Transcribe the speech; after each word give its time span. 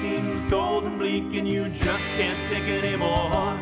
seems 0.00 0.44
cold 0.44 0.84
and 0.84 0.96
bleak 0.96 1.24
and 1.34 1.48
you 1.48 1.68
just 1.70 2.04
can't 2.16 2.38
take 2.48 2.64
it 2.64 2.84
anymore. 2.84 3.58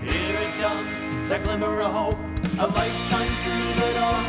Here 0.00 0.38
it 0.46 0.54
comes, 0.58 1.28
that 1.28 1.44
glimmer 1.44 1.82
of 1.82 1.92
hope. 1.92 2.18
A 2.58 2.66
light 2.66 2.96
shines 3.08 3.36
through 3.44 3.68
the 3.80 3.90
door. 3.98 4.20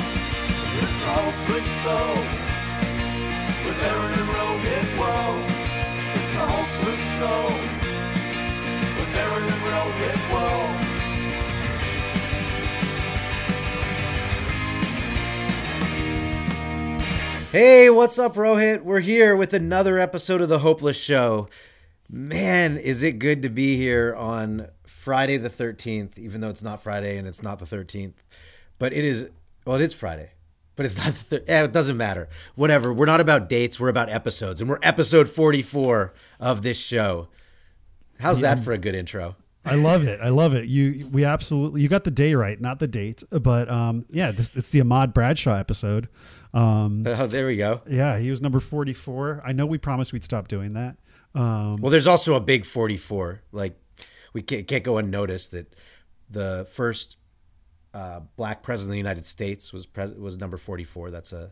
It's 0.82 0.98
the 1.02 1.12
hopeless 1.20 1.70
show. 1.84 2.08
With 3.66 3.80
Aaron 3.90 4.14
and 4.20 4.30
Rohit, 4.36 4.88
whoa. 5.00 5.40
It's 6.18 6.32
the 6.36 6.44
hopeless 6.52 7.04
show. 7.18 7.61
Hey, 17.52 17.90
what's 17.90 18.18
up, 18.18 18.36
Rohit? 18.36 18.84
We're 18.84 19.02
here 19.02 19.36
with 19.36 19.54
another 19.54 20.00
episode 20.00 20.40
of 20.40 20.48
The 20.48 20.60
Hopeless 20.60 20.96
Show. 20.96 21.50
Man, 22.10 22.78
is 22.78 23.04
it 23.04 23.20
good 23.20 23.42
to 23.42 23.50
be 23.50 23.76
here 23.76 24.16
on 24.16 24.70
Friday 24.86 25.36
the 25.36 25.50
13th, 25.50 26.18
even 26.18 26.40
though 26.40 26.48
it's 26.48 26.62
not 26.62 26.82
Friday 26.82 27.18
and 27.18 27.28
it's 27.28 27.44
not 27.44 27.60
the 27.60 27.66
13th. 27.66 28.14
But 28.80 28.94
it 28.94 29.04
is, 29.04 29.28
well, 29.66 29.76
it 29.76 29.82
is 29.82 29.94
Friday, 29.94 30.30
but 30.78 30.86
it's 30.86 30.96
not 31.04 31.08
the 31.08 31.12
thir- 31.12 31.44
yeah, 31.46 31.66
it 31.66 31.74
doesn't 31.74 31.98
matter. 31.98 32.30
Whatever. 32.56 32.94
We're 32.94 33.06
not 33.06 33.20
about 33.20 33.50
dates, 33.50 33.82
we're 33.82 33.90
about 33.90 34.08
episodes, 34.08 34.62
and 34.62 34.70
we're 34.70 34.80
episode 34.82 35.28
44 35.28 36.14
of 36.40 36.62
this 36.62 36.78
show. 36.78 37.28
How's 38.22 38.40
that 38.40 38.60
for 38.60 38.72
a 38.72 38.78
good 38.78 38.96
intro? 38.96 39.36
I 39.66 39.76
love 39.76 40.08
it. 40.08 40.20
I 40.22 40.30
love 40.30 40.54
it. 40.54 40.68
You 40.68 41.08
we 41.12 41.24
absolutely 41.24 41.82
you 41.82 41.88
got 41.88 42.04
the 42.04 42.12
day 42.12 42.34
right, 42.34 42.60
not 42.60 42.80
the 42.80 42.88
date. 42.88 43.24
But 43.30 43.70
um 43.70 44.06
yeah, 44.10 44.32
this 44.32 44.52
it's 44.56 44.72
the 44.72 44.82
Ahmad 44.82 45.14
Bradshaw 45.14 45.56
episode. 45.56 46.08
Um 46.54 47.04
Oh, 47.08 47.28
there 47.28 47.48
we 47.48 47.56
go. 47.58 47.82
yeah, 47.90 48.18
he 48.20 48.30
was 48.30 48.42
number 48.42 48.60
44. 48.60 49.42
I 49.46 49.52
know 49.54 49.66
we 49.66 49.78
promised 49.78 50.12
we'd 50.14 50.24
stop 50.24 50.48
doing 50.48 50.74
that. 50.74 50.98
Um 51.36 51.78
Well, 51.78 51.92
there's 51.92 52.08
also 52.08 52.36
a 52.36 52.40
big 52.42 52.66
44. 52.66 53.42
Like, 53.52 53.78
we 54.34 54.42
can't, 54.42 54.68
can't 54.68 54.84
go 54.84 54.98
unnoticed 54.98 55.52
that 55.52 55.74
the 56.30 56.68
first 56.72 57.18
uh, 57.94 58.22
black 58.38 58.64
president 58.64 58.90
of 58.92 58.94
the 58.94 58.98
United 58.98 59.26
States 59.26 59.74
was 59.74 59.86
pres- 59.86 60.14
was 60.14 60.38
number 60.38 60.56
44. 60.56 61.12
That's 61.12 61.34
a 61.34 61.52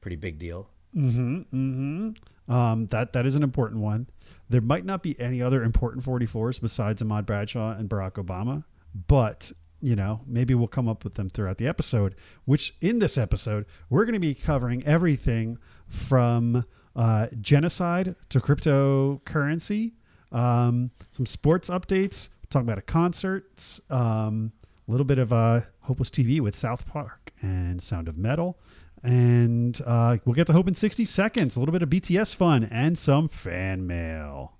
pretty 0.00 0.16
big 0.16 0.38
deal. 0.38 0.68
Mhm. 0.96 1.46
Mhm. 1.52 2.16
Um 2.52 2.86
that 2.88 3.12
that 3.14 3.26
is 3.26 3.34
an 3.36 3.42
important 3.42 3.80
one. 3.80 4.06
There 4.48 4.60
might 4.60 4.84
not 4.84 5.02
be 5.02 5.18
any 5.20 5.40
other 5.40 5.62
important 5.64 6.04
44s 6.04 6.60
besides 6.60 7.00
Ahmad 7.00 7.24
Bradshaw 7.26 7.72
and 7.76 7.88
Barack 7.88 8.12
Obama, 8.12 8.64
but 9.08 9.50
you 9.82 9.96
know, 9.96 10.20
maybe 10.26 10.54
we'll 10.54 10.68
come 10.68 10.88
up 10.88 11.02
with 11.04 11.14
them 11.14 11.28
throughout 11.28 11.58
the 11.58 11.66
episode, 11.66 12.14
which 12.44 12.74
in 12.80 13.00
this 13.00 13.18
episode, 13.18 13.66
we're 13.90 14.04
going 14.04 14.14
to 14.14 14.20
be 14.20 14.34
covering 14.34 14.82
everything 14.86 15.58
from 15.88 16.64
uh, 16.94 17.26
genocide 17.40 18.14
to 18.28 18.40
cryptocurrency, 18.40 19.92
um, 20.30 20.92
some 21.10 21.26
sports 21.26 21.68
updates, 21.68 22.28
talk 22.48 22.62
about 22.62 22.78
a 22.78 22.82
concerts, 22.82 23.80
um, 23.90 24.52
a 24.86 24.90
little 24.90 25.04
bit 25.04 25.18
of 25.18 25.32
uh, 25.32 25.62
Hopeless 25.80 26.10
TV 26.10 26.40
with 26.40 26.54
South 26.54 26.86
Park 26.86 27.32
and 27.42 27.82
Sound 27.82 28.08
of 28.08 28.16
Metal. 28.16 28.58
And 29.02 29.80
uh, 29.84 30.18
we'll 30.24 30.34
get 30.34 30.46
to 30.46 30.52
Hope 30.52 30.68
in 30.68 30.74
60 30.74 31.04
seconds, 31.04 31.56
a 31.56 31.58
little 31.58 31.72
bit 31.72 31.82
of 31.82 31.90
BTS 31.90 32.36
fun, 32.36 32.64
and 32.64 32.96
some 32.96 33.28
fan 33.28 33.84
mail. 33.84 34.52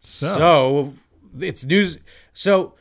So, 0.00 0.34
So 0.34 0.94
it's 1.38 1.64
news. 1.64 1.98
So, 2.32 2.74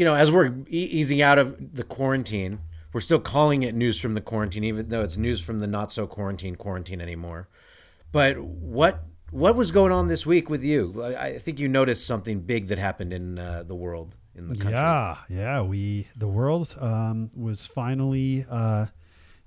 you 0.00 0.06
know, 0.06 0.14
as 0.14 0.32
we're 0.32 0.46
e- 0.70 0.88
easing 0.92 1.20
out 1.20 1.38
of 1.38 1.74
the 1.74 1.84
quarantine, 1.84 2.60
we're 2.94 3.02
still 3.02 3.18
calling 3.18 3.64
it 3.64 3.74
news 3.74 4.00
from 4.00 4.14
the 4.14 4.22
quarantine, 4.22 4.64
even 4.64 4.88
though 4.88 5.02
it's 5.02 5.18
news 5.18 5.42
from 5.42 5.60
the 5.60 5.66
not 5.66 5.92
so 5.92 6.06
quarantine 6.06 6.56
quarantine 6.56 7.02
anymore. 7.02 7.50
But 8.10 8.38
what 8.38 9.04
what 9.30 9.56
was 9.56 9.70
going 9.70 9.92
on 9.92 10.08
this 10.08 10.24
week 10.24 10.48
with 10.48 10.64
you? 10.64 11.02
I, 11.02 11.24
I 11.26 11.38
think 11.38 11.58
you 11.58 11.68
noticed 11.68 12.06
something 12.06 12.40
big 12.40 12.68
that 12.68 12.78
happened 12.78 13.12
in 13.12 13.38
uh, 13.38 13.64
the 13.66 13.74
world 13.74 14.14
in 14.34 14.48
the 14.48 14.54
country. 14.54 14.72
yeah, 14.72 15.18
yeah, 15.28 15.60
we 15.60 16.08
the 16.16 16.28
world 16.28 16.74
um, 16.80 17.30
was 17.36 17.66
finally 17.66 18.46
uh, 18.48 18.86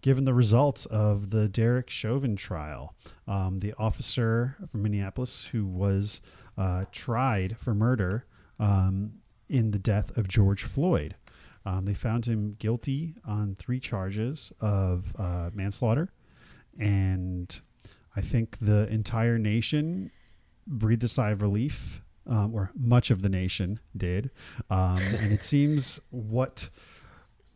given 0.02 0.24
the 0.24 0.36
results 0.36 0.86
of 0.86 1.32
the 1.32 1.50
Derek 1.50 1.90
Chauvin 1.90 2.36
trial. 2.36 2.94
Um, 3.28 3.58
the 3.58 3.74
officer 3.80 4.56
from 4.70 4.84
Minneapolis 4.84 5.46
who 5.46 5.66
was 5.66 6.22
uh, 6.60 6.84
tried 6.92 7.58
for 7.58 7.74
murder 7.74 8.28
um, 8.60 9.14
in 9.50 9.72
the 9.72 9.80
death 9.80 10.16
of 10.18 10.28
George 10.28 10.64
Floyd. 10.64 11.16
Um, 11.66 11.86
they 11.86 11.94
found 11.94 12.26
him 12.26 12.56
guilty 12.60 13.16
on 13.26 13.56
three 13.56 13.80
charges 13.80 14.52
of 14.60 15.14
uh, 15.18 15.50
manslaughter, 15.54 16.12
and 16.78 17.62
I 18.16 18.22
think 18.22 18.58
the 18.60 18.88
entire 18.90 19.38
nation 19.38 20.12
breathed 20.68 21.04
a 21.04 21.08
sigh 21.08 21.32
of 21.32 21.42
relief, 21.42 22.02
um, 22.28 22.54
or 22.54 22.72
much 22.76 23.12
of 23.12 23.22
the 23.22 23.30
nation 23.30 23.80
did. 23.96 24.30
Um, 24.70 24.98
and 25.20 25.32
it 25.32 25.44
seems 25.44 26.00
what 26.12 26.70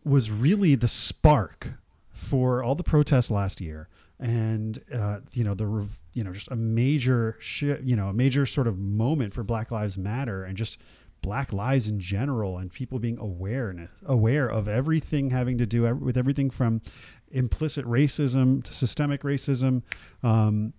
was 0.04 0.32
really 0.32 0.76
the 0.76 0.88
spark 0.88 1.74
for 2.10 2.64
all 2.64 2.76
the 2.76 2.84
protests 2.84 3.30
last 3.30 3.62
year, 3.62 3.90
and 4.20 4.80
uh, 4.94 5.20
you 5.34 5.44
know 5.44 5.54
the 5.54 5.66
rev- 5.66 6.00
you 6.14 6.24
know 6.24 6.34
just 6.34 6.50
a 6.50 6.56
major 6.56 7.36
shi 7.40 7.76
you 7.84 7.96
know 7.96 8.10
a 8.10 8.14
major 8.14 8.46
sort 8.46 8.68
of 8.68 8.80
moment 8.80 9.34
for 9.34 9.44
Black 9.44 9.70
Lives 9.70 9.98
Matter 9.98 10.44
and 10.44 10.58
just 10.58 10.80
Black 11.28 11.52
lives 11.52 11.90
in 11.90 12.00
general, 12.00 12.58
and 12.58 12.72
people 12.72 13.00
being 13.00 13.18
awareness 13.18 13.90
aware 14.06 14.48
of 14.50 14.70
everything 14.70 15.32
having 15.32 15.58
to 15.58 15.66
do 15.66 15.94
with 15.94 16.16
everything 16.16 16.50
from 16.50 16.82
implicit 17.30 17.86
racism 17.86 18.64
to 18.64 18.74
systemic 18.74 19.24
racism. 19.24 19.82
Um, 20.24 20.72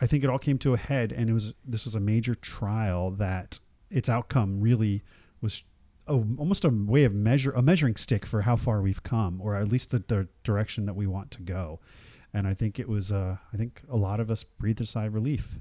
I 0.00 0.06
think 0.06 0.22
it 0.22 0.30
all 0.30 0.38
came 0.38 0.56
to 0.58 0.72
a 0.72 0.76
head, 0.76 1.10
and 1.10 1.28
it 1.28 1.32
was 1.32 1.52
this 1.64 1.84
was 1.84 1.96
a 1.96 2.00
major 2.00 2.36
trial 2.36 3.10
that 3.10 3.58
its 3.90 4.08
outcome 4.08 4.60
really 4.60 5.02
was 5.40 5.64
a, 6.06 6.12
almost 6.12 6.64
a 6.64 6.68
way 6.68 7.02
of 7.02 7.12
measure 7.12 7.50
a 7.50 7.60
measuring 7.60 7.96
stick 7.96 8.24
for 8.24 8.42
how 8.42 8.54
far 8.54 8.80
we've 8.80 9.02
come, 9.02 9.40
or 9.40 9.56
at 9.56 9.68
least 9.68 9.90
the, 9.90 9.98
the 10.06 10.28
direction 10.44 10.86
that 10.86 10.94
we 10.94 11.08
want 11.08 11.32
to 11.32 11.42
go. 11.42 11.80
And 12.32 12.46
I 12.46 12.54
think 12.54 12.78
it 12.78 12.88
was. 12.88 13.10
Uh, 13.10 13.38
I 13.52 13.56
think 13.56 13.82
a 13.90 13.96
lot 13.96 14.20
of 14.20 14.30
us 14.30 14.44
breathed 14.44 14.80
a 14.80 14.86
sigh 14.86 15.06
of 15.06 15.14
relief. 15.14 15.58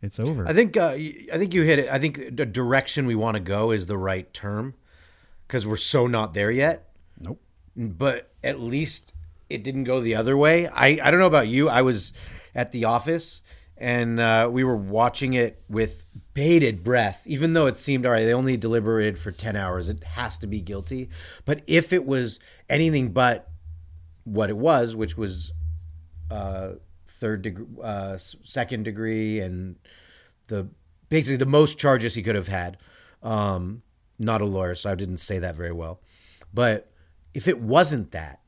It's 0.00 0.20
over. 0.20 0.46
I 0.46 0.52
think 0.52 0.76
uh, 0.76 0.90
I 0.90 1.38
think 1.38 1.54
you 1.54 1.62
hit 1.62 1.80
it. 1.80 1.88
I 1.88 1.98
think 1.98 2.36
the 2.36 2.46
direction 2.46 3.06
we 3.06 3.14
want 3.14 3.34
to 3.34 3.40
go 3.40 3.72
is 3.72 3.86
the 3.86 3.98
right 3.98 4.32
term 4.32 4.74
because 5.46 5.66
we're 5.66 5.76
so 5.76 6.06
not 6.06 6.34
there 6.34 6.50
yet. 6.50 6.88
nope. 7.18 7.40
but 7.74 8.30
at 8.44 8.60
least 8.60 9.14
it 9.48 9.64
didn't 9.64 9.84
go 9.84 10.00
the 10.00 10.14
other 10.14 10.36
way. 10.36 10.68
I, 10.68 10.98
I 11.02 11.10
don't 11.10 11.20
know 11.20 11.26
about 11.26 11.48
you. 11.48 11.68
I 11.68 11.82
was 11.82 12.12
at 12.54 12.72
the 12.72 12.84
office 12.84 13.42
and 13.76 14.20
uh, 14.20 14.48
we 14.50 14.64
were 14.64 14.76
watching 14.76 15.34
it 15.34 15.62
with 15.68 16.04
bated 16.34 16.84
breath, 16.84 17.22
even 17.26 17.52
though 17.52 17.66
it 17.66 17.78
seemed 17.78 18.04
all 18.04 18.12
right. 18.12 18.24
They 18.24 18.34
only 18.34 18.56
deliberated 18.56 19.18
for 19.18 19.30
10 19.30 19.56
hours. 19.56 19.88
It 19.88 20.04
has 20.04 20.38
to 20.40 20.46
be 20.46 20.60
guilty. 20.60 21.08
But 21.44 21.62
if 21.66 21.92
it 21.92 22.04
was 22.04 22.40
anything 22.68 23.12
but 23.12 23.50
what 24.24 24.50
it 24.50 24.56
was, 24.56 24.94
which 24.94 25.16
was 25.16 25.52
uh, 26.30 26.72
third 27.18 27.42
degree, 27.42 27.66
uh, 27.82 28.16
second 28.18 28.84
degree, 28.84 29.40
and 29.40 29.76
the 30.48 30.68
basically 31.08 31.36
the 31.36 31.46
most 31.46 31.78
charges 31.78 32.14
he 32.14 32.22
could 32.22 32.34
have 32.34 32.48
had. 32.48 32.78
Um, 33.22 33.82
not 34.18 34.40
a 34.40 34.44
lawyer, 34.44 34.74
so 34.74 34.90
I 34.90 34.94
didn't 34.94 35.18
say 35.18 35.38
that 35.38 35.54
very 35.54 35.72
well. 35.72 36.00
But 36.52 36.90
if 37.34 37.48
it 37.48 37.60
wasn't 37.60 38.12
that, 38.12 38.40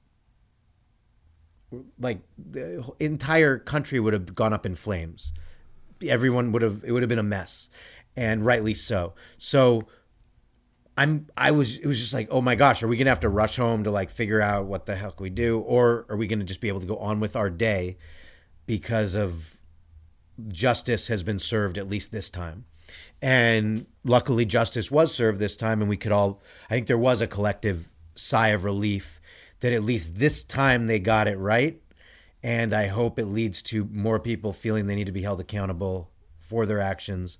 like 1.99 2.21
the 2.37 2.85
entire 2.99 3.59
country 3.59 4.01
would 4.01 4.13
have 4.13 4.35
gone 4.35 4.53
up 4.53 4.67
in 4.67 4.75
flames. 4.75 5.33
Everyone 6.07 6.51
would 6.53 6.63
have 6.63 6.83
it 6.85 6.93
would 6.93 7.03
have 7.03 7.09
been 7.09 7.19
a 7.19 7.25
mess, 7.25 7.69
and 8.17 8.45
rightly 8.45 8.75
so. 8.75 9.15
So 9.39 9.87
I'm 10.97 11.29
I 11.37 11.53
was 11.53 11.77
it 11.77 11.87
was 11.87 12.01
just 12.01 12.13
like, 12.13 12.29
oh 12.31 12.41
my 12.41 12.55
gosh, 12.55 12.83
are 12.83 12.89
we 12.89 12.97
gonna 12.97 13.11
have 13.11 13.21
to 13.21 13.29
rush 13.29 13.57
home 13.57 13.85
to 13.85 13.91
like 13.91 14.11
figure 14.11 14.41
out 14.41 14.67
what 14.67 14.87
the 14.87 14.97
can 14.97 15.13
we 15.19 15.31
do, 15.31 15.61
or 15.61 16.07
are 16.09 16.17
we 16.17 16.27
gonna 16.27 16.45
just 16.45 16.61
be 16.61 16.69
able 16.69 16.81
to 16.81 16.87
go 16.87 16.97
on 16.97 17.21
with 17.21 17.37
our 17.37 17.51
day 17.51 17.99
because 18.67 19.15
of 19.15 19.61
justice 20.49 21.09
has 21.09 21.23
been 21.23 21.39
served 21.39 21.79
at 21.79 21.89
least 21.89 22.13
this 22.13 22.31
time. 22.31 22.65
And 23.23 23.87
luckily, 24.05 24.45
justice 24.45 24.91
was 24.91 25.15
served 25.15 25.39
this 25.39 25.57
time, 25.57 25.81
and 25.81 25.89
we 25.89 25.97
could 25.97 26.13
all, 26.13 26.43
I 26.69 26.75
think 26.75 26.87
there 26.87 26.99
was 26.99 27.21
a 27.21 27.27
collective 27.27 27.91
sigh 28.15 28.49
of 28.49 28.65
relief 28.65 29.21
that 29.61 29.73
at 29.73 29.83
least 29.83 30.17
this 30.17 30.43
time 30.43 30.87
they 30.87 30.99
got 30.99 31.29
it 31.29 31.39
right. 31.39 31.81
And 32.43 32.73
I 32.73 32.87
hope 32.87 33.19
it 33.19 33.27
leads 33.27 33.63
to 33.65 33.85
more 33.93 34.19
people 34.19 34.53
feeling 34.53 34.87
they 34.87 34.97
need 34.97 35.07
to 35.07 35.13
be 35.13 35.23
held 35.23 35.41
accountable 35.41 36.11
for 36.39 36.65
their 36.65 36.81
actions, 36.81 37.39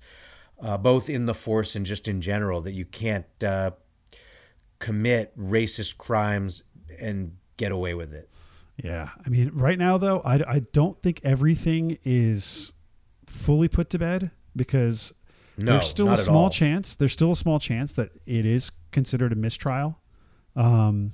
uh, 0.61 0.77
both 0.77 1.09
in 1.09 1.25
the 1.25 1.33
force 1.33 1.75
and 1.75 1.85
just 1.85 2.07
in 2.07 2.21
general, 2.21 2.61
that 2.61 2.73
you 2.73 2.85
can't 2.85 3.25
uh, 3.43 3.71
commit 4.77 5.37
racist 5.37 5.97
crimes 5.97 6.61
and 6.99 7.35
get 7.57 7.71
away 7.71 7.95
with 7.95 8.13
it. 8.13 8.29
Yeah. 8.83 9.09
I 9.25 9.29
mean, 9.29 9.51
right 9.53 9.77
now, 9.77 9.97
though, 9.97 10.21
I, 10.21 10.35
I 10.55 10.59
don't 10.73 11.01
think 11.01 11.19
everything 11.23 11.97
is 12.03 12.73
fully 13.27 13.67
put 13.67 13.89
to 13.91 13.99
bed 13.99 14.31
because 14.55 15.13
No, 15.57 15.73
there's 15.73 15.87
still 15.87 16.09
a 16.11 16.17
small 16.17 16.49
chance. 16.49 16.95
There's 16.95 17.13
still 17.13 17.31
a 17.31 17.35
small 17.35 17.59
chance 17.59 17.93
that 17.93 18.11
it 18.25 18.45
is 18.45 18.71
considered 18.91 19.31
a 19.31 19.35
mistrial. 19.35 19.99
Um, 20.55 21.11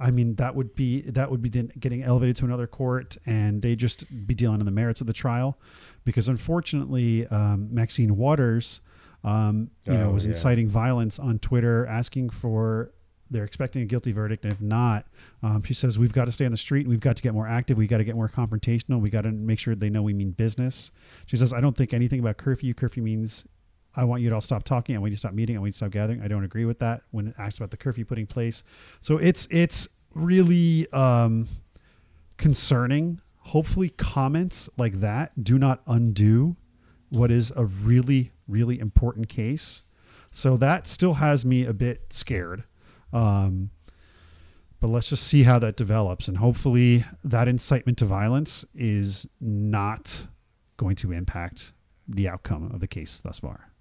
I 0.00 0.10
mean, 0.12 0.36
that 0.36 0.54
would 0.54 0.74
be 0.74 1.02
that 1.02 1.30
would 1.30 1.42
be 1.42 1.48
then 1.48 1.72
getting 1.78 2.02
elevated 2.04 2.36
to 2.36 2.44
another 2.44 2.66
court, 2.68 3.16
and 3.26 3.62
they 3.62 3.74
just 3.76 4.04
be 4.26 4.34
dealing 4.34 4.60
in 4.60 4.64
the 4.66 4.72
merits 4.72 5.00
of 5.00 5.06
the 5.08 5.12
trial, 5.12 5.58
because 6.04 6.28
unfortunately, 6.28 7.26
um, 7.26 7.68
Maxine 7.74 8.16
Waters, 8.16 8.80
um, 9.24 9.70
you 9.84 9.94
know, 9.94 10.10
Oh, 10.10 10.12
was 10.14 10.24
yeah. 10.24 10.30
inciting 10.30 10.68
violence 10.68 11.18
on 11.18 11.40
Twitter, 11.40 11.84
asking 11.86 12.30
for 12.30 12.92
they're 13.30 13.44
expecting 13.44 13.82
a 13.82 13.84
guilty 13.84 14.12
verdict, 14.12 14.44
and 14.44 14.52
if 14.52 14.60
not, 14.60 15.06
um, 15.42 15.62
she 15.62 15.74
says 15.74 15.98
we've 15.98 16.12
got 16.12 16.24
to 16.26 16.32
stay 16.32 16.44
on 16.44 16.50
the 16.50 16.56
street, 16.56 16.86
we've 16.86 17.00
got 17.00 17.16
to 17.16 17.22
get 17.22 17.34
more 17.34 17.46
active, 17.46 17.76
We've 17.76 17.88
got 17.88 17.98
to 17.98 18.04
get 18.04 18.14
more 18.14 18.28
confrontational, 18.28 19.00
we 19.00 19.10
got 19.10 19.22
to 19.22 19.32
make 19.32 19.58
sure 19.58 19.74
they 19.74 19.90
know 19.90 20.02
we 20.02 20.14
mean 20.14 20.32
business. 20.32 20.90
She 21.26 21.36
says 21.36 21.52
I 21.52 21.60
don't 21.60 21.76
think 21.76 21.92
anything 21.92 22.20
about 22.20 22.36
curfew. 22.36 22.74
Curfew 22.74 23.02
means 23.02 23.46
I 23.94 24.04
want 24.04 24.22
you 24.22 24.28
to 24.28 24.34
all 24.34 24.40
stop 24.40 24.64
talking. 24.64 24.94
I 24.94 24.98
want 24.98 25.10
you 25.10 25.16
to 25.16 25.20
stop 25.20 25.32
meeting. 25.32 25.56
I 25.56 25.60
want 25.60 25.68
you 25.68 25.72
to 25.72 25.76
stop 25.78 25.90
gathering. 25.90 26.22
I 26.22 26.28
don't 26.28 26.44
agree 26.44 26.64
with 26.64 26.78
that 26.78 27.02
when 27.10 27.28
it 27.28 27.34
asks 27.38 27.58
about 27.58 27.70
the 27.70 27.76
curfew 27.76 28.04
putting 28.04 28.26
place. 28.26 28.62
So 29.00 29.16
it's 29.16 29.48
it's 29.50 29.88
really 30.14 30.90
um, 30.92 31.48
concerning. 32.36 33.20
Hopefully, 33.38 33.88
comments 33.88 34.68
like 34.76 35.00
that 35.00 35.42
do 35.42 35.58
not 35.58 35.80
undo 35.86 36.56
what 37.08 37.30
is 37.30 37.52
a 37.56 37.64
really 37.64 38.32
really 38.46 38.78
important 38.78 39.28
case. 39.28 39.82
So 40.30 40.56
that 40.58 40.86
still 40.86 41.14
has 41.14 41.44
me 41.44 41.64
a 41.64 41.72
bit 41.72 42.12
scared. 42.12 42.64
Um, 43.12 43.70
but 44.80 44.88
let's 44.88 45.08
just 45.08 45.24
see 45.24 45.42
how 45.42 45.58
that 45.58 45.76
develops, 45.76 46.28
and 46.28 46.38
hopefully, 46.38 47.04
that 47.24 47.48
incitement 47.48 47.98
to 47.98 48.04
violence 48.04 48.64
is 48.74 49.26
not 49.40 50.26
going 50.76 50.94
to 50.96 51.12
impact 51.12 51.72
the 52.06 52.28
outcome 52.28 52.70
of 52.72 52.80
the 52.80 52.86
case 52.86 53.18
thus 53.20 53.38
far. 53.38 53.72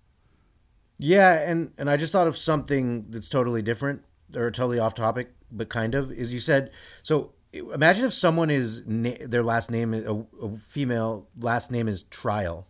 Yeah, 0.97 1.33
and 1.33 1.71
and 1.77 1.89
I 1.89 1.97
just 1.97 2.11
thought 2.11 2.27
of 2.27 2.35
something 2.35 3.03
that's 3.09 3.29
totally 3.29 3.61
different 3.61 4.03
or 4.35 4.49
totally 4.49 4.79
off 4.79 4.95
topic, 4.95 5.29
but 5.51 5.69
kind 5.69 5.93
of 5.93 6.11
is 6.11 6.33
you 6.33 6.39
said 6.39 6.71
so. 7.03 7.33
Imagine 7.53 8.05
if 8.05 8.13
someone 8.13 8.49
is 8.49 8.83
na- 8.85 9.15
their 9.21 9.41
last 9.41 9.71
name 9.71 9.93
is 9.93 10.05
a, 10.05 10.25
a 10.41 10.55
female 10.57 11.27
last 11.39 11.71
name 11.71 11.87
is 11.87 12.03
Trial, 12.03 12.67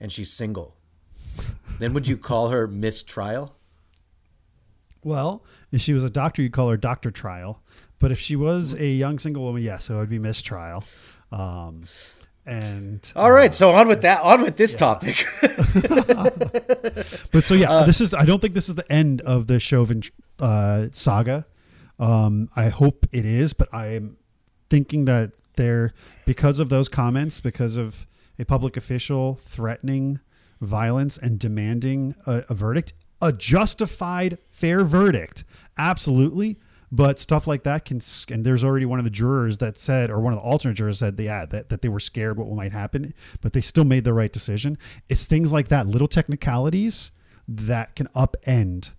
and 0.00 0.12
she's 0.12 0.32
single. 0.32 0.76
Then 1.78 1.92
would 1.92 2.08
you 2.08 2.16
call 2.16 2.48
her 2.48 2.66
Miss 2.66 3.02
Trial? 3.02 3.57
Well, 5.04 5.44
if 5.72 5.80
she 5.80 5.92
was 5.92 6.04
a 6.04 6.10
doctor, 6.10 6.42
you'd 6.42 6.52
call 6.52 6.68
her 6.70 6.76
Doctor 6.76 7.10
Trial. 7.10 7.62
But 7.98 8.12
if 8.12 8.18
she 8.20 8.36
was 8.36 8.74
a 8.74 8.86
young 8.86 9.18
single 9.18 9.42
woman, 9.42 9.62
yes, 9.62 9.90
it 9.90 9.94
would 9.94 10.08
be 10.08 10.18
Miss 10.18 10.42
Trial. 10.42 10.84
Um, 11.32 11.84
and 12.46 13.12
All 13.14 13.30
right, 13.30 13.52
so 13.52 13.70
on 13.70 13.88
with 13.88 14.02
that. 14.02 14.22
On 14.22 14.42
with 14.42 14.56
this 14.56 14.74
topic. 14.74 15.24
But 17.30 17.44
so 17.44 17.54
yeah, 17.54 17.84
this 17.84 18.00
is. 18.00 18.14
I 18.14 18.24
don't 18.24 18.40
think 18.40 18.54
this 18.54 18.68
is 18.68 18.74
the 18.74 18.90
end 18.90 19.20
of 19.20 19.46
the 19.46 19.60
Chauvin 19.60 20.02
uh, 20.38 20.86
saga. 20.92 21.46
Um, 21.98 22.48
I 22.56 22.68
hope 22.68 23.06
it 23.12 23.24
is, 23.24 23.52
but 23.52 23.68
I 23.72 23.88
am 23.88 24.16
thinking 24.70 25.04
that 25.06 25.32
there, 25.56 25.92
because 26.24 26.58
of 26.58 26.68
those 26.68 26.88
comments, 26.88 27.40
because 27.40 27.76
of 27.76 28.06
a 28.38 28.44
public 28.44 28.76
official 28.76 29.34
threatening 29.34 30.20
violence 30.60 31.18
and 31.18 31.38
demanding 31.38 32.14
a, 32.26 32.44
a 32.48 32.54
verdict, 32.54 32.92
a 33.20 33.32
justified, 33.32 34.38
fair 34.48 34.84
verdict, 34.84 35.44
absolutely. 35.76 36.58
But 36.90 37.18
stuff 37.18 37.46
like 37.46 37.64
that 37.64 37.84
can, 37.84 38.00
and 38.30 38.46
there's 38.46 38.64
already 38.64 38.86
one 38.86 38.98
of 38.98 39.04
the 39.04 39.10
jurors 39.10 39.58
that 39.58 39.78
said, 39.78 40.10
or 40.10 40.20
one 40.20 40.32
of 40.32 40.38
the 40.38 40.42
alternate 40.42 40.72
jurors 40.72 41.00
said, 41.00 41.20
yeah, 41.20 41.44
that, 41.44 41.68
that 41.68 41.82
they 41.82 41.88
were 41.90 42.00
scared 42.00 42.38
what 42.38 42.48
might 42.48 42.72
happen, 42.72 43.12
but 43.42 43.52
they 43.52 43.60
still 43.60 43.84
made 43.84 44.04
the 44.04 44.14
right 44.14 44.32
decision. 44.32 44.78
It's 45.06 45.26
things 45.26 45.52
like 45.52 45.68
that, 45.68 45.86
little 45.86 46.08
technicalities 46.08 47.12
that 47.46 47.94
can 47.94 48.06
upend 48.16 48.92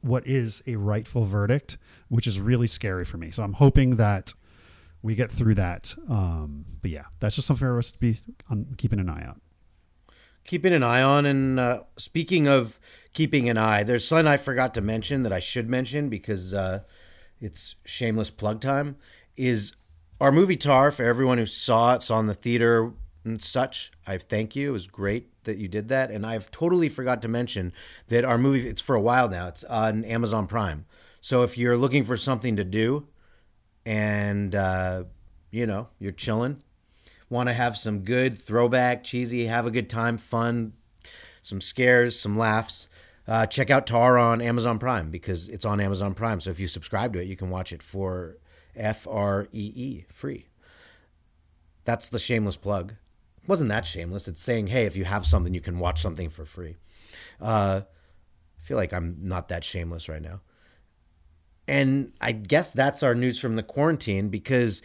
what 0.00 0.26
is 0.26 0.64
a 0.66 0.74
rightful 0.74 1.26
verdict, 1.26 1.78
which 2.08 2.26
is 2.26 2.40
really 2.40 2.66
scary 2.66 3.04
for 3.04 3.18
me. 3.18 3.30
So 3.30 3.44
I'm 3.44 3.52
hoping 3.52 3.96
that 3.96 4.34
we 5.00 5.14
get 5.14 5.30
through 5.30 5.54
that. 5.54 5.94
Um, 6.08 6.64
but 6.82 6.90
yeah, 6.90 7.04
that's 7.20 7.36
just 7.36 7.46
something 7.46 7.64
for 7.64 7.78
us 7.78 7.92
to 7.92 7.98
be 8.00 8.18
on, 8.50 8.74
keeping 8.78 8.98
an 8.98 9.08
eye 9.08 9.24
out. 9.24 9.40
keeping 10.48 10.72
an 10.72 10.82
eye 10.82 11.02
on. 11.02 11.26
And 11.26 11.60
uh, 11.60 11.82
speaking 11.98 12.48
of 12.48 12.80
keeping 13.12 13.48
an 13.48 13.58
eye, 13.58 13.82
there's 13.82 14.06
something 14.06 14.26
I 14.26 14.36
forgot 14.36 14.74
to 14.74 14.80
mention 14.80 15.22
that 15.22 15.32
I 15.32 15.38
should 15.38 15.68
mention 15.68 16.08
because 16.08 16.54
uh, 16.54 16.80
it's 17.40 17.76
shameless 17.84 18.30
plug 18.30 18.60
time. 18.60 18.96
Is 19.36 19.72
our 20.20 20.32
movie 20.32 20.56
Tar 20.56 20.90
for 20.90 21.04
everyone 21.04 21.38
who 21.38 21.46
saw 21.46 21.94
it, 21.94 22.02
saw 22.02 22.18
in 22.20 22.26
the 22.26 22.34
theater 22.34 22.92
and 23.24 23.40
such. 23.40 23.92
I 24.06 24.18
thank 24.18 24.56
you. 24.56 24.70
It 24.70 24.72
was 24.72 24.86
great 24.86 25.44
that 25.44 25.58
you 25.58 25.68
did 25.68 25.88
that, 25.88 26.10
and 26.10 26.26
I've 26.26 26.50
totally 26.50 26.88
forgot 26.88 27.22
to 27.22 27.28
mention 27.28 27.72
that 28.08 28.24
our 28.24 28.38
movie. 28.38 28.68
It's 28.68 28.80
for 28.80 28.96
a 28.96 29.00
while 29.00 29.28
now. 29.28 29.48
It's 29.48 29.64
on 29.64 30.04
Amazon 30.04 30.46
Prime. 30.46 30.86
So 31.20 31.42
if 31.42 31.58
you're 31.58 31.76
looking 31.76 32.04
for 32.04 32.16
something 32.16 32.56
to 32.56 32.64
do, 32.64 33.06
and 33.86 34.54
uh, 34.54 35.04
you 35.50 35.66
know 35.66 35.88
you're 35.98 36.12
chilling 36.12 36.62
want 37.30 37.48
to 37.48 37.52
have 37.52 37.76
some 37.76 38.00
good 38.00 38.36
throwback, 38.36 39.04
cheesy, 39.04 39.46
have 39.46 39.66
a 39.66 39.70
good 39.70 39.90
time, 39.90 40.18
fun, 40.18 40.72
some 41.42 41.60
scares, 41.60 42.18
some 42.18 42.36
laughs, 42.36 42.88
uh, 43.28 43.46
check 43.46 43.68
out 43.68 43.86
Tar 43.86 44.16
on 44.18 44.40
Amazon 44.40 44.78
Prime 44.78 45.10
because 45.10 45.48
it's 45.50 45.66
on 45.66 45.80
Amazon 45.80 46.14
Prime. 46.14 46.40
So 46.40 46.50
if 46.50 46.58
you 46.58 46.66
subscribe 46.66 47.12
to 47.12 47.20
it, 47.20 47.28
you 47.28 47.36
can 47.36 47.50
watch 47.50 47.72
it 47.72 47.82
for 47.82 48.38
F 48.74 49.06
R 49.06 49.46
E 49.52 49.72
E 49.76 50.04
free. 50.08 50.46
That's 51.84 52.08
the 52.08 52.18
shameless 52.18 52.56
plug. 52.56 52.92
It 53.42 53.48
wasn't 53.48 53.68
that 53.68 53.86
shameless? 53.86 54.28
It's 54.28 54.40
saying, 54.40 54.68
hey, 54.68 54.86
if 54.86 54.96
you 54.96 55.04
have 55.04 55.26
something, 55.26 55.52
you 55.52 55.60
can 55.60 55.78
watch 55.78 56.00
something 56.00 56.30
for 56.30 56.46
free. 56.46 56.76
Uh, 57.40 57.82
I 58.58 58.62
feel 58.62 58.78
like 58.78 58.92
I'm 58.92 59.18
not 59.20 59.48
that 59.48 59.62
shameless 59.62 60.08
right 60.08 60.22
now. 60.22 60.40
And 61.66 62.14
I 62.18 62.32
guess 62.32 62.72
that's 62.72 63.02
our 63.02 63.14
news 63.14 63.38
from 63.38 63.56
the 63.56 63.62
quarantine 63.62 64.30
because 64.30 64.80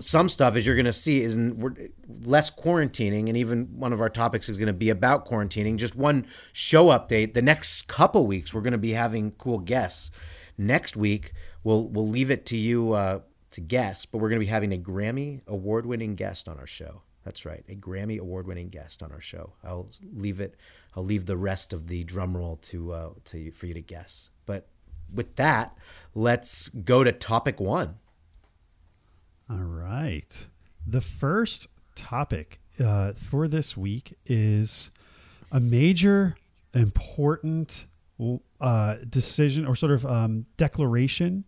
some 0.00 0.28
stuff, 0.28 0.56
as 0.56 0.66
you're 0.66 0.74
going 0.74 0.84
to 0.84 0.92
see, 0.92 1.22
is 1.22 1.36
we're 1.36 1.74
less 2.06 2.50
quarantining, 2.50 3.28
and 3.28 3.36
even 3.36 3.78
one 3.78 3.92
of 3.92 4.00
our 4.00 4.10
topics 4.10 4.48
is 4.48 4.58
going 4.58 4.66
to 4.66 4.72
be 4.72 4.90
about 4.90 5.26
quarantining. 5.26 5.76
Just 5.76 5.96
one 5.96 6.26
show 6.52 6.86
update: 6.86 7.34
the 7.34 7.42
next 7.42 7.88
couple 7.88 8.26
weeks, 8.26 8.52
we're 8.52 8.60
going 8.60 8.72
to 8.72 8.78
be 8.78 8.92
having 8.92 9.32
cool 9.32 9.58
guests. 9.58 10.10
Next 10.56 10.96
week, 10.96 11.32
we'll 11.64 11.88
we'll 11.88 12.08
leave 12.08 12.30
it 12.30 12.44
to 12.46 12.56
you 12.56 12.92
uh, 12.92 13.20
to 13.52 13.60
guess, 13.60 14.04
but 14.04 14.18
we're 14.18 14.28
going 14.28 14.40
to 14.40 14.46
be 14.46 14.50
having 14.50 14.72
a 14.72 14.78
Grammy 14.78 15.40
award-winning 15.46 16.16
guest 16.16 16.48
on 16.48 16.58
our 16.58 16.66
show. 16.66 17.02
That's 17.24 17.44
right, 17.44 17.64
a 17.68 17.74
Grammy 17.74 18.18
award-winning 18.18 18.70
guest 18.70 19.02
on 19.02 19.12
our 19.12 19.20
show. 19.20 19.52
I'll 19.62 19.90
leave 20.14 20.40
it. 20.40 20.56
I'll 20.96 21.04
leave 21.04 21.26
the 21.26 21.36
rest 21.36 21.72
of 21.72 21.86
the 21.86 22.04
drum 22.04 22.36
roll 22.36 22.56
to 22.62 22.92
uh, 22.92 23.10
to 23.26 23.50
for 23.52 23.66
you 23.66 23.74
to 23.74 23.82
guess. 23.82 24.30
But 24.46 24.66
with 25.12 25.36
that, 25.36 25.76
let's 26.14 26.68
go 26.68 27.04
to 27.04 27.12
topic 27.12 27.60
one. 27.60 27.96
All 29.50 29.56
right. 29.56 30.46
The 30.86 31.00
first 31.00 31.68
topic 31.94 32.60
uh, 32.78 33.14
for 33.14 33.48
this 33.48 33.78
week 33.78 34.18
is 34.26 34.90
a 35.50 35.58
major, 35.58 36.36
important 36.74 37.86
uh, 38.60 38.96
decision 39.08 39.66
or 39.66 39.74
sort 39.74 39.92
of 39.92 40.04
um, 40.04 40.44
declaration 40.58 41.44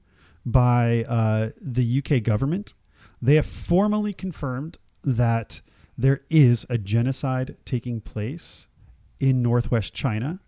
by 0.46 1.04
uh, 1.08 1.50
the 1.60 2.02
UK 2.02 2.22
government. 2.22 2.72
They 3.20 3.34
have 3.34 3.44
formally 3.44 4.14
confirmed 4.14 4.78
that 5.04 5.60
there 5.98 6.22
is 6.30 6.64
a 6.70 6.78
genocide 6.78 7.56
taking 7.66 8.00
place 8.00 8.66
in 9.18 9.42
northwest 9.42 9.92
China, 9.92 10.40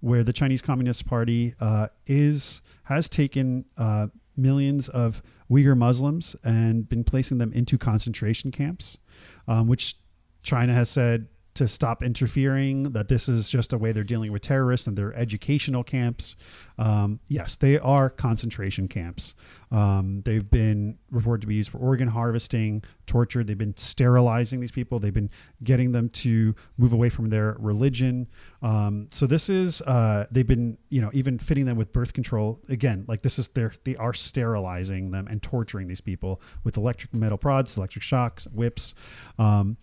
where 0.00 0.24
the 0.24 0.32
Chinese 0.32 0.62
Communist 0.62 1.04
Party 1.06 1.54
uh, 1.60 1.88
is 2.06 2.62
has 2.84 3.10
taken 3.10 3.66
uh, 3.76 4.06
millions 4.36 4.88
of 4.88 5.22
Uyghur 5.54 5.76
Muslims 5.76 6.34
and 6.42 6.88
been 6.88 7.04
placing 7.04 7.38
them 7.38 7.52
into 7.52 7.78
concentration 7.78 8.50
camps, 8.50 8.98
um, 9.46 9.68
which 9.68 9.96
China 10.42 10.74
has 10.74 10.90
said 10.90 11.28
to 11.54 11.68
stop 11.68 12.02
interfering, 12.02 12.92
that 12.92 13.08
this 13.08 13.28
is 13.28 13.48
just 13.48 13.72
a 13.72 13.78
way 13.78 13.92
they're 13.92 14.04
dealing 14.04 14.32
with 14.32 14.42
terrorists 14.42 14.86
and 14.86 14.96
they're 14.96 15.14
educational 15.14 15.84
camps. 15.84 16.36
Um, 16.78 17.20
yes, 17.28 17.56
they 17.56 17.78
are 17.78 18.10
concentration 18.10 18.88
camps. 18.88 19.34
Um, 19.70 20.22
they've 20.24 20.48
been 20.48 20.98
reported 21.10 21.42
to 21.42 21.46
be 21.46 21.54
used 21.54 21.70
for 21.70 21.78
organ 21.78 22.08
harvesting, 22.08 22.82
torture. 23.06 23.44
They've 23.44 23.58
been 23.58 23.76
sterilizing 23.76 24.60
these 24.60 24.72
people. 24.72 24.98
They've 24.98 25.14
been 25.14 25.30
getting 25.62 25.92
them 25.92 26.08
to 26.10 26.54
move 26.76 26.92
away 26.92 27.08
from 27.08 27.28
their 27.28 27.56
religion. 27.58 28.28
Um, 28.62 29.08
so 29.10 29.26
this 29.26 29.48
is 29.48 29.80
uh, 29.82 30.26
they've 30.30 30.46
been 30.46 30.78
you 30.90 31.00
know 31.00 31.10
even 31.12 31.38
fitting 31.38 31.66
them 31.66 31.76
with 31.76 31.92
birth 31.92 32.12
control 32.12 32.60
again. 32.68 33.04
Like 33.08 33.22
this 33.22 33.38
is 33.38 33.48
their 33.48 33.72
they 33.84 33.96
are 33.96 34.14
sterilizing 34.14 35.10
them 35.10 35.26
and 35.28 35.42
torturing 35.42 35.88
these 35.88 36.00
people 36.00 36.40
with 36.64 36.76
electric 36.76 37.14
metal 37.14 37.38
prods, 37.38 37.76
electric 37.76 38.02
shocks, 38.02 38.46
whips, 38.48 38.94
um, 39.38 39.76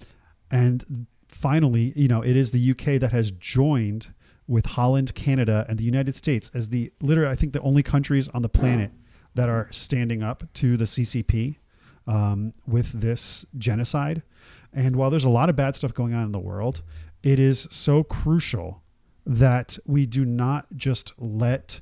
and 0.49 1.07
finally, 1.31 1.93
you 1.95 2.07
know, 2.07 2.21
it 2.21 2.35
is 2.35 2.51
the 2.51 2.71
UK 2.71 2.99
that 2.99 3.11
has 3.11 3.31
joined 3.31 4.13
with 4.47 4.65
Holland, 4.65 5.15
Canada, 5.15 5.65
and 5.69 5.79
the 5.79 5.83
United 5.83 6.15
States 6.15 6.51
as 6.53 6.69
the 6.69 6.91
literally, 7.01 7.31
I 7.31 7.35
think, 7.35 7.53
the 7.53 7.61
only 7.61 7.83
countries 7.83 8.27
on 8.29 8.41
the 8.41 8.49
planet 8.49 8.91
that 9.33 9.49
are 9.49 9.67
standing 9.71 10.21
up 10.21 10.43
to 10.55 10.75
the 10.75 10.85
CCP 10.85 11.57
um, 12.07 12.53
with 12.67 12.91
this 12.91 13.45
genocide. 13.57 14.23
And 14.73 14.95
while 14.95 15.09
there's 15.09 15.23
a 15.23 15.29
lot 15.29 15.49
of 15.49 15.55
bad 15.55 15.75
stuff 15.75 15.93
going 15.93 16.13
on 16.13 16.25
in 16.25 16.31
the 16.31 16.39
world, 16.39 16.83
it 17.23 17.39
is 17.39 17.67
so 17.71 18.03
crucial 18.03 18.83
that 19.25 19.77
we 19.85 20.05
do 20.05 20.25
not 20.25 20.65
just 20.75 21.13
let 21.17 21.81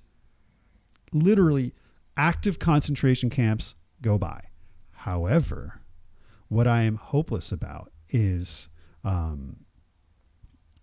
literally 1.14 1.74
active 2.18 2.60
concentration 2.60 3.30
camps 3.30 3.76
go 4.02 4.18
by. 4.18 4.42
However, 4.92 5.82
what 6.50 6.68
I 6.68 6.84
am 6.84 6.96
hopeless 6.96 7.52
about 7.52 7.92
is 8.10 8.69
um, 9.04 9.58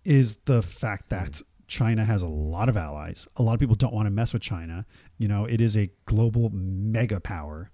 is 0.03 0.37
the 0.45 0.61
fact 0.61 1.09
that 1.09 1.41
China 1.67 2.05
has 2.05 2.21
a 2.21 2.27
lot 2.27 2.69
of 2.69 2.77
allies. 2.77 3.27
A 3.35 3.43
lot 3.43 3.53
of 3.53 3.59
people 3.59 3.75
don't 3.75 3.93
want 3.93 4.05
to 4.05 4.11
mess 4.11 4.33
with 4.33 4.41
China. 4.41 4.85
You 5.17 5.27
know, 5.27 5.45
it 5.45 5.59
is 5.59 5.75
a 5.75 5.89
global 6.05 6.49
mega 6.49 7.19
power, 7.19 7.71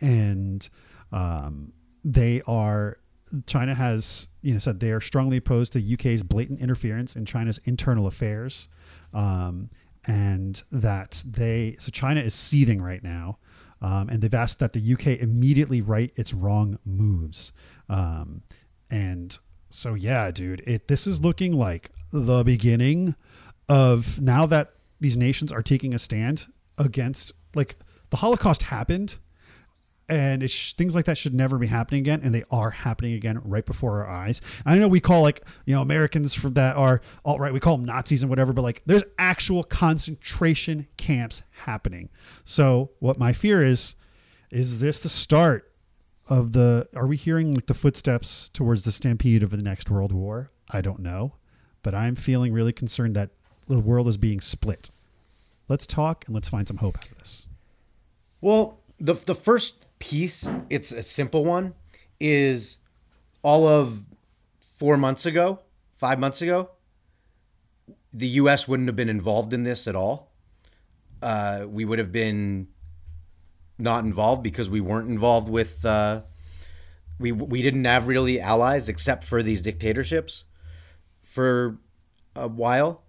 and 0.00 0.68
um, 1.10 1.72
they 2.04 2.42
are. 2.46 2.98
China 3.46 3.76
has, 3.76 4.28
you 4.42 4.52
know, 4.52 4.58
said 4.58 4.80
they 4.80 4.90
are 4.90 5.00
strongly 5.00 5.36
opposed 5.36 5.72
to 5.74 5.94
UK's 5.94 6.24
blatant 6.24 6.60
interference 6.60 7.14
in 7.14 7.24
China's 7.24 7.60
internal 7.64 8.06
affairs, 8.06 8.68
um, 9.14 9.70
and 10.04 10.62
that 10.70 11.22
they. 11.26 11.76
So 11.78 11.90
China 11.90 12.20
is 12.20 12.34
seething 12.34 12.82
right 12.82 13.02
now, 13.02 13.38
um, 13.80 14.10
and 14.10 14.20
they've 14.20 14.34
asked 14.34 14.58
that 14.58 14.74
the 14.74 14.92
UK 14.92 15.20
immediately 15.20 15.80
right 15.80 16.12
its 16.14 16.34
wrong 16.34 16.78
moves, 16.84 17.52
um, 17.88 18.42
and 18.90 19.38
so 19.70 19.94
yeah, 19.94 20.30
dude, 20.30 20.62
it 20.66 20.88
this 20.88 21.06
is 21.06 21.20
looking 21.20 21.52
like 21.52 21.90
the 22.12 22.42
beginning 22.44 23.14
of 23.68 24.20
now 24.20 24.46
that 24.46 24.72
these 25.00 25.16
nations 25.16 25.52
are 25.52 25.62
taking 25.62 25.94
a 25.94 25.98
stand 25.98 26.46
against 26.76 27.32
like 27.54 27.76
the 28.10 28.16
Holocaust 28.16 28.64
happened 28.64 29.18
and 30.08 30.42
it's 30.42 30.72
things 30.72 30.92
like 30.92 31.04
that 31.04 31.16
should 31.16 31.32
never 31.32 31.56
be 31.56 31.68
happening 31.68 32.00
again 32.00 32.20
and 32.24 32.34
they 32.34 32.42
are 32.50 32.70
happening 32.70 33.14
again 33.14 33.40
right 33.44 33.64
before 33.64 34.04
our 34.04 34.10
eyes. 34.10 34.40
I 34.66 34.76
know 34.76 34.88
we 34.88 35.00
call 35.00 35.22
like 35.22 35.44
you 35.64 35.74
know 35.74 35.82
americans 35.82 36.34
for 36.34 36.50
that 36.50 36.76
are 36.76 37.00
all 37.24 37.38
right 37.38 37.52
we 37.52 37.60
call 37.60 37.76
them 37.76 37.86
nazis 37.86 38.22
and 38.22 38.28
whatever 38.28 38.52
but 38.52 38.62
like 38.62 38.82
there's 38.86 39.04
actual 39.18 39.62
concentration 39.62 40.88
camps 40.96 41.42
happening. 41.64 42.08
So 42.44 42.90
what 42.98 43.18
my 43.18 43.32
fear 43.32 43.64
is 43.64 43.94
is 44.50 44.80
this 44.80 45.00
the 45.00 45.08
start 45.08 45.69
of 46.30 46.52
the 46.52 46.88
are 46.94 47.06
we 47.06 47.16
hearing 47.16 47.54
like 47.54 47.66
the 47.66 47.74
footsteps 47.74 48.48
towards 48.48 48.84
the 48.84 48.92
stampede 48.92 49.42
of 49.42 49.50
the 49.50 49.58
next 49.58 49.90
world 49.90 50.12
war 50.12 50.50
i 50.70 50.80
don't 50.80 51.00
know 51.00 51.34
but 51.82 51.94
i'm 51.94 52.14
feeling 52.14 52.52
really 52.52 52.72
concerned 52.72 53.14
that 53.14 53.30
the 53.68 53.80
world 53.80 54.08
is 54.08 54.16
being 54.16 54.40
split 54.40 54.90
let's 55.68 55.86
talk 55.86 56.24
and 56.26 56.34
let's 56.34 56.48
find 56.48 56.66
some 56.66 56.78
hope 56.78 56.96
out 56.96 57.10
of 57.10 57.18
this 57.18 57.48
Well, 58.40 58.80
the 58.98 59.14
the 59.14 59.34
first 59.34 59.86
piece, 59.98 60.48
it's 60.70 60.92
a 60.92 61.02
simple 61.02 61.44
one, 61.44 61.74
is 62.18 62.78
all 63.42 63.68
of 63.68 64.04
four 64.78 64.96
months 64.96 65.26
ago, 65.26 65.60
five 65.96 66.18
months 66.18 66.42
ago, 66.42 66.70
the 68.12 68.26
U.S. 68.42 68.66
wouldn't 68.66 68.88
have 68.88 68.96
been 68.96 69.08
involved 69.08 69.52
in 69.52 69.62
this 69.62 69.86
at 69.86 69.94
all. 69.94 70.30
Uh, 71.22 71.66
we 71.68 71.84
would 71.84 71.98
have 71.98 72.12
been 72.12 72.68
not 73.80 74.04
involved 74.04 74.42
because 74.42 74.70
we 74.70 74.80
weren't 74.80 75.08
involved 75.08 75.48
with. 75.48 75.84
Uh, 75.84 76.22
we 77.18 77.32
we 77.32 77.62
didn't 77.62 77.84
have 77.84 78.08
really 78.08 78.40
allies 78.40 78.88
except 78.88 79.24
for 79.24 79.42
these 79.42 79.62
dictatorships 79.62 80.44
for 81.22 81.78
a 82.34 82.48
while. 82.48 83.02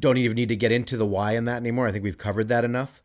Don't 0.00 0.16
even 0.16 0.34
need 0.34 0.48
to 0.48 0.56
get 0.56 0.72
into 0.72 0.96
the 0.96 1.06
why 1.06 1.32
in 1.32 1.44
that 1.44 1.56
anymore. 1.56 1.86
I 1.86 1.92
think 1.92 2.04
we've 2.04 2.18
covered 2.18 2.48
that 2.48 2.64
enough. 2.64 3.00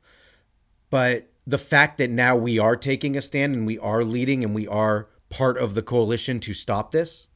But 0.90 1.30
the 1.46 1.58
fact 1.58 1.98
that 1.98 2.10
now 2.10 2.36
we 2.36 2.58
are 2.58 2.76
taking 2.76 3.16
a 3.16 3.22
stand 3.22 3.56
and 3.56 3.66
we 3.66 3.78
are 3.80 4.04
leading 4.04 4.44
and 4.44 4.56
we 4.56 4.68
are 4.68 5.08
part 5.30 5.58
of 5.58 5.74
the 5.74 5.82
coalition 5.82 6.40
to 6.40 6.54
stop 6.54 6.92
this 6.92 7.28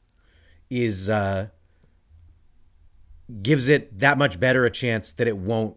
is 0.70 1.08
uh, 1.08 1.48
gives 3.42 3.68
it 3.68 3.98
that 3.98 4.18
much 4.18 4.40
better 4.40 4.64
a 4.64 4.70
chance 4.70 5.12
that 5.12 5.26
it 5.26 5.36
won't 5.36 5.76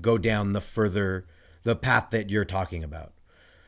go 0.00 0.18
down 0.18 0.52
the 0.52 0.60
further 0.60 1.26
the 1.64 1.76
path 1.76 2.10
that 2.10 2.30
you're 2.30 2.44
talking 2.44 2.84
about. 2.84 3.12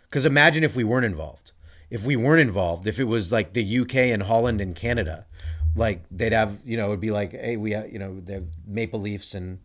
Because 0.09 0.25
imagine 0.25 0.63
if 0.65 0.77
we 0.77 0.85
weren't 0.85 1.05
involved. 1.05 1.53
If 1.91 2.05
we 2.05 2.17
weren't 2.17 2.41
involved, 2.41 2.87
if 2.87 2.99
it 2.99 3.05
was 3.05 3.31
like 3.31 3.53
the 3.53 3.79
UK 3.81 3.97
and 3.97 4.23
Holland 4.25 4.61
and 4.61 4.75
Canada, 4.75 5.27
like 5.75 6.05
they'd 6.11 6.33
have, 6.33 6.59
you 6.65 6.77
know, 6.77 6.87
it'd 6.87 7.01
be 7.01 7.11
like, 7.11 7.33
hey, 7.33 7.57
we, 7.57 7.73
have, 7.73 7.93
you 7.93 7.99
know, 7.99 8.19
they 8.21 8.35
have 8.35 8.47
Maple 8.67 9.01
Leafs 9.01 9.35
and 9.35 9.59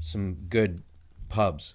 some 0.00 0.34
good 0.48 0.82
pubs. 1.28 1.74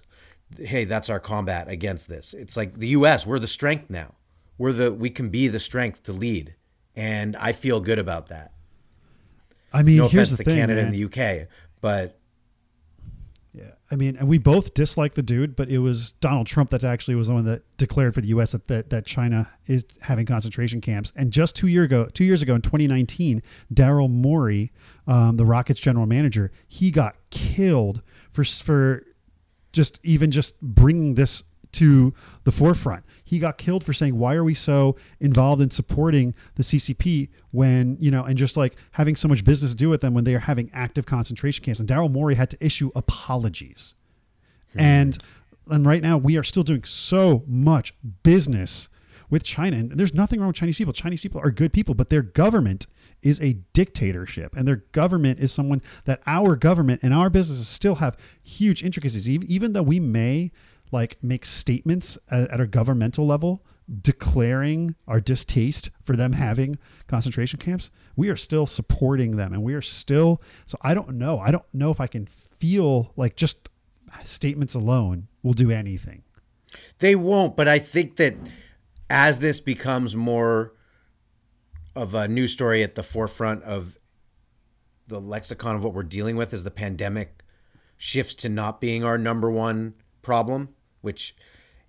Hey, 0.58 0.84
that's 0.84 1.08
our 1.10 1.18
combat 1.20 1.68
against 1.68 2.08
this. 2.08 2.34
It's 2.34 2.56
like 2.56 2.78
the 2.78 2.88
US, 2.88 3.26
we're 3.26 3.38
the 3.38 3.46
strength 3.48 3.90
now. 3.90 4.14
We're 4.58 4.72
the 4.72 4.92
we 4.92 5.08
can 5.10 5.28
be 5.30 5.48
the 5.48 5.58
strength 5.58 6.02
to 6.04 6.12
lead, 6.12 6.54
and 6.94 7.34
I 7.36 7.52
feel 7.52 7.80
good 7.80 7.98
about 7.98 8.28
that. 8.28 8.52
i 9.72 9.82
mean 9.82 9.96
No 9.96 10.06
here's 10.08 10.28
offense 10.32 10.38
the 10.38 10.44
to 10.44 10.50
thing 10.50 10.58
Canada 10.60 10.82
man. 10.82 10.92
and 10.92 10.94
the 10.94 11.04
UK, 11.06 11.48
but 11.80 12.19
I 13.92 13.96
mean, 13.96 14.16
and 14.16 14.28
we 14.28 14.38
both 14.38 14.74
dislike 14.74 15.14
the 15.14 15.22
dude, 15.22 15.56
but 15.56 15.68
it 15.68 15.78
was 15.78 16.12
Donald 16.12 16.46
Trump 16.46 16.70
that 16.70 16.84
actually 16.84 17.16
was 17.16 17.26
the 17.26 17.34
one 17.34 17.44
that 17.46 17.62
declared 17.76 18.14
for 18.14 18.20
the 18.20 18.28
U.S. 18.28 18.52
that 18.52 18.68
that, 18.68 18.90
that 18.90 19.04
China 19.04 19.50
is 19.66 19.84
having 20.02 20.26
concentration 20.26 20.80
camps. 20.80 21.12
And 21.16 21.32
just 21.32 21.56
two 21.56 21.66
year 21.66 21.82
ago, 21.82 22.06
two 22.06 22.24
years 22.24 22.40
ago 22.40 22.54
in 22.54 22.62
2019, 22.62 23.42
Daryl 23.74 24.08
Morey, 24.08 24.72
um, 25.08 25.36
the 25.36 25.44
Rockets 25.44 25.80
general 25.80 26.06
manager, 26.06 26.52
he 26.68 26.92
got 26.92 27.16
killed 27.30 28.02
for 28.30 28.44
for 28.44 29.04
just 29.72 29.98
even 30.04 30.30
just 30.30 30.60
bringing 30.60 31.14
this 31.14 31.42
to 31.72 32.14
the 32.44 32.52
forefront. 32.52 33.04
He 33.22 33.38
got 33.38 33.58
killed 33.58 33.84
for 33.84 33.92
saying, 33.92 34.18
"Why 34.18 34.34
are 34.34 34.44
we 34.44 34.54
so 34.54 34.96
involved 35.20 35.62
in 35.62 35.70
supporting 35.70 36.34
the 36.56 36.62
CCP 36.62 37.28
when 37.50 37.96
you 38.00 38.10
know, 38.10 38.24
and 38.24 38.36
just 38.36 38.56
like 38.56 38.76
having 38.92 39.16
so 39.16 39.28
much 39.28 39.44
business 39.44 39.72
to 39.72 39.76
do 39.76 39.88
with 39.88 40.00
them 40.00 40.14
when 40.14 40.24
they 40.24 40.34
are 40.34 40.40
having 40.40 40.70
active 40.72 41.06
concentration 41.06 41.64
camps?" 41.64 41.80
And 41.80 41.88
Daryl 41.88 42.10
Morey 42.10 42.34
had 42.34 42.50
to 42.50 42.64
issue 42.64 42.90
apologies, 42.94 43.94
hmm. 44.72 44.80
and 44.80 45.18
and 45.70 45.86
right 45.86 46.02
now 46.02 46.18
we 46.18 46.36
are 46.36 46.42
still 46.42 46.62
doing 46.64 46.84
so 46.84 47.44
much 47.46 47.94
business 48.22 48.88
with 49.30 49.44
China, 49.44 49.76
and 49.76 49.92
there's 49.92 50.12
nothing 50.12 50.40
wrong 50.40 50.48
with 50.48 50.56
Chinese 50.56 50.76
people. 50.76 50.92
Chinese 50.92 51.20
people 51.20 51.40
are 51.40 51.52
good 51.52 51.72
people, 51.72 51.94
but 51.94 52.10
their 52.10 52.22
government 52.22 52.86
is 53.22 53.40
a 53.40 53.54
dictatorship, 53.72 54.56
and 54.56 54.66
their 54.66 54.82
government 54.92 55.38
is 55.38 55.52
someone 55.52 55.80
that 56.04 56.20
our 56.26 56.56
government 56.56 57.00
and 57.02 57.14
our 57.14 57.30
businesses 57.30 57.68
still 57.68 57.96
have 57.96 58.16
huge 58.42 58.82
intricacies. 58.82 59.28
Even, 59.28 59.48
even 59.48 59.72
though 59.72 59.82
we 59.82 60.00
may 60.00 60.50
like 60.92 61.18
make 61.22 61.44
statements 61.44 62.18
at, 62.30 62.50
at 62.50 62.60
a 62.60 62.66
governmental 62.66 63.26
level 63.26 63.62
declaring 64.00 64.94
our 65.08 65.20
distaste 65.20 65.90
for 66.02 66.14
them 66.14 66.34
having 66.34 66.78
concentration 67.08 67.58
camps, 67.58 67.90
we 68.14 68.28
are 68.28 68.36
still 68.36 68.66
supporting 68.66 69.36
them, 69.36 69.52
and 69.52 69.62
we 69.62 69.74
are 69.74 69.82
still. 69.82 70.40
So 70.66 70.78
I 70.82 70.94
don't 70.94 71.14
know. 71.14 71.38
I 71.38 71.50
don't 71.50 71.64
know 71.72 71.90
if 71.90 72.00
I 72.00 72.06
can 72.06 72.26
feel 72.26 73.12
like 73.16 73.36
just 73.36 73.68
statements 74.24 74.74
alone 74.74 75.28
will 75.42 75.54
do 75.54 75.70
anything. 75.70 76.22
They 76.98 77.16
won't, 77.16 77.56
but 77.56 77.66
I 77.66 77.78
think 77.78 78.16
that 78.16 78.36
as 79.08 79.40
this 79.40 79.60
becomes 79.60 80.14
more 80.14 80.72
of 81.96 82.14
a 82.14 82.28
news 82.28 82.52
story 82.52 82.82
at 82.82 82.94
the 82.94 83.02
forefront 83.02 83.64
of 83.64 83.98
the 85.08 85.20
lexicon 85.20 85.74
of 85.74 85.82
what 85.82 85.92
we're 85.92 86.04
dealing 86.04 86.36
with 86.36 86.54
as 86.54 86.62
the 86.62 86.70
pandemic 86.70 87.42
shifts 87.96 88.36
to 88.36 88.48
not 88.48 88.80
being 88.80 89.02
our 89.02 89.18
number 89.18 89.50
one 89.50 89.94
problem, 90.22 90.68
which 91.00 91.34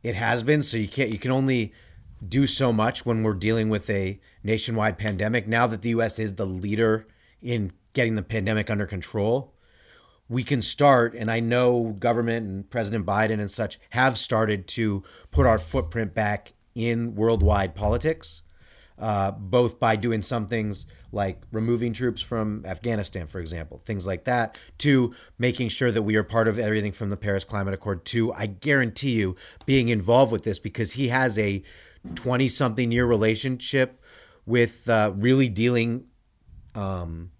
it 0.03 0.15
has 0.15 0.43
been. 0.43 0.63
So 0.63 0.77
you 0.77 0.87
can't 0.87 1.11
you 1.11 1.19
can 1.19 1.31
only 1.31 1.73
do 2.27 2.45
so 2.45 2.71
much 2.71 3.05
when 3.05 3.23
we're 3.23 3.33
dealing 3.33 3.69
with 3.69 3.89
a 3.89 4.19
nationwide 4.43 4.97
pandemic. 4.97 5.47
Now 5.47 5.67
that 5.67 5.81
the 5.81 5.89
US 5.89 6.19
is 6.19 6.35
the 6.35 6.45
leader 6.45 7.07
in 7.41 7.71
getting 7.93 8.15
the 8.15 8.21
pandemic 8.21 8.69
under 8.69 8.85
control, 8.85 9.53
we 10.29 10.43
can 10.43 10.61
start, 10.61 11.13
and 11.13 11.29
I 11.29 11.41
know 11.41 11.95
government 11.99 12.47
and 12.47 12.69
President 12.69 13.05
Biden 13.05 13.39
and 13.39 13.51
such 13.51 13.79
have 13.89 14.17
started 14.17 14.67
to 14.69 15.03
put 15.31 15.45
our 15.45 15.59
footprint 15.59 16.13
back 16.13 16.53
in 16.73 17.15
worldwide 17.15 17.75
politics, 17.75 18.41
uh, 19.01 19.31
both 19.31 19.79
by 19.79 19.95
doing 19.95 20.21
some 20.21 20.45
things 20.45 20.85
like 21.11 21.41
removing 21.51 21.91
troops 21.91 22.21
from 22.21 22.63
Afghanistan, 22.65 23.25
for 23.25 23.39
example, 23.39 23.79
things 23.79 24.05
like 24.05 24.25
that, 24.25 24.59
to 24.77 25.13
making 25.39 25.69
sure 25.69 25.89
that 25.91 26.03
we 26.03 26.15
are 26.15 26.23
part 26.23 26.47
of 26.47 26.59
everything 26.59 26.91
from 26.91 27.09
the 27.09 27.17
Paris 27.17 27.43
Climate 27.43 27.73
Accord, 27.73 28.05
to, 28.05 28.31
I 28.33 28.45
guarantee 28.45 29.13
you, 29.13 29.35
being 29.65 29.89
involved 29.89 30.31
with 30.31 30.43
this 30.43 30.59
because 30.59 30.93
he 30.93 31.07
has 31.07 31.39
a 31.39 31.63
20 32.13 32.47
something 32.47 32.91
year 32.91 33.07
relationship 33.07 33.99
with 34.45 34.87
uh, 34.87 35.11
really 35.15 35.49
dealing 35.49 36.05
um, 36.75 37.31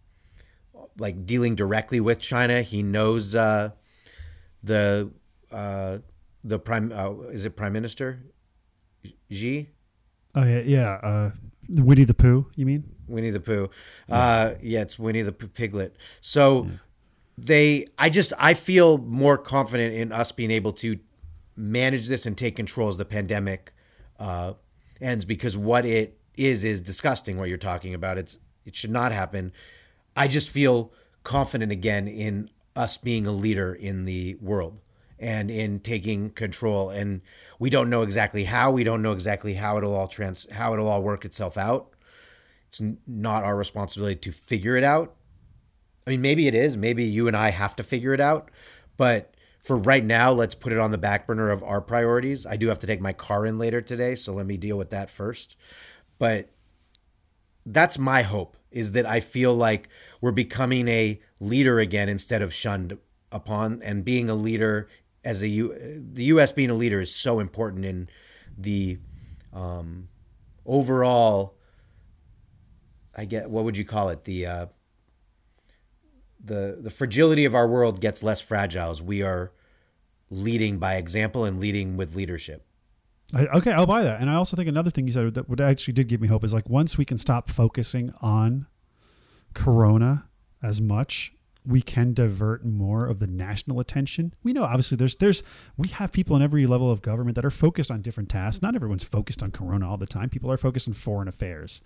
like 0.97 1.25
dealing 1.25 1.55
directly 1.55 1.99
with 1.99 2.19
China. 2.19 2.63
He 2.63 2.81
knows 2.81 3.35
uh, 3.35 3.69
the 4.63 5.11
uh, 5.51 5.99
the 6.43 6.59
prime 6.59 6.91
uh, 6.91 7.11
is 7.29 7.45
it 7.45 7.55
prime 7.55 7.73
minister 7.73 8.23
Xi 9.31 9.69
Oh 10.33 10.43
yeah, 10.45 10.61
yeah. 10.61 10.91
Uh, 11.03 11.31
Winnie 11.69 12.03
the 12.03 12.13
Pooh. 12.13 12.47
You 12.55 12.65
mean? 12.65 12.83
Winnie 13.07 13.29
the 13.29 13.39
Pooh. 13.39 13.69
Uh, 14.09 14.55
yeah, 14.61 14.81
it's 14.81 14.97
Winnie 14.97 15.21
the 15.21 15.31
Piglet. 15.31 15.95
So 16.21 16.69
they, 17.37 17.85
I 17.97 18.09
just, 18.09 18.33
I 18.37 18.53
feel 18.53 18.97
more 18.97 19.37
confident 19.37 19.93
in 19.93 20.11
us 20.11 20.31
being 20.31 20.51
able 20.51 20.73
to 20.73 20.99
manage 21.55 22.07
this 22.07 22.25
and 22.25 22.37
take 22.37 22.55
control 22.55 22.87
as 22.87 22.97
the 22.97 23.05
pandemic 23.05 23.73
uh, 24.19 24.53
ends 24.99 25.25
because 25.25 25.57
what 25.57 25.85
it 25.85 26.17
is 26.35 26.63
is 26.63 26.81
disgusting. 26.81 27.37
What 27.37 27.49
you're 27.49 27.57
talking 27.57 27.93
about, 27.93 28.17
it's 28.17 28.37
it 28.65 28.75
should 28.75 28.91
not 28.91 29.11
happen. 29.11 29.51
I 30.15 30.27
just 30.27 30.49
feel 30.49 30.93
confident 31.23 31.71
again 31.71 32.07
in 32.07 32.49
us 32.75 32.97
being 32.97 33.27
a 33.27 33.31
leader 33.31 33.73
in 33.73 34.05
the 34.05 34.37
world 34.41 34.79
and 35.21 35.51
in 35.51 35.79
taking 35.79 36.31
control. 36.31 36.89
And 36.89 37.21
we 37.59 37.69
don't 37.69 37.89
know 37.89 38.01
exactly 38.01 38.45
how. 38.45 38.71
We 38.71 38.83
don't 38.83 39.01
know 39.01 39.11
exactly 39.11 39.53
how 39.53 39.77
it'll 39.77 39.95
all 39.95 40.07
trans 40.07 40.47
how 40.51 40.73
it'll 40.73 40.89
all 40.89 41.03
work 41.03 41.23
itself 41.23 41.57
out. 41.57 41.93
It's 42.67 42.81
not 43.05 43.43
our 43.43 43.55
responsibility 43.55 44.15
to 44.15 44.31
figure 44.31 44.75
it 44.75 44.83
out. 44.83 45.15
I 46.07 46.09
mean, 46.09 46.21
maybe 46.21 46.47
it 46.47 46.55
is. 46.55 46.75
Maybe 46.75 47.03
you 47.03 47.27
and 47.27 47.37
I 47.37 47.51
have 47.51 47.75
to 47.75 47.83
figure 47.83 48.13
it 48.13 48.19
out. 48.19 48.49
But 48.97 49.35
for 49.61 49.77
right 49.77 50.03
now, 50.03 50.31
let's 50.31 50.55
put 50.55 50.73
it 50.73 50.79
on 50.79 50.91
the 50.91 50.97
back 50.97 51.27
burner 51.27 51.51
of 51.51 51.61
our 51.63 51.81
priorities. 51.81 52.45
I 52.45 52.57
do 52.57 52.69
have 52.69 52.79
to 52.79 52.87
take 52.87 52.99
my 52.99 53.13
car 53.13 53.45
in 53.45 53.59
later 53.59 53.81
today, 53.81 54.15
so 54.15 54.33
let 54.33 54.47
me 54.47 54.57
deal 54.57 54.77
with 54.77 54.89
that 54.89 55.11
first. 55.11 55.55
But 56.17 56.49
that's 57.65 57.99
my 57.99 58.23
hope 58.23 58.57
is 58.71 58.93
that 58.93 59.05
I 59.05 59.19
feel 59.19 59.53
like 59.53 59.89
we're 60.21 60.31
becoming 60.31 60.87
a 60.87 61.19
leader 61.39 61.79
again 61.79 62.09
instead 62.09 62.41
of 62.41 62.53
shunned 62.53 62.97
upon 63.31 63.81
and 63.83 64.05
being 64.05 64.29
a 64.29 64.35
leader 64.35 64.87
as 65.23 65.41
a 65.41 65.47
U 65.47 66.01
the 66.13 66.25
US 66.25 66.51
being 66.51 66.69
a 66.69 66.75
leader 66.75 67.01
is 67.01 67.13
so 67.13 67.39
important 67.39 67.85
in 67.85 68.09
the 68.57 68.99
um 69.53 70.07
overall 70.65 71.55
I 73.15 73.25
get 73.25 73.49
what 73.49 73.63
would 73.63 73.77
you 73.77 73.85
call 73.85 74.09
it 74.09 74.23
the 74.23 74.45
uh 74.45 74.65
the 76.43 76.77
the 76.81 76.89
fragility 76.89 77.45
of 77.45 77.55
our 77.55 77.67
world 77.67 78.01
gets 78.01 78.23
less 78.23 78.41
fragile 78.41 78.89
as 78.89 79.01
we 79.01 79.21
are 79.21 79.51
leading 80.29 80.79
by 80.79 80.95
example 80.95 81.45
and 81.45 81.59
leading 81.59 81.97
with 81.97 82.15
leadership. 82.15 82.65
I, 83.33 83.47
okay, 83.47 83.71
I'll 83.71 83.85
buy 83.85 84.03
that. 84.03 84.21
And 84.21 84.29
I 84.29 84.35
also 84.35 84.57
think 84.57 84.67
another 84.67 84.89
thing 84.89 85.07
you 85.07 85.13
said 85.13 85.33
that 85.35 85.47
what 85.49 85.61
actually 85.61 85.93
did 85.93 86.07
give 86.07 86.21
me 86.21 86.27
hope 86.27 86.43
is 86.43 86.53
like 86.53 86.69
once 86.69 86.97
we 86.97 87.05
can 87.05 87.17
stop 87.17 87.49
focusing 87.49 88.13
on 88.21 88.67
Corona 89.53 90.29
as 90.63 90.81
much, 90.81 91.33
we 91.65 91.81
can 91.81 92.13
divert 92.13 92.65
more 92.65 93.05
of 93.05 93.19
the 93.19 93.27
national 93.27 93.79
attention. 93.79 94.33
We 94.43 94.51
know 94.53 94.63
obviously 94.63 94.97
there's 94.97 95.15
there's 95.15 95.43
we 95.77 95.89
have 95.89 96.11
people 96.11 96.35
in 96.35 96.41
every 96.41 96.65
level 96.65 96.89
of 96.89 97.01
government 97.01 97.35
that 97.35 97.45
are 97.45 97.51
focused 97.51 97.91
on 97.91 98.01
different 98.01 98.29
tasks. 98.29 98.61
Not 98.61 98.75
everyone's 98.75 99.03
focused 99.03 99.43
on 99.43 99.51
corona 99.51 99.89
all 99.89 99.97
the 99.97 100.07
time. 100.07 100.29
People 100.29 100.51
are 100.51 100.57
focused 100.57 100.87
on 100.87 100.93
foreign 100.93 101.27
affairs. 101.27 101.81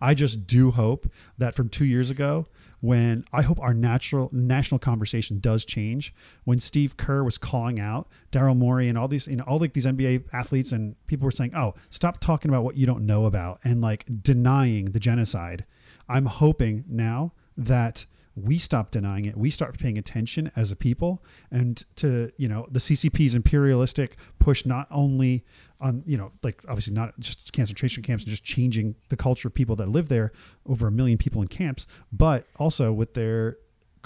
I 0.00 0.14
just 0.14 0.46
do 0.46 0.70
hope 0.70 1.10
that 1.36 1.54
from 1.54 1.68
2 1.68 1.84
years 1.84 2.08
ago 2.08 2.46
when 2.80 3.24
I 3.32 3.42
hope 3.42 3.60
our 3.60 3.74
natural 3.74 4.30
national 4.32 4.78
conversation 4.78 5.40
does 5.40 5.64
change 5.64 6.14
when 6.44 6.58
Steve 6.58 6.96
Kerr 6.96 7.22
was 7.22 7.36
calling 7.36 7.78
out 7.78 8.08
Daryl 8.32 8.56
Morey 8.56 8.88
and 8.88 8.96
all 8.96 9.08
these 9.08 9.26
you 9.26 9.36
know 9.36 9.44
all 9.44 9.58
like 9.58 9.74
these 9.74 9.86
NBA 9.86 10.24
athletes 10.32 10.72
and 10.72 10.94
people 11.06 11.26
were 11.26 11.32
saying, 11.32 11.54
"Oh, 11.54 11.74
stop 11.90 12.20
talking 12.20 12.50
about 12.50 12.64
what 12.64 12.76
you 12.76 12.86
don't 12.86 13.04
know 13.04 13.26
about" 13.26 13.60
and 13.62 13.82
like 13.82 14.06
denying 14.22 14.86
the 14.86 15.00
genocide. 15.00 15.66
I'm 16.08 16.26
hoping 16.26 16.84
now 16.88 17.32
that 17.56 18.06
we 18.44 18.58
stop 18.58 18.90
denying 18.90 19.24
it 19.24 19.36
we 19.36 19.50
start 19.50 19.78
paying 19.78 19.98
attention 19.98 20.50
as 20.56 20.70
a 20.70 20.76
people 20.76 21.22
and 21.50 21.84
to 21.96 22.30
you 22.36 22.48
know 22.48 22.66
the 22.70 22.78
ccp's 22.78 23.34
imperialistic 23.34 24.16
push 24.38 24.64
not 24.64 24.86
only 24.90 25.44
on 25.80 26.02
you 26.06 26.16
know 26.16 26.32
like 26.42 26.62
obviously 26.68 26.92
not 26.92 27.18
just 27.18 27.52
concentration 27.52 28.02
camps 28.02 28.24
and 28.24 28.30
just 28.30 28.44
changing 28.44 28.94
the 29.08 29.16
culture 29.16 29.48
of 29.48 29.54
people 29.54 29.76
that 29.76 29.88
live 29.88 30.08
there 30.08 30.32
over 30.66 30.86
a 30.86 30.90
million 30.90 31.18
people 31.18 31.42
in 31.42 31.48
camps 31.48 31.86
but 32.12 32.46
also 32.56 32.92
with 32.92 33.14
their 33.14 33.56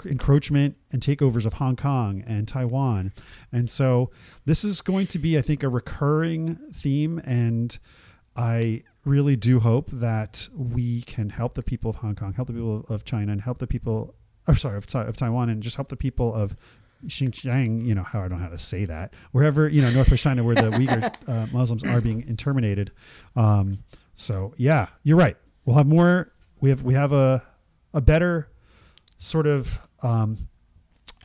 encroachment 0.05 0.75
and 0.91 1.01
takeovers 1.03 1.45
of 1.45 1.53
Hong 1.53 1.75
Kong 1.75 2.23
and 2.25 2.47
Taiwan. 2.47 3.13
And 3.51 3.69
so 3.69 4.09
this 4.43 4.63
is 4.63 4.81
going 4.81 5.05
to 5.07 5.19
be 5.19 5.37
I 5.37 5.41
think 5.41 5.61
a 5.61 5.69
recurring 5.69 6.55
theme 6.73 7.21
and 7.25 7.77
I 8.35 8.83
really 9.05 9.35
do 9.35 9.59
hope 9.59 9.89
that 9.91 10.47
we 10.55 11.01
can 11.03 11.29
help 11.29 11.55
the 11.55 11.63
people 11.63 11.89
of 11.89 11.97
Hong 11.97 12.15
Kong, 12.15 12.33
help 12.33 12.47
the 12.47 12.53
people 12.53 12.85
of 12.89 13.03
China, 13.03 13.31
and 13.31 13.41
help 13.41 13.59
the 13.59 13.67
people, 13.67 14.15
or 14.47 14.55
sorry, 14.55 14.77
of, 14.77 14.85
of 14.95 15.17
Taiwan, 15.17 15.49
and 15.49 15.63
just 15.63 15.75
help 15.75 15.89
the 15.89 15.95
people 15.95 16.33
of 16.33 16.55
Xinjiang, 17.05 17.85
you 17.85 17.95
know, 17.95 18.03
how 18.03 18.21
I 18.21 18.27
don't 18.27 18.39
know 18.39 18.45
how 18.45 18.51
to 18.51 18.59
say 18.59 18.85
that, 18.85 19.13
wherever, 19.31 19.67
you 19.67 19.81
know, 19.81 19.91
Northwest 19.91 20.23
China, 20.23 20.43
where 20.43 20.55
the 20.55 20.71
Uyghur 20.71 21.13
uh, 21.27 21.47
Muslims 21.51 21.83
are 21.83 22.01
being 22.01 22.23
intimidated. 22.27 22.91
Um, 23.35 23.83
so 24.13 24.53
yeah, 24.57 24.87
you're 25.03 25.17
right. 25.17 25.37
We'll 25.65 25.77
have 25.77 25.87
more, 25.87 26.33
we 26.61 26.69
have, 26.69 26.81
we 26.81 26.93
have 26.93 27.11
a, 27.11 27.43
a 27.93 28.01
better 28.01 28.49
sort 29.17 29.47
of, 29.47 29.79
um, 30.01 30.49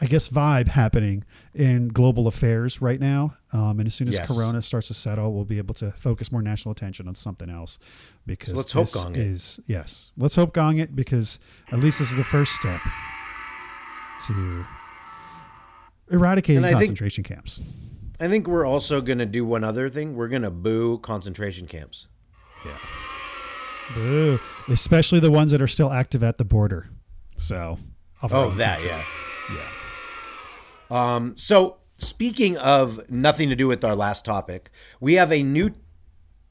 I 0.01 0.07
guess 0.07 0.29
vibe 0.29 0.69
happening 0.69 1.25
in 1.55 1.89
global 1.89 2.29
affairs 2.29 2.81
right 2.81 3.01
now. 3.01 3.35
Um, 3.53 3.81
and 3.81 3.87
as 3.89 3.95
soon 3.95 4.07
as 4.09 4.15
Yes. 4.15 4.29
Corona 4.29 4.63
starts 4.63 4.87
to 4.89 4.95
settle, 4.95 5.35
we'll 5.35 5.45
be 5.45 5.59
able 5.59 5.75
to 5.75 5.91
focus 5.93 6.31
more 6.31 6.41
national 6.43 6.71
attention 6.73 7.09
on 7.09 7.15
something 7.17 7.51
else. 7.51 7.79
Because 8.27 8.55
let's 8.55 8.73
hope 8.73 8.93
gong 8.93 9.15
it. 9.17 9.21
is 9.21 9.59
yes, 9.67 10.13
let's 10.17 10.37
hope 10.37 10.53
gong 10.55 10.79
it 10.79 10.95
because 10.95 11.39
at 11.73 11.81
least 11.81 11.99
this 11.99 12.11
is 12.11 12.17
the 12.17 12.23
first 12.25 12.53
step 12.53 12.81
to 14.27 14.65
eradicating 16.11 16.59
And 16.59 16.67
I 16.67 16.71
think- 16.71 16.81
concentration 16.91 17.25
camps. 17.25 17.61
I 18.21 18.27
think 18.29 18.49
we're 18.49 18.67
also 18.67 19.01
going 19.01 19.19
to 19.19 19.27
do 19.27 19.45
one 19.45 19.63
other 19.63 19.89
thing. 19.89 20.17
We're 20.17 20.27
going 20.29 20.43
to 20.43 20.51
boo 20.51 20.99
concentration 20.99 21.67
camps. 21.69 22.09
Yeah. 22.67 22.73
Boo. 23.95 24.41
Especially 24.69 25.21
the 25.21 25.31
ones 25.31 25.53
that 25.53 25.63
are 25.63 25.69
still 25.69 25.93
active 25.93 26.23
at 26.25 26.37
the 26.37 26.45
border. 26.45 26.89
So, 27.37 27.79
our 28.21 28.29
Oh, 28.35 28.51
that, 28.57 28.83
yeah. 28.83 29.03
Yeah. 29.55 29.61
Um, 30.91 31.35
so, 31.37 31.77
speaking 31.99 32.57
of 32.57 33.11
nothing 33.11 33.49
to 33.49 33.57
do 33.57 33.69
with 33.69 33.85
our 33.85 33.95
last 33.95 34.25
topic, 34.25 34.71
we 35.01 35.15
have 35.15 35.33
a 35.33 35.43
new 35.43 35.73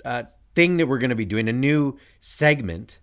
uh, 0.06 0.24
thing 0.56 0.78
that 0.78 0.88
we're 0.88 1.00
going 1.00 1.10
to 1.10 1.16
be 1.16 1.26
doing, 1.26 1.48
a 1.48 1.54
new 1.54 1.98
segment 2.22 3.00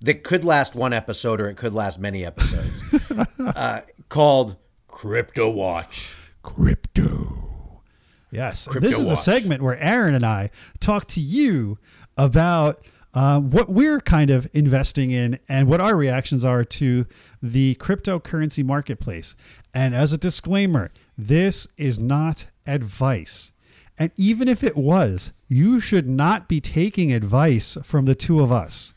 that 0.00 0.22
could 0.22 0.44
last 0.44 0.74
one 0.74 0.92
episode 0.92 1.40
or 1.40 1.48
it 1.48 1.56
could 1.56 1.74
last 1.74 1.98
many 1.98 2.24
episodes 2.24 2.72
uh, 3.38 3.80
called 4.08 4.56
Crypto 4.88 5.50
Watch. 5.50 6.14
Crypto. 6.42 7.82
Yes. 8.30 8.66
Crypto 8.66 8.88
this 8.88 8.98
is 8.98 9.10
a 9.10 9.16
segment 9.16 9.62
where 9.62 9.78
Aaron 9.80 10.14
and 10.14 10.26
I 10.26 10.50
talk 10.80 11.06
to 11.08 11.20
you 11.20 11.78
about 12.18 12.84
uh, 13.14 13.40
what 13.40 13.68
we're 13.68 14.00
kind 14.00 14.30
of 14.30 14.48
investing 14.52 15.10
in 15.10 15.38
and 15.48 15.68
what 15.68 15.80
our 15.80 15.96
reactions 15.96 16.44
are 16.44 16.64
to 16.64 17.06
the 17.44 17.74
cryptocurrency 17.74 18.64
marketplace. 18.64 19.36
And 19.74 19.94
as 19.94 20.14
a 20.14 20.18
disclaimer, 20.18 20.90
this 21.18 21.68
is 21.76 21.98
not 21.98 22.46
advice. 22.66 23.52
And 23.98 24.10
even 24.16 24.48
if 24.48 24.64
it 24.64 24.76
was, 24.76 25.32
you 25.46 25.78
should 25.78 26.08
not 26.08 26.48
be 26.48 26.58
taking 26.60 27.12
advice 27.12 27.76
from 27.84 28.06
the 28.06 28.14
two 28.14 28.40
of 28.40 28.50
us. 28.50 28.94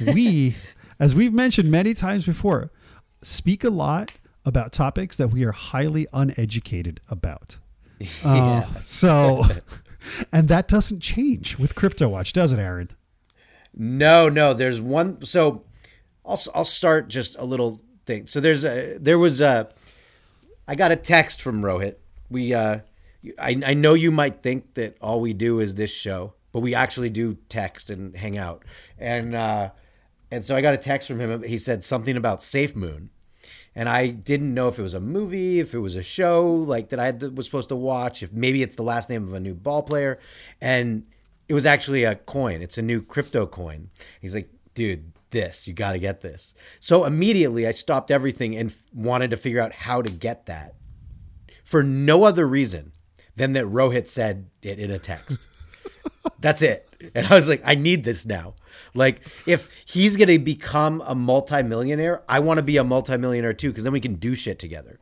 We, 0.00 0.56
as 0.98 1.14
we've 1.14 1.34
mentioned 1.34 1.70
many 1.70 1.92
times 1.92 2.24
before, 2.24 2.70
speak 3.20 3.62
a 3.62 3.70
lot 3.70 4.16
about 4.46 4.72
topics 4.72 5.18
that 5.18 5.28
we 5.28 5.44
are 5.44 5.52
highly 5.52 6.06
uneducated 6.12 7.00
about. 7.08 7.58
Uh, 8.24 8.64
so, 8.82 9.44
and 10.32 10.48
that 10.48 10.66
doesn't 10.66 10.98
change 10.98 11.56
with 11.56 11.76
Crypto 11.76 12.08
Watch, 12.08 12.32
does 12.32 12.50
it, 12.50 12.58
Aaron? 12.58 12.90
No, 13.72 14.28
no. 14.28 14.54
There's 14.54 14.80
one. 14.80 15.24
So 15.24 15.62
I'll 16.24 16.40
I'll 16.54 16.64
start 16.64 17.08
just 17.08 17.36
a 17.38 17.44
little 17.44 17.80
thing. 18.06 18.26
So 18.26 18.40
there's 18.40 18.64
a 18.64 18.96
there 18.98 19.18
was 19.18 19.40
a 19.40 19.68
I 20.66 20.74
got 20.74 20.92
a 20.92 20.96
text 20.96 21.42
from 21.42 21.62
Rohit. 21.62 21.96
We 22.30 22.54
uh 22.54 22.80
I 23.38 23.60
I 23.64 23.74
know 23.74 23.94
you 23.94 24.10
might 24.10 24.42
think 24.42 24.74
that 24.74 24.96
all 25.00 25.20
we 25.20 25.32
do 25.32 25.60
is 25.60 25.74
this 25.74 25.92
show, 25.92 26.34
but 26.52 26.60
we 26.60 26.74
actually 26.74 27.10
do 27.10 27.36
text 27.48 27.90
and 27.90 28.16
hang 28.16 28.38
out. 28.38 28.64
And 28.98 29.34
uh 29.34 29.70
and 30.30 30.44
so 30.44 30.56
I 30.56 30.62
got 30.62 30.74
a 30.74 30.78
text 30.78 31.08
from 31.08 31.20
him. 31.20 31.42
He 31.42 31.58
said 31.58 31.84
something 31.84 32.16
about 32.16 32.42
Safe 32.42 32.74
Moon. 32.74 33.10
And 33.74 33.88
I 33.88 34.08
didn't 34.08 34.52
know 34.52 34.68
if 34.68 34.78
it 34.78 34.82
was 34.82 34.92
a 34.92 35.00
movie, 35.00 35.58
if 35.58 35.74
it 35.74 35.78
was 35.78 35.96
a 35.96 36.02
show 36.02 36.46
like 36.46 36.90
that 36.90 37.00
I 37.00 37.06
had 37.06 37.36
was 37.36 37.46
supposed 37.46 37.70
to 37.70 37.76
watch, 37.76 38.22
if 38.22 38.30
maybe 38.30 38.62
it's 38.62 38.76
the 38.76 38.82
last 38.82 39.08
name 39.08 39.26
of 39.26 39.32
a 39.32 39.40
new 39.40 39.54
ball 39.54 39.82
player. 39.82 40.18
And 40.60 41.04
it 41.48 41.54
was 41.54 41.64
actually 41.66 42.04
a 42.04 42.14
coin. 42.14 42.60
It's 42.60 42.76
a 42.76 42.82
new 42.82 43.02
crypto 43.02 43.46
coin. 43.46 43.88
He's 44.20 44.34
like, 44.34 44.50
dude, 44.74 45.12
this, 45.32 45.66
you 45.66 45.74
got 45.74 45.92
to 45.92 45.98
get 45.98 46.20
this. 46.20 46.54
So 46.80 47.04
immediately 47.04 47.66
I 47.66 47.72
stopped 47.72 48.10
everything 48.10 48.56
and 48.56 48.70
f- 48.70 48.76
wanted 48.94 49.30
to 49.30 49.36
figure 49.36 49.60
out 49.60 49.72
how 49.72 50.00
to 50.02 50.12
get 50.12 50.46
that 50.46 50.74
for 51.64 51.82
no 51.82 52.24
other 52.24 52.46
reason 52.46 52.92
than 53.36 53.54
that 53.54 53.64
Rohit 53.64 54.06
said 54.06 54.50
it 54.62 54.78
in 54.78 54.90
a 54.90 54.98
text. 54.98 55.46
That's 56.40 56.62
it. 56.62 56.88
And 57.14 57.26
I 57.26 57.34
was 57.34 57.48
like, 57.48 57.62
I 57.64 57.74
need 57.74 58.04
this 58.04 58.26
now. 58.26 58.54
Like, 58.94 59.20
if 59.46 59.70
he's 59.84 60.16
going 60.16 60.28
to 60.28 60.38
become 60.38 61.02
a 61.06 61.14
multimillionaire, 61.14 62.22
I 62.28 62.40
want 62.40 62.58
to 62.58 62.62
be 62.62 62.76
a 62.76 62.84
multimillionaire 62.84 63.54
too, 63.54 63.70
because 63.70 63.84
then 63.84 63.92
we 63.92 64.00
can 64.00 64.16
do 64.16 64.34
shit 64.34 64.58
together. 64.58 64.98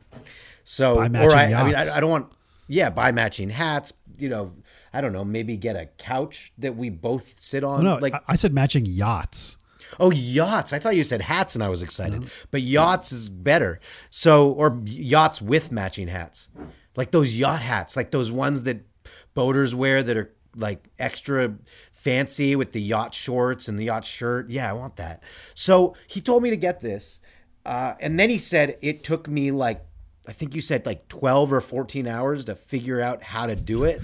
So, 0.63 0.95
or 0.95 1.01
I, 1.35 1.53
I 1.53 1.63
mean. 1.65 1.75
I, 1.75 1.95
I 1.95 1.99
don't 1.99 2.09
want, 2.09 2.31
yeah, 2.67 2.89
buy 2.89 3.11
matching 3.11 3.49
hats, 3.49 3.93
you 4.17 4.29
know, 4.29 4.53
I 4.93 5.01
don't 5.01 5.13
know, 5.13 5.25
maybe 5.25 5.57
get 5.57 5.75
a 5.75 5.87
couch 5.97 6.53
that 6.57 6.75
we 6.75 6.89
both 6.89 7.41
sit 7.41 7.63
on. 7.63 7.81
Oh, 7.81 7.95
no, 7.95 7.97
like, 7.97 8.13
I, 8.13 8.19
I 8.29 8.35
said 8.35 8.53
matching 8.53 8.85
yachts. 8.85 9.57
Oh, 9.99 10.11
yachts. 10.11 10.73
I 10.73 10.79
thought 10.79 10.95
you 10.95 11.03
said 11.03 11.21
hats 11.21 11.55
and 11.55 11.63
I 11.63 11.69
was 11.69 11.81
excited. 11.81 12.29
But 12.49 12.61
yachts 12.61 13.11
is 13.11 13.29
better. 13.29 13.79
So, 14.09 14.51
or 14.51 14.79
yachts 14.85 15.41
with 15.41 15.71
matching 15.71 16.07
hats. 16.07 16.49
Like 16.95 17.11
those 17.11 17.35
yacht 17.35 17.61
hats, 17.61 17.95
like 17.95 18.11
those 18.11 18.31
ones 18.31 18.63
that 18.63 18.85
boaters 19.33 19.73
wear 19.75 20.03
that 20.03 20.17
are 20.17 20.33
like 20.55 20.89
extra 20.99 21.55
fancy 21.93 22.55
with 22.55 22.73
the 22.73 22.81
yacht 22.81 23.13
shorts 23.13 23.67
and 23.67 23.79
the 23.79 23.85
yacht 23.85 24.05
shirt. 24.05 24.49
Yeah, 24.49 24.69
I 24.69 24.73
want 24.73 24.97
that. 24.97 25.23
So 25.55 25.95
he 26.07 26.19
told 26.19 26.43
me 26.43 26.49
to 26.49 26.57
get 26.57 26.81
this. 26.81 27.19
Uh, 27.65 27.93
and 27.99 28.19
then 28.19 28.29
he 28.29 28.37
said 28.37 28.77
it 28.81 29.03
took 29.03 29.27
me 29.27 29.51
like 29.51 29.85
I 30.27 30.33
think 30.33 30.53
you 30.53 30.61
said 30.61 30.85
like 30.85 31.07
12 31.07 31.53
or 31.53 31.61
14 31.61 32.07
hours 32.07 32.45
to 32.45 32.55
figure 32.55 33.01
out 33.01 33.23
how 33.23 33.47
to 33.47 33.55
do 33.55 33.83
it. 33.83 34.01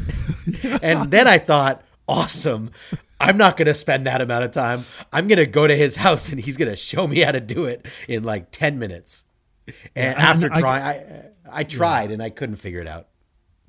and 0.82 1.12
then 1.12 1.28
I 1.28 1.38
thought, 1.38 1.84
awesome. 2.08 2.71
I'm 3.19 3.38
not 3.38 3.58
going 3.58 3.65
to 3.67 3.73
spend 3.73 4.06
that 4.08 4.21
amount 4.21 4.43
of 4.45 4.51
time. 4.51 4.86
I'm 5.12 5.27
going 5.27 5.39
to 5.39 5.45
go 5.47 5.65
to 5.67 5.75
his 5.75 5.95
house 5.95 6.30
and 6.30 6.39
he's 6.39 6.58
going 6.58 6.69
to 6.69 6.75
show 6.75 7.08
me 7.08 7.19
how 7.21 7.32
to 7.32 7.39
do 7.39 7.65
it 7.65 7.86
in 8.08 8.23
like 8.23 8.51
10 8.51 8.77
minutes. 8.80 9.25
And 9.95 10.15
Yeah, 10.17 10.30
after 10.32 10.49
I- 10.53 10.60
trying, 10.60 10.84
I, 10.84 11.21
I 11.51 11.63
tried 11.63 12.12
and 12.12 12.21
I 12.21 12.30
couldn't 12.30 12.58
figure 12.58 12.80
it 12.82 12.88
out. 12.88 13.08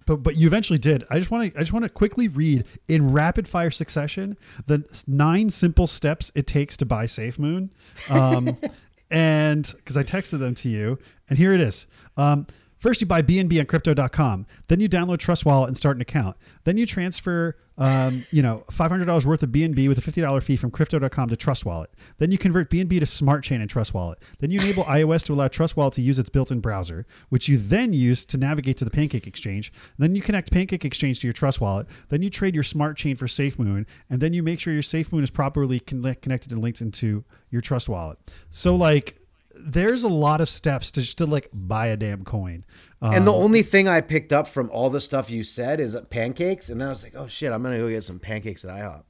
but 0.06 0.16
but 0.22 0.36
you 0.36 0.46
eventually 0.46 0.78
did. 0.78 1.04
I 1.10 1.18
just 1.18 1.30
want 1.30 1.52
to 1.52 1.58
I 1.58 1.62
just 1.62 1.72
want 1.72 1.84
to 1.84 1.88
quickly 1.88 2.28
read 2.28 2.64
in 2.88 3.12
rapid 3.12 3.48
fire 3.48 3.70
succession 3.70 4.36
the 4.66 4.84
nine 5.06 5.50
simple 5.50 5.86
steps 5.86 6.30
it 6.34 6.46
takes 6.46 6.76
to 6.78 6.86
buy 6.86 7.06
SafeMoon, 7.06 7.70
um, 8.10 8.56
and 9.10 9.72
because 9.76 9.96
I 9.96 10.02
texted 10.02 10.38
them 10.40 10.54
to 10.56 10.68
you, 10.68 10.98
and 11.28 11.38
here 11.38 11.52
it 11.52 11.60
is. 11.60 11.86
Um, 12.16 12.46
First, 12.78 13.00
you 13.00 13.06
buy 13.06 13.22
BNB 13.22 13.58
on 13.58 13.66
crypto.com. 13.66 14.46
Then 14.68 14.80
you 14.80 14.88
download 14.88 15.18
Trust 15.18 15.44
Wallet 15.44 15.68
and 15.68 15.76
start 15.76 15.96
an 15.96 16.00
account. 16.00 16.36
Then 16.62 16.76
you 16.76 16.86
transfer, 16.86 17.56
um, 17.76 18.24
you 18.30 18.40
know, 18.40 18.62
$500 18.70 19.26
worth 19.26 19.42
of 19.42 19.50
BNB 19.50 19.88
with 19.88 19.98
a 19.98 20.00
$50 20.00 20.42
fee 20.42 20.56
from 20.56 20.70
crypto.com 20.70 21.28
to 21.28 21.36
Trust 21.36 21.66
Wallet. 21.66 21.90
Then 22.18 22.30
you 22.30 22.38
convert 22.38 22.70
BNB 22.70 23.00
to 23.00 23.06
Smart 23.06 23.42
Chain 23.42 23.60
and 23.60 23.68
Trust 23.68 23.94
Wallet. 23.94 24.20
Then 24.38 24.50
you 24.52 24.60
enable 24.60 24.84
iOS 24.84 25.24
to 25.26 25.32
allow 25.32 25.48
Trust 25.48 25.76
Wallet 25.76 25.94
to 25.94 26.02
use 26.02 26.20
its 26.20 26.28
built-in 26.28 26.60
browser, 26.60 27.04
which 27.30 27.48
you 27.48 27.58
then 27.58 27.92
use 27.92 28.24
to 28.26 28.38
navigate 28.38 28.76
to 28.76 28.84
the 28.84 28.92
Pancake 28.92 29.26
Exchange. 29.26 29.72
Then 29.98 30.14
you 30.14 30.22
connect 30.22 30.52
Pancake 30.52 30.84
Exchange 30.84 31.18
to 31.20 31.26
your 31.26 31.34
Trust 31.34 31.60
Wallet. 31.60 31.88
Then 32.10 32.22
you 32.22 32.30
trade 32.30 32.54
your 32.54 32.64
Smart 32.64 32.96
Chain 32.96 33.16
for 33.16 33.26
SafeMoon, 33.26 33.86
and 34.08 34.20
then 34.20 34.32
you 34.32 34.44
make 34.44 34.60
sure 34.60 34.72
your 34.72 34.82
SafeMoon 34.82 35.24
is 35.24 35.30
properly 35.30 35.80
connect- 35.80 36.22
connected 36.22 36.52
and 36.52 36.62
linked 36.62 36.80
into 36.80 37.24
your 37.50 37.60
Trust 37.60 37.88
Wallet. 37.88 38.18
So 38.50 38.76
like 38.76 39.17
there's 39.60 40.02
a 40.02 40.08
lot 40.08 40.40
of 40.40 40.48
steps 40.48 40.92
to 40.92 41.00
just 41.00 41.18
to 41.18 41.26
like 41.26 41.48
buy 41.52 41.88
a 41.88 41.96
damn 41.96 42.24
coin. 42.24 42.64
Um, 43.02 43.14
And 43.14 43.26
the 43.26 43.32
only 43.32 43.62
thing 43.62 43.88
I 43.88 44.00
picked 44.00 44.32
up 44.32 44.46
from 44.48 44.70
all 44.70 44.90
the 44.90 45.00
stuff 45.00 45.30
you 45.30 45.42
said 45.42 45.80
is 45.80 45.96
pancakes. 46.10 46.68
And 46.68 46.82
I 46.82 46.88
was 46.88 47.02
like, 47.02 47.14
oh 47.16 47.26
shit, 47.28 47.52
I'm 47.52 47.62
to 47.62 47.78
go 47.78 47.88
get 47.88 48.04
some 48.04 48.18
pancakes 48.18 48.64
at 48.64 48.70
IHOP. 48.70 49.02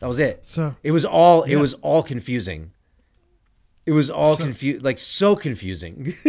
That 0.00 0.06
was 0.08 0.18
it. 0.18 0.46
So- 0.46 0.74
it 0.82 0.90
was 0.90 1.04
all, 1.04 1.42
it 1.44 1.50
Yes. 1.52 1.60
was 1.60 1.74
all 1.74 2.02
confusing. 2.02 2.72
It 3.86 3.92
was 3.92 4.10
all 4.10 4.36
So- 4.36 4.44
confused, 4.44 4.84
like 4.84 4.98
so 4.98 5.36
confusing. 5.36 6.12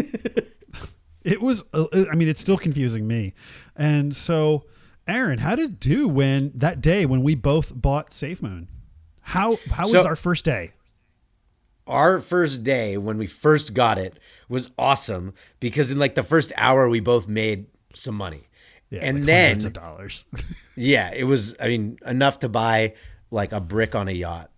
It 1.24 1.42
was, 1.42 1.66
uh, 1.74 1.88
I 2.10 2.16
mean, 2.16 2.30
it's 2.30 2.40
still 2.40 2.58
confusing 2.58 3.06
me. 3.06 3.34
And 3.76 4.16
so, 4.16 4.64
Aaron, 5.10 5.40
how 5.40 5.56
did 5.56 5.72
it 5.72 5.80
do 5.80 6.08
when 6.08 6.54
that 6.56 6.80
day 6.80 7.06
when 7.06 7.22
we 7.22 7.36
both 7.36 7.74
bought 7.76 8.12
SafeMoon? 8.12 8.68
How 9.20 9.58
how 9.70 9.84
was 9.92 10.06
our 10.06 10.16
first 10.16 10.46
day? 10.46 10.72
Our 11.88 12.20
first 12.20 12.64
day 12.64 12.98
when 12.98 13.18
we 13.18 13.28
first 13.28 13.74
got 13.74 13.98
it 13.98 14.20
was 14.50 14.70
awesome 14.78 15.34
because 15.60 15.92
in 15.92 15.98
like 15.98 16.16
the 16.16 16.24
first 16.24 16.52
hour 16.56 16.90
we 16.90 17.00
both 17.00 17.28
made 17.28 17.68
some 17.94 18.16
money. 18.16 18.44
Yeah, 18.90 19.02
and 19.04 19.20
like 19.20 19.26
then 19.26 19.46
hundreds 19.48 19.66
of 19.66 19.74
dollars. 19.74 20.26
yeah, 20.76 21.12
it 21.14 21.26
was 21.26 21.56
I 21.60 21.68
mean 21.68 22.00
enough 22.06 22.40
to 22.40 22.50
buy 22.50 22.94
like 23.32 23.52
a 23.52 23.60
brick 23.60 23.96
on 23.96 24.08
a 24.08 24.12
yacht. 24.12 24.50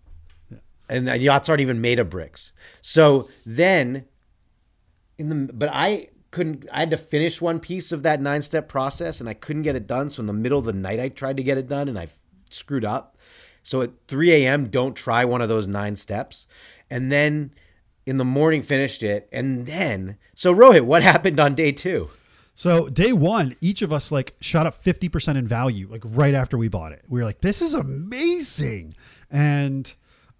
And 0.88 1.06
the 1.06 1.18
yachts 1.18 1.48
aren't 1.48 1.60
even 1.60 1.80
made 1.80 1.98
of 1.98 2.10
bricks. 2.10 2.52
So 2.82 3.28
then 3.46 4.06
in 5.18 5.28
the 5.28 5.52
but 5.52 5.70
I 5.72 6.08
couldn't 6.30 6.66
I 6.72 6.80
had 6.80 6.90
to 6.90 6.96
finish 6.96 7.40
one 7.40 7.60
piece 7.60 7.92
of 7.92 8.02
that 8.02 8.20
nine 8.20 8.42
step 8.42 8.68
process 8.68 9.20
and 9.20 9.28
I 9.28 9.34
couldn't 9.34 9.62
get 9.62 9.76
it 9.76 9.86
done. 9.86 10.10
So 10.10 10.20
in 10.20 10.26
the 10.26 10.32
middle 10.32 10.58
of 10.58 10.64
the 10.64 10.72
night 10.72 11.00
I 11.00 11.08
tried 11.08 11.36
to 11.38 11.42
get 11.42 11.58
it 11.58 11.68
done 11.68 11.88
and 11.88 11.98
I 11.98 12.08
screwed 12.50 12.84
up. 12.84 13.16
So 13.62 13.82
at 13.82 13.90
3 14.08 14.32
a.m. 14.32 14.68
don't 14.68 14.94
try 14.94 15.24
one 15.24 15.42
of 15.42 15.48
those 15.48 15.68
nine 15.68 15.96
steps. 15.96 16.46
And 16.90 17.10
then 17.10 17.52
in 18.06 18.16
the 18.16 18.24
morning 18.24 18.62
finished 18.62 19.02
it. 19.02 19.28
And 19.32 19.66
then 19.66 20.18
so 20.34 20.54
Rohit, 20.54 20.82
what 20.82 21.02
happened 21.12 21.38
on 21.38 21.54
day 21.54 21.72
two? 21.72 22.10
So 22.54 22.88
day 22.88 23.12
one, 23.12 23.56
each 23.60 23.80
of 23.80 23.92
us 23.92 24.10
like 24.12 24.34
shot 24.40 24.66
up 24.66 24.74
fifty 24.74 25.08
percent 25.08 25.38
in 25.38 25.46
value, 25.46 25.88
like 25.90 26.02
right 26.04 26.34
after 26.34 26.58
we 26.58 26.68
bought 26.68 26.92
it. 26.92 27.04
We 27.08 27.20
were 27.20 27.24
like, 27.24 27.40
"This 27.40 27.62
is 27.62 27.72
amazing!" 27.72 28.94
And 29.30 29.92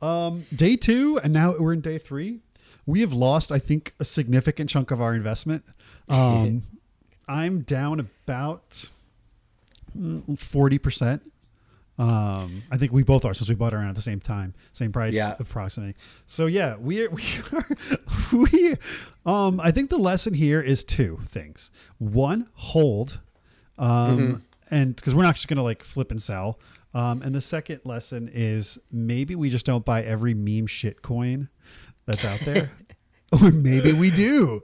um, 0.03 0.45
day 0.55 0.77
two, 0.77 1.19
and 1.23 1.33
now 1.33 1.55
we're 1.57 1.73
in 1.73 1.81
day 1.81 1.99
three. 1.99 2.41
We 2.87 3.01
have 3.01 3.13
lost, 3.13 3.53
I 3.53 3.59
think, 3.59 3.95
a 4.01 4.05
significant 4.05 4.69
chunk 4.69 4.91
of 4.91 5.01
our 5.01 5.15
investment. 5.15 5.65
Um, 6.11 6.65
I'm 7.29 7.61
down 7.61 8.01
about 8.01 8.89
forty 10.37 10.77
percent. 10.77 11.30
Um, 12.01 12.63
I 12.71 12.79
think 12.79 12.93
we 12.93 13.03
both 13.03 13.25
are 13.27 13.35
since 13.35 13.49
we 13.51 13.55
bought 13.55 13.75
around 13.75 13.89
at 13.91 13.95
the 13.95 14.01
same 14.01 14.21
time, 14.21 14.55
same 14.73 14.91
price 14.91 15.15
Yeah. 15.15 15.35
approximately. 15.39 15.97
So 16.27 16.47
yeah, 16.47 16.77
we 16.77 17.05
are, 17.05 17.11
we 17.13 17.23
are, 17.53 17.67
we, 18.33 18.75
um, 19.27 19.61
I 19.61 19.71
think 19.71 19.91
the 19.91 19.99
lesson 19.99 20.33
here 20.33 20.63
is 20.63 20.83
two 20.83 21.19
things. 21.27 21.71
One, 21.99 22.49
hold, 22.55 23.21
um, 23.79 24.43
and 24.71 24.97
because 24.97 25.15
we're 25.15 25.25
not 25.25 25.35
just 25.35 25.47
gonna 25.49 25.63
like 25.63 25.85
flip 25.85 26.11
and 26.11 26.23
sell. 26.23 26.59
Um, 26.95 27.23
and 27.23 27.35
the 27.35 27.41
second 27.41 27.83
lesson 27.85 28.31
is 28.33 28.79
maybe 28.91 29.35
we 29.37 29.51
just 29.51 29.67
don't 29.67 29.85
buy 29.85 30.03
every 30.03 30.33
meme 30.35 30.67
shit 30.67 31.03
coin 31.03 31.49
that's 32.07 32.25
out 32.25 32.41
there, 32.41 32.71
or 33.33 33.51
maybe 33.51 33.93
we 33.93 34.11
do. 34.11 34.63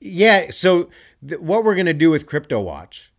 Yeah. 0.00 0.50
So 0.50 0.90
th- 1.26 1.40
what 1.40 1.62
we're 1.62 1.76
gonna 1.76 1.94
do 1.94 2.10
with 2.10 2.26
Crypto 2.26 2.60
Watch 2.60 3.11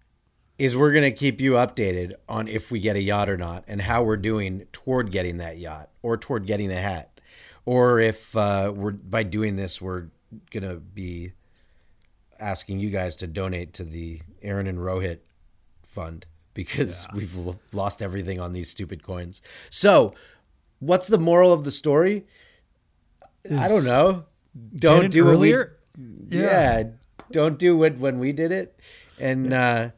is 0.63 0.77
we're 0.77 0.93
gonna 0.93 1.11
keep 1.11 1.41
you 1.41 1.53
updated 1.53 2.13
on 2.29 2.47
if 2.47 2.71
we 2.71 2.79
get 2.79 2.95
a 2.95 3.01
yacht 3.01 3.27
or 3.27 3.35
not, 3.35 3.65
and 3.67 3.81
how 3.81 4.01
we're 4.01 4.15
doing 4.15 4.65
toward 4.71 5.11
getting 5.11 5.37
that 5.37 5.57
yacht 5.57 5.89
or 6.01 6.15
toward 6.15 6.47
getting 6.47 6.71
a 6.71 6.79
hat, 6.79 7.19
or 7.65 7.99
if 7.99 8.35
uh, 8.37 8.71
we're 8.73 8.91
by 8.91 9.23
doing 9.23 9.57
this 9.57 9.81
we're 9.81 10.05
gonna 10.51 10.75
be 10.75 11.33
asking 12.39 12.79
you 12.79 12.89
guys 12.89 13.15
to 13.17 13.27
donate 13.27 13.73
to 13.73 13.83
the 13.83 14.21
Aaron 14.41 14.67
and 14.67 14.79
Rohit 14.79 15.19
fund 15.85 16.25
because 16.53 17.07
we've 17.13 17.37
l- 17.45 17.59
lost 17.73 18.01
everything 18.01 18.39
on 18.39 18.53
these 18.53 18.69
stupid 18.69 19.03
coins. 19.03 19.41
So, 19.69 20.13
what's 20.79 21.07
the 21.07 21.19
moral 21.19 21.51
of 21.51 21.65
the 21.65 21.71
story? 21.71 22.25
I 23.51 23.67
don't 23.67 23.83
know. 23.83 24.23
Don't 24.77 25.11
do 25.11 25.25
what 25.25 25.39
we 25.39 25.53
earlier. 25.53 25.77
yeah. 26.27 26.83
don't 27.31 27.59
do 27.59 27.75
what 27.75 27.97
when 27.97 28.19
we 28.19 28.31
did 28.31 28.53
it. 28.53 28.79
And 29.19 29.53
uh, 29.53 29.89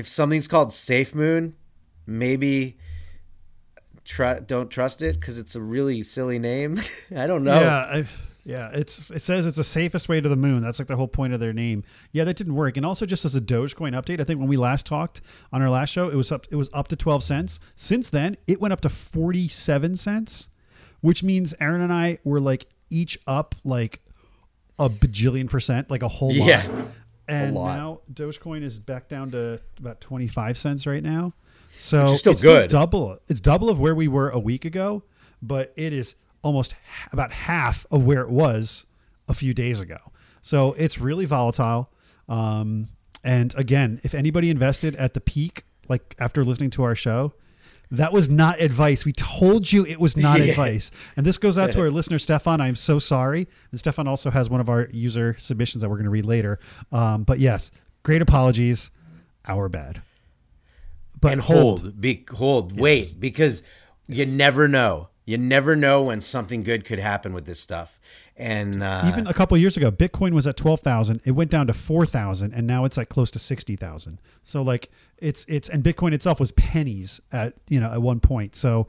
if 0.00 0.08
something's 0.08 0.48
called 0.48 0.72
Safe 0.72 1.14
Moon, 1.14 1.54
maybe 2.06 2.76
tr- 4.04 4.40
don't 4.46 4.70
trust 4.70 5.02
it 5.02 5.20
because 5.20 5.38
it's 5.38 5.54
a 5.54 5.60
really 5.60 6.02
silly 6.02 6.38
name. 6.38 6.80
I 7.16 7.26
don't 7.26 7.44
know. 7.44 7.60
Yeah, 7.60 7.76
I, 7.76 8.04
yeah. 8.44 8.70
It's 8.72 9.10
it 9.10 9.22
says 9.22 9.46
it's 9.46 9.58
the 9.58 9.64
safest 9.64 10.08
way 10.08 10.20
to 10.20 10.28
the 10.28 10.36
moon. 10.36 10.62
That's 10.62 10.78
like 10.78 10.88
the 10.88 10.96
whole 10.96 11.08
point 11.08 11.32
of 11.34 11.40
their 11.40 11.52
name. 11.52 11.84
Yeah, 12.12 12.24
that 12.24 12.36
didn't 12.36 12.54
work. 12.54 12.76
And 12.76 12.84
also, 12.86 13.06
just 13.06 13.24
as 13.24 13.36
a 13.36 13.40
Dogecoin 13.40 13.92
update, 13.92 14.20
I 14.20 14.24
think 14.24 14.40
when 14.40 14.48
we 14.48 14.56
last 14.56 14.86
talked 14.86 15.20
on 15.52 15.62
our 15.62 15.70
last 15.70 15.90
show, 15.90 16.08
it 16.08 16.16
was 16.16 16.32
up. 16.32 16.46
It 16.50 16.56
was 16.56 16.70
up 16.72 16.88
to 16.88 16.96
twelve 16.96 17.22
cents. 17.22 17.60
Since 17.76 18.10
then, 18.10 18.36
it 18.46 18.60
went 18.60 18.72
up 18.72 18.80
to 18.80 18.88
forty 18.88 19.46
seven 19.48 19.94
cents, 19.94 20.48
which 21.02 21.22
means 21.22 21.54
Aaron 21.60 21.82
and 21.82 21.92
I 21.92 22.18
were 22.24 22.40
like 22.40 22.66
each 22.88 23.18
up 23.26 23.54
like 23.62 24.00
a 24.78 24.88
bajillion 24.88 25.48
percent, 25.48 25.90
like 25.90 26.02
a 26.02 26.08
whole 26.08 26.32
Yeah, 26.32 26.66
lot. 26.66 26.86
And 27.30 27.54
now 27.54 28.00
Dogecoin 28.12 28.62
is 28.62 28.78
back 28.78 29.08
down 29.08 29.30
to 29.32 29.60
about 29.78 30.00
twenty 30.00 30.28
five 30.28 30.58
cents 30.58 30.86
right 30.86 31.02
now. 31.02 31.32
So 31.78 32.08
still 32.16 32.32
it's 32.32 32.42
good. 32.42 32.68
double. 32.70 33.18
It's 33.28 33.40
double 33.40 33.68
of 33.70 33.78
where 33.78 33.94
we 33.94 34.08
were 34.08 34.28
a 34.30 34.38
week 34.38 34.64
ago, 34.64 35.02
but 35.40 35.72
it 35.76 35.92
is 35.92 36.14
almost 36.42 36.72
h- 36.72 37.08
about 37.12 37.32
half 37.32 37.86
of 37.90 38.04
where 38.04 38.20
it 38.22 38.30
was 38.30 38.84
a 39.28 39.34
few 39.34 39.54
days 39.54 39.80
ago. 39.80 39.98
So 40.42 40.72
it's 40.74 40.98
really 40.98 41.24
volatile. 41.24 41.90
Um, 42.28 42.88
and 43.24 43.54
again, 43.56 44.00
if 44.02 44.14
anybody 44.14 44.50
invested 44.50 44.94
at 44.96 45.14
the 45.14 45.20
peak, 45.20 45.64
like 45.88 46.14
after 46.18 46.44
listening 46.44 46.70
to 46.70 46.82
our 46.82 46.94
show, 46.94 47.34
that 47.90 48.12
was 48.12 48.28
not 48.28 48.60
advice. 48.60 49.04
We 49.04 49.12
told 49.12 49.72
you 49.72 49.84
it 49.84 49.98
was 50.00 50.16
not 50.16 50.38
Yeah. 50.40 50.46
advice. 50.50 50.90
And 51.16 51.26
this 51.26 51.36
goes 51.38 51.58
out 51.58 51.72
to 51.72 51.80
our 51.82 51.90
listener, 51.90 52.18
Stefan. 52.18 52.60
I'm 52.60 52.76
so 52.76 52.98
sorry. 52.98 53.48
And 53.70 53.80
Stefan 53.80 54.06
also 54.06 54.30
has 54.30 54.48
one 54.48 54.60
of 54.60 54.68
our 54.68 54.88
user 54.92 55.34
submissions 55.38 55.82
that 55.82 55.88
we're 55.88 55.96
going 55.96 56.04
to 56.04 56.10
read 56.10 56.26
later. 56.26 56.58
Um, 56.92 57.24
but 57.24 57.38
yes, 57.38 57.70
great 58.02 58.22
apologies. 58.22 58.90
Our 59.48 59.68
bad. 59.68 60.02
But 61.20 61.32
and 61.32 61.40
hold, 61.42 62.00
be 62.00 62.24
hold, 62.32 62.72
Yes. 62.72 62.80
wait, 62.80 63.16
because 63.18 63.62
you 64.08 64.24
never 64.26 64.68
know. 64.68 65.08
You 65.26 65.36
never 65.38 65.76
know 65.76 66.02
when 66.04 66.20
something 66.20 66.62
good 66.62 66.84
could 66.84 66.98
happen 66.98 67.32
with 67.34 67.44
this 67.44 67.60
stuff. 67.60 67.99
And 68.40 68.82
uh, 68.82 69.02
Even 69.06 69.26
a 69.26 69.34
couple 69.34 69.54
of 69.54 69.60
years 69.60 69.76
ago, 69.76 69.92
Bitcoin 69.92 70.32
was 70.32 70.46
at 70.46 70.56
twelve 70.56 70.80
thousand. 70.80 71.20
It 71.26 71.32
went 71.32 71.50
down 71.50 71.66
to 71.66 71.74
four 71.74 72.06
thousand, 72.06 72.54
and 72.54 72.66
now 72.66 72.86
it's 72.86 72.96
at 72.96 73.10
close 73.10 73.30
to 73.32 73.38
sixty 73.38 73.76
thousand. 73.76 74.18
So 74.44 74.62
like 74.62 74.90
it's 75.18 75.44
it's 75.46 75.68
and 75.68 75.84
Bitcoin 75.84 76.14
itself 76.14 76.40
was 76.40 76.50
pennies 76.52 77.20
at 77.30 77.52
you 77.68 77.78
know 77.78 77.92
at 77.92 78.00
one 78.00 78.18
point. 78.18 78.56
So 78.56 78.86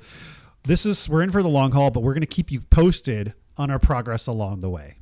this 0.64 0.86
is 0.86 1.10
we're 1.10 1.22
in 1.22 1.32
for 1.32 1.44
the 1.44 1.50
long 1.50 1.74
haul, 1.74 1.92
but 1.92 2.02
we're 2.02 2.14
going 2.14 2.22
to 2.22 2.28
keep 2.28 2.50
you 2.50 2.62
posted 2.62 3.34
on 3.58 3.70
our 3.70 3.80
progress 3.80 4.26
along 4.26 4.62
the 4.62 4.70
way. 4.70 4.96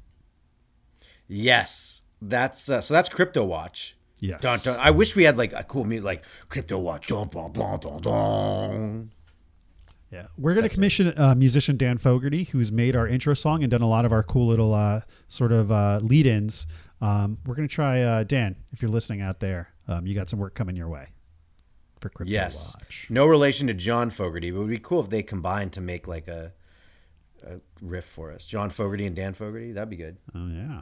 yes, 1.28 2.02
that's 2.22 2.70
uh, 2.70 2.82
so. 2.82 2.94
That's 2.94 3.10
Crypto 3.10 3.44
Watch. 3.46 3.96
Yes. 4.20 4.42
Dun, 4.42 4.60
dun. 4.64 4.78
I 4.82 4.92
wish 4.92 5.16
we 5.16 5.24
had 5.24 5.38
like 5.38 5.54
a 5.54 5.64
cool 5.64 5.86
music 5.86 6.06
like 6.06 6.24
Crypto 6.50 6.78
Watch. 6.80 7.08
Dun, 7.08 7.28
dun, 7.28 7.52
dun, 7.52 7.80
dun, 7.80 8.02
dun. 8.02 9.12
Yeah, 10.12 10.26
we're 10.38 10.56
going 10.56 10.68
to 10.68 10.74
commission 10.74 11.14
uh, 11.18 11.36
musician 11.36 11.78
Dan 11.78 12.00
Fogarty, 12.00 12.46
who's 12.46 12.72
made 12.72 12.96
our 12.96 13.08
intro 13.08 13.36
song 13.36 13.62
and 13.64 13.70
done 13.70 13.84
a 13.84 13.88
lot 13.88 14.06
of 14.06 14.12
our 14.12 14.24
cool 14.24 14.48
little 14.48 14.74
uh, 14.74 15.02
sort 15.28 15.52
of 15.52 15.72
uh, 15.72 16.00
lead-ins. 16.02 16.66
Um, 17.00 17.38
we're 17.46 17.54
going 17.56 17.68
to 17.68 17.74
try 17.74 18.02
uh, 18.02 18.24
Dan. 18.24 18.56
If 18.72 18.82
you're 18.82 18.90
listening 18.90 19.22
out 19.22 19.40
there, 19.40 19.70
um, 19.88 20.08
you 20.08 20.16
got 20.16 20.28
some 20.28 20.40
work 20.40 20.56
coming 20.56 20.76
your 20.76 20.90
way 20.90 21.06
for 22.00 22.10
Crypto 22.10 22.32
Yes. 22.32 22.76
Watch. 22.80 23.08
No 23.12 23.28
relation 23.28 23.68
to 23.68 23.74
John 23.76 24.10
Fogerty, 24.10 24.50
but 24.50 24.58
it 24.58 24.60
would 24.62 24.70
be 24.70 24.80
cool 24.80 25.00
if 25.00 25.10
they 25.10 25.22
combined 25.22 25.74
to 25.74 25.82
make 25.82 26.08
like 26.08 26.28
a, 26.28 26.54
a 27.46 27.60
riff 27.80 28.06
for 28.06 28.32
us. 28.32 28.46
John 28.48 28.72
Fogerty 28.72 29.06
and 29.06 29.16
Dan 29.16 29.34
Fogerty. 29.36 29.74
That'd 29.74 29.90
be 29.92 29.96
good. 29.96 30.18
Oh 30.34 30.48
yeah. 30.48 30.82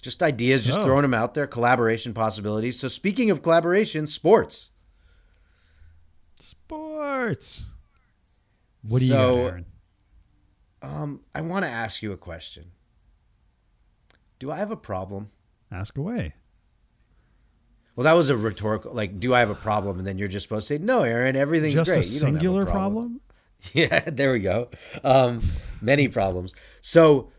Just 0.00 0.20
ideas, 0.22 0.64
just 0.64 0.80
throwing 0.80 1.02
them 1.02 1.14
out 1.14 1.34
there. 1.34 1.46
Collaboration 1.46 2.12
possibilities. 2.12 2.80
So 2.80 2.88
speaking 2.88 3.30
of 3.30 3.40
collaboration, 3.40 4.08
sports. 4.08 4.70
Sports. 6.40 7.66
What 8.82 8.98
do 9.00 9.04
you 9.04 9.10
So- 9.12 9.36
got, 9.36 9.44
Aaron? 9.44 9.66
Um, 10.82 11.20
I 11.34 11.40
want 11.42 11.64
to 11.64 11.70
ask 11.70 12.02
you 12.02 12.10
a 12.12 12.16
question. 12.16 12.72
Do 14.40 14.50
I 14.50 14.56
have 14.56 14.72
a 14.72 14.76
problem? 14.76 15.30
Ask 15.70 15.96
away. 15.96 16.34
Well, 17.94 18.04
that 18.04 18.14
was 18.14 18.30
a 18.30 18.36
rhetorical. 18.36 18.92
Like, 18.92 19.20
do 19.20 19.32
I 19.34 19.38
have 19.40 19.50
a 19.50 19.54
problem? 19.54 19.98
And 19.98 20.06
then 20.06 20.18
you're 20.18 20.26
just 20.28 20.42
supposed 20.44 20.66
to 20.68 20.74
say, 20.74 20.78
"No, 20.82 21.02
Aaron, 21.02 21.36
everything's 21.36 21.74
Just 21.74 21.90
great." 21.92 22.04
a 22.04 22.08
You 22.08 22.20
don't 22.20 22.32
have 22.34 22.40
singular 22.40 22.66
problem? 22.66 23.20
Yeah, 23.74 24.00
there 24.10 24.32
we 24.32 24.40
go. 24.40 24.70
Um, 25.04 25.40
many 25.80 26.08
problems. 26.08 26.52
So 26.80 27.30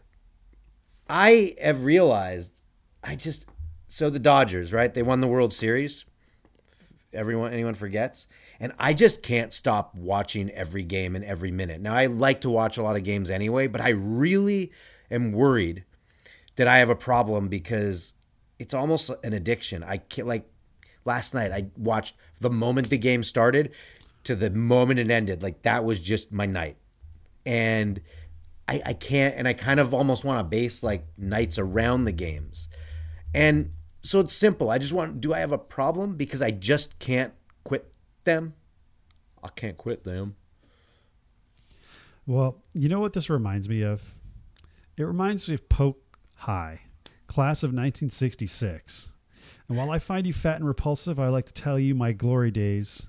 I 1.10 1.54
have 1.62 1.84
realized 1.84 2.62
I 3.04 3.18
just 3.18 3.46
so 3.90 4.10
the 4.10 4.20
Dodgers, 4.20 4.72
right? 4.72 4.94
They 4.94 5.04
won 5.04 5.20
the 5.20 5.28
World 5.28 5.52
Series. 5.52 6.06
Everyone 7.12 7.52
anyone 7.52 7.74
forgets. 7.74 8.28
And 8.64 8.72
I 8.80 8.94
just 8.94 9.22
can't 9.22 9.52
stop 9.52 9.94
watching 9.94 10.50
every 10.52 10.84
game 10.84 11.18
and 11.18 11.26
every 11.26 11.52
minute. 11.52 11.82
Now 11.82 11.96
I 11.96 12.06
like 12.06 12.40
to 12.42 12.50
watch 12.50 12.78
a 12.78 12.82
lot 12.82 12.96
of 12.96 13.04
games 13.04 13.30
anyway, 13.30 13.68
but 13.68 13.82
I 13.82 13.90
really 13.90 14.72
am 15.12 15.34
worried 15.34 15.84
that 16.56 16.66
I 16.66 16.78
have 16.78 16.90
a 16.90 16.96
problem 16.96 17.50
because 17.50 18.14
it's 18.60 18.74
almost 18.74 19.12
an 19.22 19.34
addiction. 19.34 19.84
I 19.84 19.98
can't 19.98 20.30
like 20.30 20.50
last 21.04 21.34
night 21.34 21.52
I 21.52 21.66
watched 21.76 22.16
the 22.40 22.50
moment 22.50 22.90
the 22.90 22.98
game 22.98 23.22
started 23.22 23.74
to 24.24 24.34
the 24.34 24.50
moment 24.50 24.98
it 24.98 25.12
ended. 25.12 25.44
Like 25.44 25.64
that 25.64 25.84
was 25.84 26.00
just 26.00 26.32
my 26.32 26.46
night. 26.46 26.78
And 27.46 28.00
I, 28.70 28.82
I 28.86 28.94
can't 28.94 29.36
and 29.36 29.46
I 29.46 29.52
kind 29.52 29.82
of 29.82 29.94
almost 29.94 30.24
want 30.24 30.40
to 30.40 30.46
base 30.46 30.82
like 30.82 31.06
nights 31.18 31.60
around 31.60 32.06
the 32.06 32.14
games. 32.14 32.70
And 33.34 33.74
so 34.04 34.22
it's 34.22 34.34
simple. 34.34 34.70
I 34.70 34.78
just 34.78 34.94
want 34.94 35.20
do 35.20 35.34
I 35.34 35.40
have 35.40 35.52
a 35.52 35.58
problem? 35.58 36.16
Because 36.16 36.42
I 36.42 36.52
just 36.52 36.98
can't 37.00 37.34
quit 37.66 37.93
them. 38.24 38.54
I 39.44 39.50
can't 39.50 39.78
quit 39.78 40.04
them. 40.04 40.36
Well, 42.26 42.64
you 42.74 42.88
know 42.88 43.02
what 43.02 43.14
this 43.14 43.30
reminds 43.30 43.68
me 43.68 43.82
of? 43.82 44.14
It 44.96 45.04
reminds 45.04 45.48
me 45.48 45.56
of 45.56 45.68
Polk 45.68 45.98
High, 46.36 46.82
class 47.28 47.64
of 47.64 47.70
1966. 47.70 49.12
And 49.68 49.78
while 49.78 49.92
I 49.92 50.00
find 50.00 50.26
you 50.26 50.34
fat 50.34 50.58
and 50.58 50.68
repulsive, 50.68 51.20
I 51.20 51.28
like 51.28 51.46
to 51.48 51.54
tell 51.54 51.80
you 51.80 51.96
my 51.96 52.12
glory 52.12 52.52
days. 52.52 53.08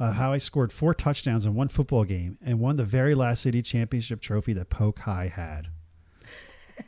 Uh, 0.00 0.12
how 0.12 0.32
I 0.32 0.38
scored 0.38 0.72
four 0.72 0.94
touchdowns 0.94 1.46
in 1.46 1.54
one 1.54 1.68
football 1.68 2.02
game 2.04 2.36
and 2.44 2.58
won 2.58 2.76
the 2.76 2.84
very 2.84 3.14
last 3.14 3.42
city 3.42 3.62
championship 3.62 4.20
trophy 4.20 4.52
that 4.54 4.68
Polk 4.68 4.98
High 5.00 5.28
had. 5.28 5.68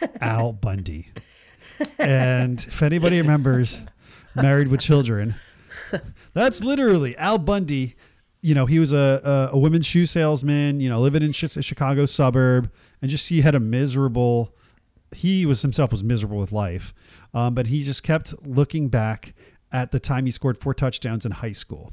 Al 0.20 0.52
Bundy. 0.52 1.10
And 1.98 2.58
if 2.58 2.82
anybody 2.82 3.20
remembers 3.20 3.82
Married 4.34 4.68
with 4.68 4.80
Children, 4.80 5.34
that's 6.34 6.62
literally 6.62 7.16
Al 7.16 7.38
Bundy. 7.38 7.96
You 8.42 8.54
know, 8.54 8.66
he 8.66 8.78
was 8.78 8.92
a, 8.92 9.50
a, 9.52 9.56
a 9.56 9.58
women's 9.58 9.86
shoe 9.86 10.04
salesman, 10.04 10.80
you 10.80 10.90
know, 10.90 11.00
living 11.00 11.22
in 11.22 11.30
a 11.30 11.62
Chicago 11.62 12.04
suburb, 12.04 12.70
and 13.00 13.10
just 13.10 13.30
he 13.30 13.40
had 13.40 13.54
a 13.54 13.60
miserable, 13.60 14.54
he 15.14 15.46
was 15.46 15.62
himself 15.62 15.90
was 15.90 16.04
miserable 16.04 16.36
with 16.36 16.52
life. 16.52 16.92
Um, 17.32 17.54
but 17.54 17.68
he 17.68 17.82
just 17.82 18.02
kept 18.02 18.46
looking 18.46 18.88
back 18.88 19.32
at 19.72 19.90
the 19.90 19.98
time 19.98 20.26
he 20.26 20.30
scored 20.30 20.58
four 20.58 20.74
touchdowns 20.74 21.24
in 21.24 21.32
high 21.32 21.52
school. 21.52 21.92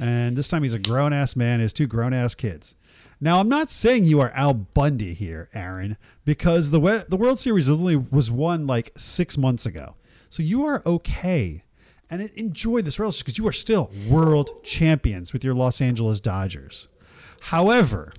And 0.00 0.36
this 0.36 0.48
time 0.48 0.62
he's 0.62 0.72
a 0.72 0.78
grown 0.78 1.12
ass 1.12 1.36
man, 1.36 1.60
has 1.60 1.72
two 1.74 1.86
grown 1.86 2.14
ass 2.14 2.34
kids. 2.34 2.74
Now, 3.20 3.38
I'm 3.38 3.50
not 3.50 3.70
saying 3.70 4.06
you 4.06 4.20
are 4.20 4.30
Al 4.30 4.54
Bundy 4.54 5.12
here, 5.12 5.50
Aaron, 5.52 5.98
because 6.24 6.70
the 6.70 7.04
the 7.06 7.18
World 7.18 7.38
Series 7.38 7.68
was 7.68 7.78
only 7.78 7.96
was 7.96 8.30
won 8.30 8.66
like 8.66 8.92
six 8.96 9.36
months 9.36 9.66
ago, 9.66 9.96
so 10.30 10.42
you 10.42 10.64
are 10.64 10.82
okay, 10.86 11.62
and 12.10 12.22
enjoy 12.34 12.82
this 12.82 12.98
relationship 12.98 13.26
because 13.26 13.38
you 13.38 13.46
are 13.46 13.52
still 13.52 13.90
world 14.08 14.50
champions 14.64 15.32
with 15.32 15.44
your 15.44 15.54
Los 15.54 15.80
Angeles 15.80 16.20
Dodgers. 16.20 16.88
However, 17.40 18.12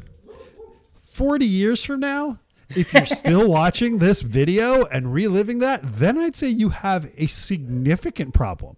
40 0.96 1.46
years 1.46 1.84
from 1.84 2.00
now, 2.00 2.40
if 2.70 2.94
you're 2.94 3.06
still 3.06 3.50
watching 3.50 3.98
this 3.98 4.22
video 4.22 4.86
and 4.86 5.14
reliving 5.14 5.60
that, 5.60 5.82
then 5.84 6.18
I'd 6.18 6.36
say 6.36 6.48
you 6.48 6.70
have 6.70 7.12
a 7.18 7.28
significant 7.28 8.34
problem. 8.34 8.78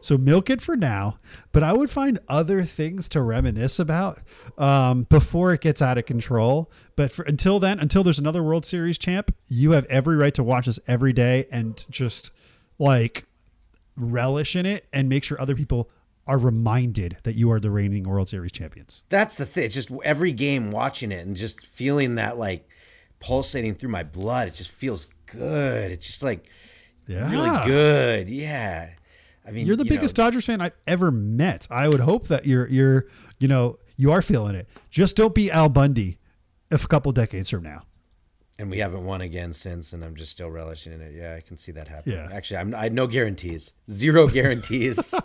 So 0.00 0.18
milk 0.18 0.50
it 0.50 0.60
for 0.60 0.76
now, 0.76 1.18
but 1.52 1.62
I 1.62 1.72
would 1.72 1.90
find 1.90 2.18
other 2.28 2.62
things 2.62 3.08
to 3.10 3.22
reminisce 3.22 3.78
about 3.78 4.18
um, 4.58 5.04
before 5.04 5.52
it 5.52 5.60
gets 5.60 5.80
out 5.80 5.96
of 5.96 6.06
control. 6.06 6.70
But 6.96 7.12
for, 7.12 7.22
until 7.22 7.60
then, 7.60 7.78
until 7.78 8.02
there's 8.02 8.18
another 8.18 8.42
World 8.42 8.66
Series 8.66 8.98
champ, 8.98 9.32
you 9.46 9.72
have 9.72 9.84
every 9.86 10.16
right 10.16 10.34
to 10.34 10.42
watch 10.42 10.66
this 10.66 10.80
every 10.88 11.12
day 11.12 11.46
and 11.52 11.84
just 11.88 12.32
like 12.78 13.26
relish 13.96 14.56
in 14.56 14.66
it 14.66 14.86
and 14.92 15.08
make 15.08 15.24
sure 15.24 15.40
other 15.40 15.54
people 15.54 15.90
are 16.26 16.38
reminded 16.38 17.16
that 17.24 17.34
you 17.34 17.50
are 17.50 17.58
the 17.58 17.70
reigning 17.70 18.04
World 18.04 18.28
Series 18.28 18.52
champions. 18.52 19.02
That's 19.08 19.34
the 19.34 19.44
thing. 19.46 19.64
It's 19.64 19.74
just 19.74 19.90
every 20.04 20.32
game 20.32 20.70
watching 20.70 21.10
it 21.12 21.26
and 21.26 21.36
just 21.36 21.66
feeling 21.66 22.14
that 22.14 22.38
like 22.38 22.68
pulsating 23.20 23.74
through 23.74 23.90
my 23.90 24.02
blood. 24.04 24.48
It 24.48 24.54
just 24.54 24.70
feels 24.70 25.06
good. 25.26 25.90
It's 25.90 26.06
just 26.06 26.22
like 26.22 26.48
Yeah. 27.06 27.30
really 27.30 27.66
good. 27.66 28.30
Yeah. 28.30 28.90
I 29.46 29.50
mean, 29.50 29.66
You're 29.66 29.74
the 29.76 29.84
you 29.84 29.90
biggest 29.90 30.16
know, 30.16 30.24
Dodgers 30.24 30.44
fan 30.44 30.60
I've 30.60 30.76
ever 30.86 31.10
met. 31.10 31.66
I 31.70 31.88
would 31.88 32.00
hope 32.00 32.28
that 32.28 32.46
you're 32.46 32.68
you're 32.68 33.06
you 33.40 33.48
know 33.48 33.78
you 33.96 34.12
are 34.12 34.22
feeling 34.22 34.54
it. 34.54 34.68
Just 34.90 35.16
don't 35.16 35.34
be 35.34 35.50
Al 35.50 35.68
Bundy 35.68 36.18
if 36.70 36.84
a 36.84 36.88
couple 36.88 37.10
decades 37.12 37.50
from 37.50 37.64
now. 37.64 37.82
And 38.58 38.70
we 38.70 38.78
haven't 38.78 39.04
won 39.04 39.20
again 39.20 39.52
since, 39.52 39.92
and 39.92 40.04
I'm 40.04 40.14
just 40.14 40.32
still 40.32 40.50
relishing 40.50 40.92
in 40.92 41.00
it. 41.00 41.14
Yeah, 41.14 41.34
I 41.34 41.40
can 41.40 41.56
see 41.56 41.72
that 41.72 41.88
happening. 41.88 42.18
Yeah. 42.18 42.28
Actually, 42.32 42.58
I'm 42.58 42.74
I 42.74 42.88
no 42.88 43.06
guarantees, 43.06 43.72
zero 43.90 44.26
guarantees. 44.38 45.14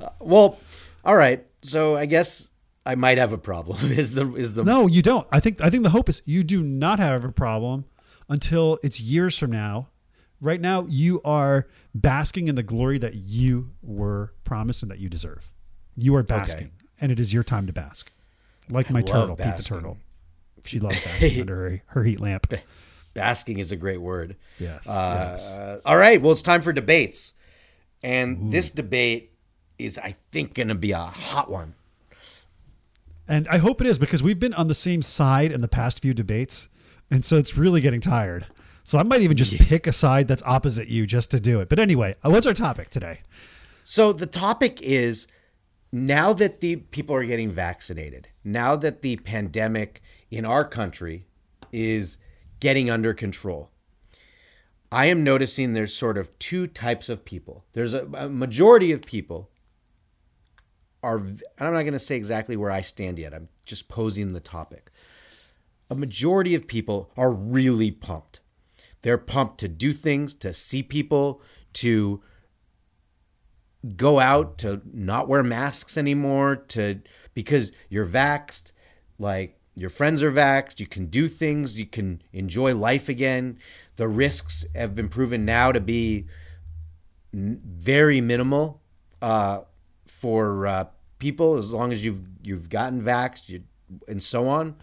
Uh, 0.00 0.10
well, 0.20 0.58
all 1.04 1.16
right. 1.16 1.46
So 1.62 1.96
I 1.96 2.06
guess 2.06 2.50
I 2.84 2.94
might 2.94 3.18
have 3.18 3.32
a 3.32 3.38
problem. 3.38 3.78
Is 3.92 4.14
the 4.14 4.34
is 4.34 4.54
the 4.54 4.64
No, 4.64 4.86
you 4.86 5.02
don't. 5.02 5.26
I 5.30 5.40
think 5.40 5.60
I 5.60 5.70
think 5.70 5.82
the 5.82 5.90
hope 5.90 6.08
is 6.08 6.22
you 6.24 6.42
do 6.44 6.62
not 6.62 6.98
have 6.98 7.24
a 7.24 7.32
problem 7.32 7.84
until 8.28 8.78
it's 8.82 9.00
years 9.00 9.38
from 9.38 9.52
now. 9.52 9.88
Right 10.40 10.60
now, 10.60 10.86
you 10.88 11.20
are 11.24 11.66
basking 11.94 12.46
in 12.46 12.54
the 12.54 12.62
glory 12.62 12.98
that 12.98 13.14
you 13.14 13.72
were 13.82 14.32
promised 14.44 14.82
and 14.82 14.90
that 14.90 15.00
you 15.00 15.08
deserve. 15.08 15.50
You 15.96 16.14
are 16.14 16.22
basking, 16.22 16.70
and 17.00 17.10
it 17.10 17.18
is 17.18 17.32
your 17.32 17.42
time 17.42 17.66
to 17.66 17.72
bask. 17.72 18.12
Like 18.70 18.90
my 18.90 19.00
love 19.00 19.06
turtle, 19.06 19.36
Pete 19.36 19.56
the 19.56 19.62
turtle. 19.64 19.98
She 20.64 20.80
loves 20.80 21.00
basking 21.02 21.40
under 21.40 21.56
her, 21.70 21.82
her 21.86 22.04
heat 22.04 22.20
lamp. 22.20 22.52
basking 23.14 23.58
is 23.58 23.72
a 23.72 23.76
great 23.76 24.00
word. 24.00 24.36
Yes, 24.58 24.86
Uh, 24.86 25.36
yes. 25.36 25.80
All 25.84 25.96
right. 25.96 26.20
Well, 26.20 26.32
it's 26.32 26.42
time 26.42 26.62
for 26.62 26.72
debates, 26.72 27.34
and 28.02 28.52
this 28.52 28.70
debate 28.70 29.32
is, 29.78 29.98
I 29.98 30.16
think, 30.32 30.54
going 30.54 30.68
to 30.68 30.74
be 30.74 30.92
a 30.92 30.98
hot 30.98 31.50
one. 31.50 31.74
And 33.28 33.46
I 33.48 33.58
hope 33.58 33.80
it 33.80 33.86
is 33.86 33.98
because 33.98 34.22
we've 34.22 34.38
been 34.40 34.54
on 34.54 34.68
the 34.68 34.74
same 34.74 35.02
side 35.02 35.52
in 35.52 35.60
the 35.60 35.68
past 35.68 36.00
few 36.00 36.14
debates. 36.14 36.68
And 37.10 37.24
so 37.24 37.36
it's 37.36 37.56
really 37.56 37.80
getting 37.80 38.00
tired. 38.00 38.46
So 38.84 38.98
I 38.98 39.02
might 39.02 39.20
even 39.20 39.36
just 39.36 39.52
pick 39.58 39.86
a 39.86 39.92
side 39.92 40.28
that's 40.28 40.42
opposite 40.44 40.88
you 40.88 41.06
just 41.06 41.30
to 41.32 41.40
do 41.40 41.60
it. 41.60 41.68
But 41.68 41.78
anyway, 41.78 42.16
uh, 42.24 42.30
what's 42.30 42.46
our 42.46 42.54
topic 42.54 42.88
today? 42.88 43.20
So 43.84 44.12
the 44.14 44.26
topic 44.26 44.80
is 44.80 45.26
now 45.92 46.32
that 46.34 46.60
the 46.60 46.76
people 46.76 47.14
are 47.14 47.24
getting 47.24 47.50
vaccinated, 47.50 48.28
now 48.44 48.76
that 48.76 49.02
the 49.02 49.16
pandemic 49.18 50.00
in 50.30 50.44
our 50.44 50.64
country 50.64 51.26
is 51.72 52.16
getting 52.60 52.90
under 52.90 53.14
control, 53.14 53.70
I 54.90 55.06
am 55.06 55.22
noticing 55.22 55.72
there's 55.72 55.94
sort 55.94 56.16
of 56.16 56.38
two 56.38 56.66
types 56.66 57.08
of 57.08 57.24
people. 57.24 57.64
There's 57.72 57.92
a, 57.92 58.06
a 58.14 58.28
majority 58.28 58.92
of 58.92 59.02
people 59.02 59.50
are, 61.02 61.18
and 61.18 61.42
I'm 61.60 61.74
not 61.74 61.82
going 61.82 61.92
to 61.92 61.98
say 61.98 62.16
exactly 62.16 62.56
where 62.56 62.70
I 62.70 62.80
stand 62.80 63.18
yet. 63.18 63.34
I'm 63.34 63.48
just 63.66 63.88
posing 63.88 64.32
the 64.32 64.40
topic. 64.40 64.90
A 65.90 65.94
majority 65.94 66.54
of 66.54 66.66
people 66.66 67.10
are 67.16 67.32
really 67.32 67.90
pumped. 67.90 68.40
They're 69.02 69.18
pumped 69.18 69.58
to 69.60 69.68
do 69.68 69.92
things, 69.92 70.34
to 70.36 70.52
see 70.52 70.82
people, 70.82 71.40
to 71.74 72.22
go 73.96 74.18
out 74.18 74.58
to 74.58 74.82
not 74.92 75.28
wear 75.28 75.42
masks 75.42 75.96
anymore 75.96 76.56
to 76.56 77.00
because 77.32 77.70
you're 77.88 78.06
vaxxed 78.06 78.72
like 79.18 79.57
your 79.78 79.90
friends 79.90 80.22
are 80.22 80.32
vaxxed 80.32 80.80
you 80.80 80.86
can 80.86 81.06
do 81.06 81.28
things 81.28 81.78
you 81.78 81.86
can 81.86 82.20
enjoy 82.32 82.74
life 82.74 83.08
again 83.08 83.58
the 83.96 84.08
risks 84.08 84.64
have 84.74 84.94
been 84.94 85.08
proven 85.08 85.44
now 85.44 85.72
to 85.72 85.80
be 85.80 86.26
n- 87.34 87.60
very 87.64 88.20
minimal 88.20 88.80
uh, 89.20 89.60
for 90.06 90.66
uh, 90.66 90.84
people 91.18 91.56
as 91.56 91.72
long 91.72 91.92
as 91.92 92.04
you've 92.04 92.20
you've 92.42 92.68
gotten 92.68 93.02
vaxxed 93.02 93.48
you, 93.48 93.62
and 94.06 94.22
so 94.22 94.48
on. 94.48 94.76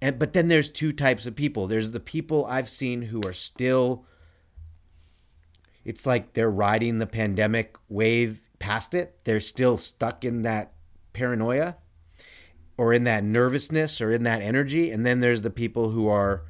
And 0.00 0.18
but 0.18 0.32
then 0.32 0.48
there's 0.48 0.68
two 0.68 0.92
types 0.92 1.26
of 1.26 1.34
people. 1.34 1.66
There's 1.66 1.90
the 1.90 2.00
people 2.00 2.46
I've 2.46 2.68
seen 2.68 3.02
who 3.02 3.20
are 3.26 3.32
still 3.32 4.04
it's 5.84 6.06
like 6.06 6.34
they're 6.34 6.50
riding 6.50 6.98
the 6.98 7.06
pandemic 7.06 7.76
wave 7.88 8.40
past 8.58 8.94
it. 8.94 9.18
They're 9.24 9.40
still 9.40 9.78
stuck 9.78 10.24
in 10.24 10.42
that 10.42 10.72
paranoia 11.12 11.76
or 12.78 12.94
in 12.94 13.04
that 13.04 13.22
nervousness 13.24 14.00
or 14.00 14.10
in 14.12 14.22
that 14.22 14.40
energy. 14.40 14.90
And 14.90 15.04
then 15.04 15.20
there's 15.20 15.42
the 15.42 15.50
people 15.50 15.90
who 15.90 16.08
are 16.08 16.44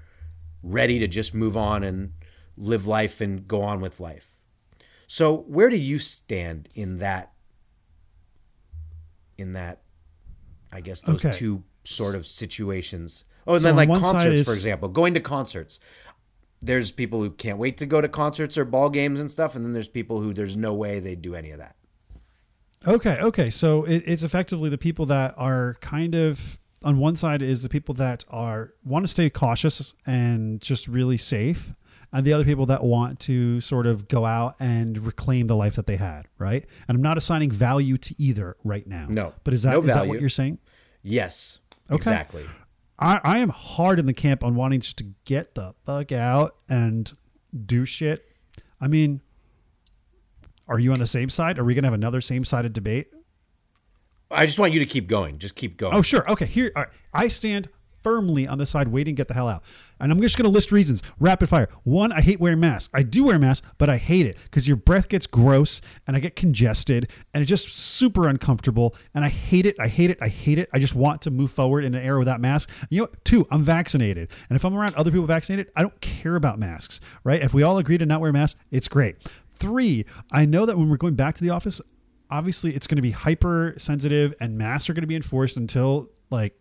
ready 0.62 0.98
to 1.00 1.08
just 1.08 1.34
move 1.34 1.56
on 1.56 1.82
and 1.82 2.12
live 2.56 2.86
life 2.86 3.20
and 3.20 3.48
go 3.48 3.62
on 3.62 3.80
with 3.80 3.98
life. 3.98 4.38
So 5.06 5.34
where 5.48 5.70
do 5.70 5.76
you 5.76 5.98
stand 5.98 6.68
in 6.74 6.98
that 6.98 7.32
in 9.38 9.54
that 9.54 9.82
I 10.70 10.80
guess 10.82 11.00
those 11.00 11.24
Okay. 11.24 11.32
two 11.36 11.64
sort 11.84 12.14
of 12.14 12.26
situations? 12.26 13.24
Oh, 13.46 13.54
and 13.54 13.62
So 13.62 13.68
then 13.68 13.76
like 13.76 13.88
concerts, 13.88 14.42
is- 14.42 14.46
for 14.46 14.52
example, 14.52 14.88
going 14.90 15.14
to 15.14 15.20
concerts. 15.20 15.80
There's 16.60 16.90
people 16.92 17.22
who 17.22 17.30
can't 17.30 17.56
wait 17.58 17.78
to 17.78 17.86
go 17.86 18.00
to 18.02 18.08
concerts 18.08 18.58
or 18.58 18.64
ball 18.66 18.90
games 18.90 19.18
and 19.20 19.30
stuff, 19.30 19.54
and 19.56 19.64
then 19.64 19.72
there's 19.72 19.88
people 19.88 20.20
who 20.20 20.34
there's 20.34 20.56
no 20.56 20.74
way 20.74 21.00
they'd 21.00 21.22
do 21.22 21.34
any 21.34 21.52
of 21.52 21.58
that. 21.58 21.76
Okay, 22.86 23.18
okay. 23.20 23.50
So 23.50 23.84
it, 23.84 24.02
it's 24.06 24.22
effectively 24.22 24.70
the 24.70 24.78
people 24.78 25.06
that 25.06 25.34
are 25.36 25.74
kind 25.80 26.14
of 26.14 26.58
on 26.84 26.98
one 26.98 27.16
side 27.16 27.42
is 27.42 27.62
the 27.62 27.68
people 27.68 27.94
that 27.96 28.24
are 28.30 28.72
want 28.84 29.04
to 29.04 29.08
stay 29.08 29.28
cautious 29.28 29.94
and 30.06 30.60
just 30.60 30.86
really 30.86 31.16
safe, 31.16 31.74
and 32.12 32.24
the 32.24 32.32
other 32.32 32.44
people 32.44 32.66
that 32.66 32.84
want 32.84 33.18
to 33.20 33.60
sort 33.60 33.84
of 33.86 34.06
go 34.08 34.24
out 34.24 34.54
and 34.60 34.98
reclaim 35.04 35.48
the 35.48 35.56
life 35.56 35.74
that 35.74 35.86
they 35.86 35.96
had, 35.96 36.26
right? 36.38 36.64
And 36.86 36.94
I'm 36.96 37.02
not 37.02 37.18
assigning 37.18 37.50
value 37.50 37.98
to 37.98 38.14
either 38.16 38.56
right 38.64 38.86
now. 38.86 39.06
No. 39.08 39.34
but 39.44 39.54
is 39.54 39.64
that 39.64 39.72
No 39.72 39.78
is 39.80 39.86
that 39.86 40.06
what 40.06 40.20
you're 40.20 40.30
saying? 40.30 40.58
Yes, 41.02 41.58
Okay. 41.90 41.96
exactly. 41.96 42.44
I, 42.98 43.20
I 43.24 43.38
am 43.38 43.48
hard 43.50 43.98
in 43.98 44.06
the 44.06 44.12
camp 44.14 44.42
on 44.44 44.54
wanting 44.54 44.80
just 44.80 44.98
to 44.98 45.06
get 45.24 45.54
the 45.54 45.74
fuck 45.86 46.12
out 46.12 46.56
and 46.68 47.10
do 47.66 47.84
shit. 47.84 48.24
I 48.80 48.88
mean, 48.88 49.20
are 50.68 50.78
you 50.78 50.92
on 50.92 50.98
the 50.98 51.06
same 51.06 51.30
side? 51.30 51.58
Are 51.58 51.64
we 51.64 51.74
gonna 51.74 51.86
have 51.86 51.94
another 51.94 52.20
same 52.20 52.44
sided 52.44 52.72
debate? 52.72 53.08
I 54.30 54.46
just 54.46 54.58
want 54.58 54.72
you 54.72 54.80
to 54.80 54.86
keep 54.86 55.08
going. 55.08 55.38
Just 55.38 55.54
keep 55.54 55.76
going. 55.76 55.94
Oh, 55.94 56.02
sure. 56.02 56.30
Okay. 56.30 56.46
Here, 56.46 56.70
all 56.76 56.82
right. 56.82 56.92
I 57.14 57.28
stand 57.28 57.68
firmly 58.02 58.46
on 58.46 58.58
the 58.58 58.66
side 58.66 58.88
waiting 58.88 59.16
to 59.16 59.20
get 59.20 59.28
the 59.28 59.34
hell 59.34 59.48
out. 59.48 59.62
And 60.00 60.12
I'm 60.12 60.20
just 60.20 60.36
going 60.36 60.44
to 60.44 60.50
list 60.50 60.70
reasons 60.70 61.02
rapid 61.18 61.48
fire. 61.48 61.68
One, 61.82 62.12
I 62.12 62.20
hate 62.20 62.38
wearing 62.38 62.60
masks. 62.60 62.90
I 62.94 63.02
do 63.02 63.24
wear 63.24 63.38
masks, 63.38 63.66
but 63.78 63.88
I 63.88 63.96
hate 63.96 64.26
it 64.26 64.36
because 64.44 64.68
your 64.68 64.76
breath 64.76 65.08
gets 65.08 65.26
gross 65.26 65.80
and 66.06 66.16
I 66.16 66.20
get 66.20 66.36
congested 66.36 67.10
and 67.34 67.42
it's 67.42 67.48
just 67.48 67.76
super 67.76 68.28
uncomfortable. 68.28 68.94
And 69.14 69.24
I 69.24 69.28
hate 69.28 69.66
it. 69.66 69.76
I 69.80 69.88
hate 69.88 70.10
it. 70.10 70.18
I 70.20 70.28
hate 70.28 70.58
it. 70.58 70.68
I 70.72 70.78
just 70.78 70.94
want 70.94 71.22
to 71.22 71.30
move 71.30 71.50
forward 71.50 71.84
in 71.84 71.94
an 71.94 72.02
era 72.02 72.18
without 72.18 72.40
masks. 72.40 72.72
You 72.90 72.98
know 72.98 73.04
what? 73.04 73.24
Two, 73.24 73.46
I'm 73.50 73.62
vaccinated. 73.62 74.30
And 74.48 74.56
if 74.56 74.64
I'm 74.64 74.76
around 74.76 74.94
other 74.94 75.10
people 75.10 75.26
vaccinated, 75.26 75.72
I 75.74 75.82
don't 75.82 76.00
care 76.00 76.36
about 76.36 76.58
masks, 76.58 77.00
right? 77.24 77.42
If 77.42 77.54
we 77.54 77.62
all 77.62 77.78
agree 77.78 77.98
to 77.98 78.06
not 78.06 78.20
wear 78.20 78.32
masks, 78.32 78.60
it's 78.70 78.88
great. 78.88 79.16
Three, 79.58 80.04
I 80.30 80.44
know 80.44 80.66
that 80.66 80.76
when 80.76 80.88
we're 80.88 80.96
going 80.96 81.14
back 81.14 81.34
to 81.36 81.42
the 81.42 81.50
office, 81.50 81.80
obviously 82.30 82.74
it's 82.74 82.86
going 82.86 82.96
to 82.96 83.02
be 83.02 83.10
hyper 83.10 83.74
sensitive 83.78 84.34
and 84.40 84.58
masks 84.58 84.88
are 84.88 84.94
going 84.94 85.02
to 85.02 85.08
be 85.08 85.16
enforced 85.16 85.56
until 85.56 86.10
like 86.30 86.58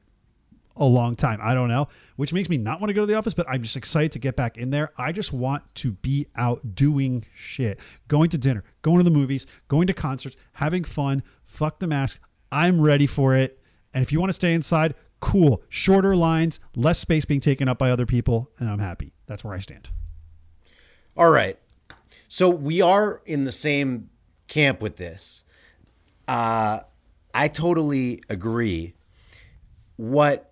a 0.75 0.85
long 0.85 1.15
time. 1.15 1.39
I 1.41 1.53
don't 1.53 1.69
know, 1.69 1.87
which 2.15 2.33
makes 2.33 2.49
me 2.49 2.57
not 2.57 2.79
want 2.79 2.89
to 2.89 2.93
go 2.93 3.01
to 3.01 3.07
the 3.07 3.15
office, 3.15 3.33
but 3.33 3.47
I'm 3.49 3.63
just 3.63 3.75
excited 3.75 4.11
to 4.13 4.19
get 4.19 4.35
back 4.35 4.57
in 4.57 4.69
there. 4.69 4.91
I 4.97 5.11
just 5.11 5.33
want 5.33 5.63
to 5.75 5.93
be 5.93 6.27
out 6.35 6.75
doing 6.75 7.25
shit, 7.33 7.79
going 8.07 8.29
to 8.29 8.37
dinner, 8.37 8.63
going 8.81 8.99
to 8.99 9.03
the 9.03 9.09
movies, 9.09 9.45
going 9.67 9.87
to 9.87 9.93
concerts, 9.93 10.35
having 10.53 10.83
fun. 10.83 11.23
Fuck 11.45 11.79
the 11.79 11.87
mask. 11.87 12.19
I'm 12.51 12.79
ready 12.79 13.07
for 13.07 13.35
it. 13.35 13.59
And 13.93 14.03
if 14.03 14.11
you 14.11 14.19
want 14.19 14.29
to 14.29 14.33
stay 14.33 14.53
inside, 14.53 14.93
cool. 15.19 15.63
Shorter 15.69 16.15
lines, 16.15 16.59
less 16.75 16.99
space 16.99 17.25
being 17.25 17.41
taken 17.41 17.67
up 17.67 17.79
by 17.79 17.89
other 17.89 18.05
people, 18.05 18.51
and 18.59 18.69
I'm 18.69 18.79
happy. 18.79 19.13
That's 19.25 19.43
where 19.43 19.53
I 19.53 19.59
stand. 19.59 19.89
All 21.15 21.31
right. 21.31 21.57
So 22.27 22.49
we 22.49 22.81
are 22.81 23.21
in 23.25 23.45
the 23.45 23.51
same 23.51 24.09
camp 24.47 24.81
with 24.81 24.97
this. 24.97 25.43
Uh, 26.27 26.79
I 27.33 27.47
totally 27.47 28.21
agree. 28.29 28.95
What 29.95 30.51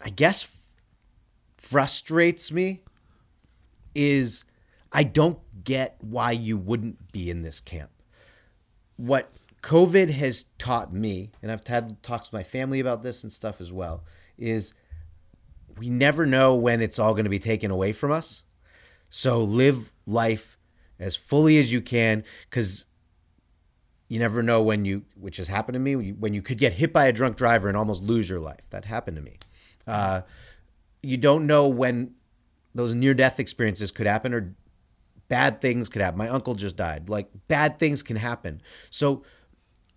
I 0.00 0.10
guess 0.10 0.48
frustrates 1.56 2.50
me 2.50 2.82
is 3.94 4.44
I 4.92 5.02
don't 5.02 5.38
get 5.62 5.96
why 6.00 6.32
you 6.32 6.56
wouldn't 6.56 7.12
be 7.12 7.30
in 7.30 7.42
this 7.42 7.60
camp. 7.60 7.90
What 8.96 9.34
COVID 9.62 10.10
has 10.10 10.46
taught 10.58 10.92
me, 10.92 11.30
and 11.42 11.52
I've 11.52 11.66
had 11.66 12.02
talks 12.02 12.28
with 12.28 12.38
my 12.38 12.42
family 12.42 12.80
about 12.80 13.02
this 13.02 13.22
and 13.22 13.32
stuff 13.32 13.60
as 13.60 13.72
well, 13.72 14.04
is 14.38 14.72
we 15.76 15.90
never 15.90 16.26
know 16.26 16.54
when 16.54 16.80
it's 16.80 16.98
all 16.98 17.12
going 17.12 17.24
to 17.24 17.30
be 17.30 17.38
taken 17.38 17.70
away 17.70 17.92
from 17.92 18.10
us. 18.10 18.42
So 19.10 19.42
live 19.42 19.92
life 20.06 20.56
as 21.00 21.16
fully 21.16 21.58
as 21.58 21.72
you 21.72 21.80
can 21.80 22.22
because 22.48 22.86
you 24.08 24.18
never 24.18 24.42
know 24.42 24.62
when 24.62 24.84
you, 24.84 25.04
which 25.14 25.38
has 25.38 25.48
happened 25.48 25.74
to 25.74 25.80
me, 25.80 26.12
when 26.12 26.34
you, 26.34 26.42
could 26.42 26.58
get 26.58 26.74
hit 26.74 26.92
by 26.92 27.06
a 27.06 27.12
drunk 27.12 27.36
driver 27.36 27.68
and 27.68 27.76
almost 27.76 28.02
lose 28.02 28.28
your 28.28 28.40
life. 28.40 28.60
That 28.70 28.84
happened 28.84 29.16
to 29.16 29.22
me. 29.22 29.38
Uh, 29.86 30.22
you 31.02 31.16
don't 31.16 31.46
know 31.46 31.68
when 31.68 32.14
those 32.74 32.94
near 32.94 33.14
death 33.14 33.40
experiences 33.40 33.90
could 33.90 34.06
happen 34.06 34.34
or 34.34 34.54
bad 35.28 35.60
things 35.60 35.88
could 35.88 36.02
happen. 36.02 36.18
My 36.18 36.28
uncle 36.28 36.54
just 36.54 36.76
died. 36.76 37.08
Like 37.08 37.30
bad 37.48 37.78
things 37.78 38.02
can 38.02 38.16
happen. 38.16 38.60
So 38.90 39.22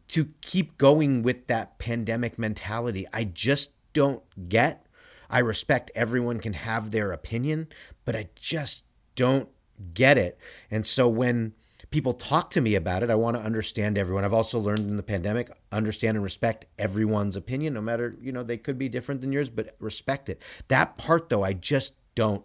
to 0.10 0.30
keep 0.42 0.78
going 0.78 1.24
with 1.24 1.48
that 1.48 1.80
pandemic 1.80 2.38
mentality, 2.38 3.08
I 3.12 3.24
just 3.26 3.72
don't 3.94 4.24
get. 4.48 4.86
I 5.30 5.40
respect 5.40 5.90
everyone 5.96 6.40
can 6.40 6.54
have 6.54 6.92
their 6.92 7.12
opinion, 7.12 7.68
but 8.06 8.16
I 8.16 8.30
just 8.36 8.84
don't 9.16 9.50
get 9.94 10.18
it. 10.18 10.38
And 10.72 10.86
so 10.86 11.08
when 11.08 11.54
people 11.92 12.14
talk 12.14 12.50
to 12.52 12.62
me 12.62 12.76
about 12.76 13.04
it, 13.04 13.10
I 13.10 13.16
want 13.16 13.38
to 13.38 13.44
understand 13.44 13.98
everyone. 13.98 14.26
I've 14.26 14.34
also 14.34 14.60
learned 14.60 14.80
in 14.80 14.98
the 14.98 15.04
pandemic, 15.04 15.52
understand 15.72 16.18
and 16.18 16.24
respect 16.24 16.66
everyone's 16.80 17.36
opinion, 17.36 17.74
no 17.74 17.82
matter, 17.82 18.16
you 18.20 18.32
know, 18.32 18.44
they 18.44 18.58
could 18.58 18.78
be 18.78 18.90
different 18.90 19.22
than 19.22 19.32
yours, 19.32 19.50
but 19.50 19.76
respect 19.80 20.28
it. 20.28 20.42
That 20.70 20.98
part 20.98 21.30
though, 21.30 21.44
I 21.44 21.54
just 21.54 21.94
don't 22.16 22.44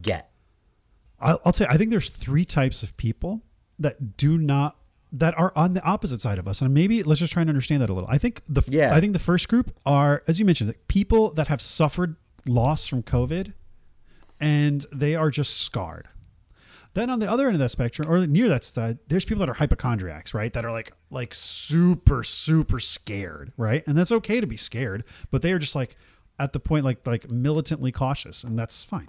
get. 0.00 0.30
I'll, 1.20 1.40
I'll 1.44 1.52
tell 1.52 1.66
you, 1.66 1.74
I 1.74 1.76
think 1.76 1.90
there's 1.90 2.08
three 2.08 2.44
types 2.44 2.82
of 2.82 2.96
people 2.96 3.42
that 3.78 4.16
do 4.16 4.38
not 4.38 4.76
that 5.12 5.38
are 5.38 5.52
on 5.54 5.74
the 5.74 5.82
opposite 5.82 6.20
side 6.22 6.38
of 6.38 6.48
us, 6.48 6.62
and 6.62 6.72
maybe 6.72 7.02
let's 7.02 7.20
just 7.20 7.34
try 7.34 7.42
and 7.42 7.50
understand 7.50 7.82
that 7.82 7.90
a 7.90 7.92
little. 7.92 8.08
I 8.08 8.16
think 8.16 8.42
the 8.48 8.62
Yeah. 8.66 8.94
I 8.94 9.00
think 9.00 9.12
the 9.12 9.18
first 9.18 9.48
group 9.48 9.76
are, 9.84 10.22
as 10.26 10.38
you 10.40 10.46
mentioned, 10.46 10.74
people 10.88 11.32
that 11.34 11.48
have 11.48 11.60
suffered 11.60 12.16
loss 12.46 12.86
from 12.86 13.02
COVID, 13.02 13.52
and 14.40 14.86
they 14.90 15.14
are 15.14 15.30
just 15.30 15.58
scarred. 15.60 16.08
Then 16.94 17.08
on 17.08 17.20
the 17.20 17.30
other 17.30 17.46
end 17.46 17.54
of 17.54 17.60
that 17.60 17.70
spectrum, 17.70 18.10
or 18.10 18.26
near 18.26 18.48
that 18.48 18.64
side, 18.64 18.98
there's 19.08 19.24
people 19.24 19.40
that 19.40 19.48
are 19.48 19.54
hypochondriacs, 19.54 20.34
right? 20.34 20.52
That 20.52 20.64
are 20.64 20.72
like 20.72 20.92
like 21.10 21.34
super 21.34 22.22
super 22.22 22.80
scared, 22.80 23.52
right? 23.56 23.82
And 23.86 23.96
that's 23.96 24.12
okay 24.12 24.40
to 24.40 24.46
be 24.46 24.56
scared, 24.56 25.04
but 25.30 25.42
they 25.42 25.52
are 25.52 25.58
just 25.58 25.74
like 25.74 25.96
at 26.38 26.52
the 26.52 26.60
point 26.60 26.84
like 26.84 27.06
like 27.06 27.30
militantly 27.30 27.92
cautious, 27.92 28.44
and 28.44 28.58
that's 28.58 28.84
fine. 28.84 29.08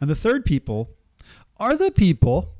And 0.00 0.10
the 0.10 0.16
third 0.16 0.44
people 0.44 0.90
are 1.58 1.76
the 1.76 1.90
people 1.90 2.54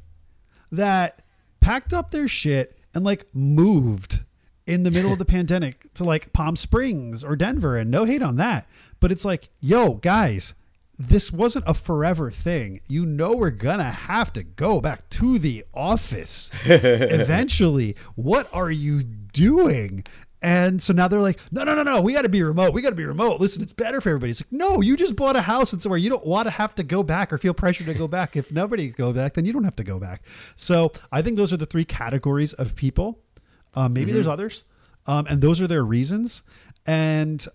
that 0.71 1.23
packed 1.61 1.93
up 1.93 2.11
their 2.11 2.29
shit 2.29 2.79
and 2.95 3.05
like 3.05 3.27
moved 3.35 4.21
in 4.67 4.85
the 4.85 4.91
middle 4.91 5.13
of 5.13 5.19
the 5.19 5.25
pandemic 5.27 5.93
to 5.95 6.05
like 6.05 6.33
Palm 6.33 6.57
Springs 6.57 7.23
or 7.23 7.37
Denver 7.37 7.77
and 7.77 7.91
no 7.91 8.05
hate 8.05 8.23
on 8.23 8.37
that 8.37 8.67
but 9.01 9.13
it's 9.13 9.25
like 9.25 9.49
yo 9.61 9.95
guys 9.95 10.55
this 11.09 11.33
wasn't 11.33 11.65
a 11.67 11.75
forever 11.75 12.31
thing 12.31 12.81
you 12.87 13.05
know 13.05 13.35
we're 13.37 13.51
gonna 13.51 13.85
have 13.85 14.33
to 14.33 14.43
go 14.43 14.81
back 14.81 15.09
to 15.11 15.39
the 15.39 15.65
office 15.75 16.51
eventually 16.65 17.97
what 18.15 18.49
are 18.53 18.71
you 18.71 19.03
doing 19.03 20.05
and 20.43 20.83
so 20.83 20.93
now 20.93 21.07
they're 21.07 21.21
like, 21.21 21.39
no, 21.53 21.63
no, 21.63 21.77
no, 21.77 21.85
no, 21.85 22.03
we 22.03 22.13
got 22.13 22.23
to 22.23 22.29
be 22.29 22.43
remote. 22.43 22.75
We 22.75 22.83
got 22.83 22.91
to 22.91 22.97
be 22.97 23.05
remote. 23.05 23.41
Listen, 23.41 23.63
it's 23.63 23.73
better 23.73 24.01
for 24.01 24.09
everybody. 24.09 24.33
It's 24.33 24.41
like, 24.41 24.51
no, 24.51 24.81
you 24.81 24.97
just 24.97 25.15
bought 25.15 25.37
a 25.37 25.43
house 25.43 25.73
and 25.73 25.81
somewhere 25.81 25.99
you 25.99 26.11
don't 26.11 26.27
want 26.27 26.47
to 26.47 26.51
have 26.51 26.75
to 26.75 26.83
go 26.83 27.05
back 27.05 27.33
or 27.33 27.39
feel 27.39 27.55
pressure 27.55 27.85
to 27.85 27.95
go 27.95 28.09
back. 28.09 28.37
If 28.37 28.51
nobody 28.51 28.89
go 28.89 29.13
back, 29.13 29.35
then 29.35 29.45
you 29.45 29.53
don't 29.53 29.63
have 29.63 29.77
to 29.77 29.85
go 29.85 30.01
back. 30.01 30.23
So 30.57 30.93
I 31.13 31.23
think 31.23 31.37
those 31.37 31.53
are 31.53 31.57
the 31.57 31.67
three 31.67 31.85
categories 31.85 32.53
of 32.55 32.75
people. 32.75 33.21
Um, 33.75 33.93
maybe 33.93 34.11
there's 34.11 34.27
others, 34.27 34.65
um, 35.07 35.27
and 35.31 35.41
those 35.41 35.63
are 35.63 35.69
their 35.69 35.85
reasons. 35.85 36.43
And 36.87 37.47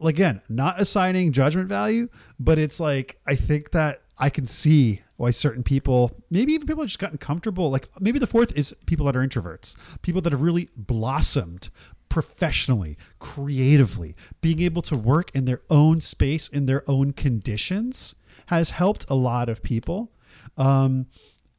again, 0.00 0.40
not 0.48 0.80
assigning 0.80 1.32
judgment 1.32 1.68
value, 1.68 2.08
but 2.38 2.58
it's 2.58 2.80
like 2.80 3.20
I 3.26 3.34
think 3.34 3.70
that 3.72 4.02
I 4.18 4.30
can 4.30 4.46
see 4.46 5.02
why 5.16 5.30
certain 5.30 5.62
people, 5.62 6.10
maybe 6.30 6.52
even 6.52 6.66
people 6.66 6.82
have 6.82 6.88
just 6.88 6.98
gotten 6.98 7.18
comfortable. 7.18 7.70
Like 7.70 7.88
maybe 8.00 8.18
the 8.18 8.26
fourth 8.26 8.56
is 8.56 8.74
people 8.86 9.06
that 9.06 9.16
are 9.16 9.26
introverts, 9.26 9.76
people 10.02 10.20
that 10.22 10.32
have 10.32 10.42
really 10.42 10.70
blossomed 10.76 11.68
professionally, 12.08 12.96
creatively, 13.18 14.14
being 14.40 14.60
able 14.60 14.82
to 14.82 14.96
work 14.96 15.30
in 15.34 15.46
their 15.46 15.62
own 15.70 16.00
space, 16.00 16.48
in 16.48 16.66
their 16.66 16.88
own 16.88 17.12
conditions, 17.12 18.14
has 18.46 18.70
helped 18.70 19.04
a 19.08 19.14
lot 19.14 19.48
of 19.48 19.62
people. 19.62 20.12
Um, 20.56 21.06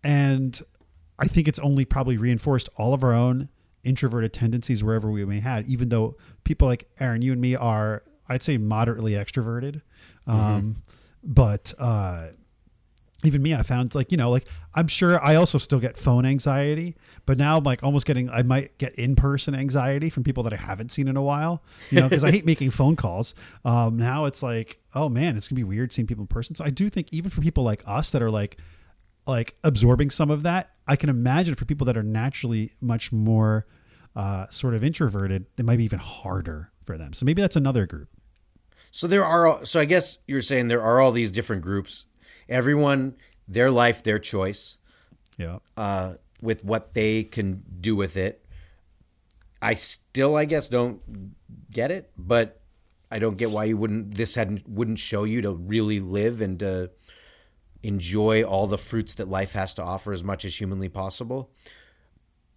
and 0.04 0.62
I 1.20 1.28
think 1.28 1.48
it's 1.48 1.60
only 1.60 1.86
probably 1.86 2.18
reinforced 2.18 2.70
all 2.78 2.94
of 2.94 3.04
our 3.04 3.14
own 3.14 3.50
introverted 3.84 4.34
tendencies 4.34 4.84
wherever 4.84 5.12
we 5.12 5.24
may 5.26 5.40
had, 5.40 5.68
even 5.68 5.90
though 5.90 6.16
people 6.44 6.68
like 6.68 6.88
Aaron, 7.00 7.22
you 7.22 7.32
and 7.32 7.42
me 7.42 7.56
are, 7.56 8.04
I'd 8.28 8.44
say, 8.44 8.58
moderately 8.58 9.14
extroverted. 9.14 9.82
Um, 10.28 10.84
but 11.24 11.74
uh, 11.78 12.28
even 13.24 13.42
me, 13.42 13.54
I 13.54 13.64
found 13.64 13.96
like 13.96 14.12
you 14.12 14.18
know, 14.18 14.30
like 14.30 14.48
I'm 14.74 14.88
sure 14.88 15.24
I 15.24 15.36
also 15.36 15.58
still 15.58 15.80
get 15.80 15.98
phone 15.98 16.26
anxiety, 16.26 16.96
but 17.26 17.38
now 17.38 17.58
I'm 17.58 17.64
like 17.64 17.84
almost 17.84 18.06
getting, 18.06 18.30
I 18.30 18.44
might 18.44 18.78
get 18.78 18.96
in 18.96 19.16
person 19.16 19.56
anxiety 19.56 20.10
from 20.10 20.24
people 20.24 20.44
that 20.44 20.54
I 20.54 20.58
haven't 20.58 20.92
seen 20.92 21.08
in 21.08 21.18
a 21.18 21.22
while, 21.22 21.64
you 21.90 22.00
know, 22.00 22.10
because 22.10 22.24
I 22.24 22.32
hate 22.32 22.46
making 22.46 22.72
phone 22.72 22.96
calls. 22.96 23.34
Um, 23.64 23.98
now 23.98 24.26
it's 24.26 24.44
like, 24.44 24.80
oh 24.94 25.10
man, 25.10 25.38
it's 25.38 25.48
gonna 25.48 25.58
be 25.58 25.64
weird 25.64 25.92
seeing 25.92 26.08
people 26.08 26.24
in 26.24 26.28
person. 26.28 26.56
So 26.56 26.64
I 26.66 26.70
do 26.70 26.90
think 26.90 27.08
even 27.12 27.32
for 27.32 27.42
people 27.42 27.64
like 27.64 27.84
us 27.86 28.12
that 28.12 28.22
are 28.22 28.32
like, 28.32 28.58
like 29.28 29.56
absorbing 29.64 30.12
some 30.12 30.30
of 30.30 30.44
that, 30.44 30.72
I 30.88 30.96
can 30.96 31.10
imagine 31.10 31.56
for 31.56 31.66
people 31.66 31.86
that 31.86 31.98
are 31.98 32.04
naturally 32.04 32.74
much 32.80 33.12
more 33.12 33.66
uh, 34.16 34.48
sort 34.50 34.76
of 34.76 34.84
introverted, 34.84 35.46
it 35.58 35.66
might 35.66 35.78
be 35.78 35.84
even 35.84 36.00
harder 36.00 36.72
for 36.84 36.98
them. 36.98 37.14
So 37.14 37.26
maybe 37.26 37.42
that's 37.42 37.56
another 37.56 37.86
group. 37.88 38.10
So 38.96 39.08
there 39.08 39.26
are. 39.26 39.66
So 39.66 39.82
I 39.82 39.84
guess 39.84 40.20
you're 40.26 40.42
saying 40.42 40.70
there 40.70 40.82
are 40.82 41.02
all 41.02 41.12
these 41.12 41.30
different 41.30 41.64
groups. 41.64 42.06
Everyone, 42.48 43.16
their 43.46 43.70
life, 43.70 44.02
their 44.04 44.20
choice, 44.20 44.78
Yeah. 45.38 45.60
uh, 45.76 46.14
with 46.42 46.64
what 46.64 46.94
they 46.94 47.26
can 47.26 47.62
do 47.82 47.94
with 47.98 48.16
it. 48.16 48.46
I 49.62 49.76
still, 49.76 50.38
I 50.38 50.46
guess, 50.46 50.70
don't 50.70 51.02
get 51.70 51.92
it, 51.92 52.10
but 52.18 52.62
I 53.12 53.20
don't 53.20 53.36
get 53.36 53.52
why 53.52 53.66
you 53.66 53.76
wouldn't. 53.76 54.16
This 54.16 54.36
hadn't 54.36 54.66
wouldn't 54.66 55.00
show 55.00 55.26
you 55.26 55.42
to 55.42 55.52
really 55.52 56.00
live 56.00 56.40
and 56.40 56.58
to 56.60 56.90
enjoy 57.84 58.44
all 58.44 58.66
the 58.66 58.78
fruits 58.78 59.14
that 59.16 59.28
life 59.28 59.52
has 59.52 59.74
to 59.74 59.84
offer 59.84 60.14
as 60.14 60.24
much 60.24 60.46
as 60.46 60.58
humanly 60.58 60.88
possible. 60.88 61.52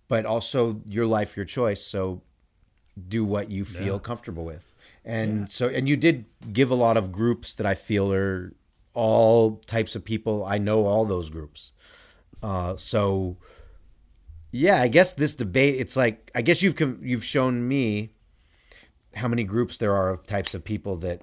But 0.06 0.24
also, 0.24 0.82
your 0.86 1.06
life, 1.06 1.36
your 1.36 1.46
choice. 1.46 1.84
So, 1.84 2.22
do 3.08 3.24
what 3.24 3.50
you 3.50 3.64
feel 3.64 3.98
comfortable 3.98 4.44
with. 4.44 4.67
And 5.04 5.50
so, 5.50 5.68
and 5.68 5.88
you 5.88 5.96
did 5.96 6.26
give 6.52 6.70
a 6.70 6.74
lot 6.74 6.96
of 6.96 7.12
groups 7.12 7.54
that 7.54 7.66
I 7.66 7.74
feel 7.74 8.12
are 8.12 8.52
all 8.94 9.56
types 9.66 9.96
of 9.96 10.04
people. 10.04 10.44
I 10.44 10.58
know 10.58 10.84
all 10.84 11.04
those 11.04 11.30
groups. 11.30 11.72
Uh, 12.42 12.76
so, 12.76 13.36
yeah, 14.50 14.80
I 14.80 14.88
guess 14.88 15.14
this 15.14 15.34
debate. 15.34 15.76
It's 15.76 15.96
like 15.96 16.30
I 16.34 16.42
guess 16.42 16.62
you've 16.62 16.76
com- 16.76 17.00
you've 17.02 17.24
shown 17.24 17.66
me 17.66 18.12
how 19.14 19.28
many 19.28 19.44
groups 19.44 19.78
there 19.78 19.94
are 19.94 20.10
of 20.10 20.26
types 20.26 20.54
of 20.54 20.64
people 20.64 20.96
that 20.96 21.22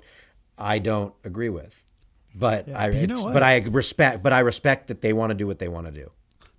I 0.57 0.79
don't 0.79 1.13
agree 1.23 1.49
with. 1.49 1.81
But 2.33 2.69
I 2.69 2.89
but 2.89 2.99
you 2.99 3.07
know 3.07 3.31
but 3.31 3.43
I 3.43 3.57
respect 3.59 4.21
but 4.21 4.33
I 4.33 4.39
respect 4.39 4.87
that 4.87 5.01
they 5.01 5.13
want 5.13 5.29
to 5.29 5.35
do 5.35 5.47
what 5.47 5.59
they 5.59 5.69
want 5.69 5.85
to 5.87 5.91
do. 5.91 6.11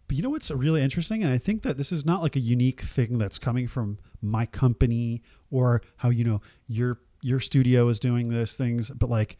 But 0.09 0.17
you 0.17 0.23
know 0.23 0.31
what's 0.31 0.51
really 0.51 0.83
interesting? 0.83 1.25
And 1.25 1.33
I 1.33 1.39
think 1.39 1.63
that 1.63 1.77
this 1.77 1.91
is 1.91 2.05
not 2.05 2.23
like 2.23 2.37
a 2.37 2.41
unique 2.41 2.81
thing 2.81 3.19
that's 3.19 3.39
coming 3.39 3.67
from 3.67 3.99
my 4.23 4.47
company 4.47 5.23
or 5.51 5.83
how, 5.97 6.11
you 6.11 6.25
know, 6.25 6.41
your 6.69 7.01
your 7.27 7.41
studio 7.41 7.89
is 7.89 7.99
doing 7.99 8.29
this 8.29 8.55
things, 8.55 8.89
but 8.91 9.11
like 9.11 9.37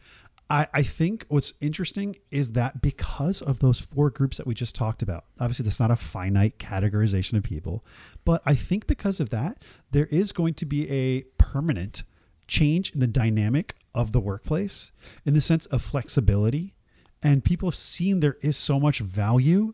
I, 0.49 0.67
I 0.73 0.83
think 0.83 1.25
what's 1.29 1.53
interesting 1.61 2.17
is 2.31 2.51
that 2.51 2.81
because 2.81 3.41
of 3.41 3.59
those 3.59 3.79
four 3.79 4.09
groups 4.09 4.37
that 4.37 4.47
we 4.47 4.53
just 4.53 4.75
talked 4.75 5.01
about, 5.01 5.25
obviously 5.39 5.63
that's 5.63 5.79
not 5.79 5.91
a 5.91 5.95
finite 5.95 6.57
categorization 6.59 7.37
of 7.37 7.43
people, 7.43 7.85
but 8.25 8.41
I 8.45 8.55
think 8.55 8.87
because 8.87 9.19
of 9.19 9.29
that, 9.29 9.61
there 9.91 10.07
is 10.07 10.31
going 10.31 10.53
to 10.55 10.65
be 10.65 10.89
a 10.89 11.23
permanent 11.37 12.03
change 12.47 12.91
in 12.91 12.99
the 12.99 13.07
dynamic 13.07 13.75
of 13.93 14.11
the 14.11 14.19
workplace 14.19 14.91
in 15.25 15.33
the 15.33 15.41
sense 15.41 15.65
of 15.67 15.81
flexibility. 15.81 16.75
And 17.23 17.43
people 17.43 17.69
have 17.69 17.75
seen 17.75 18.19
there 18.19 18.37
is 18.41 18.55
so 18.55 18.79
much 18.79 18.99
value 18.99 19.73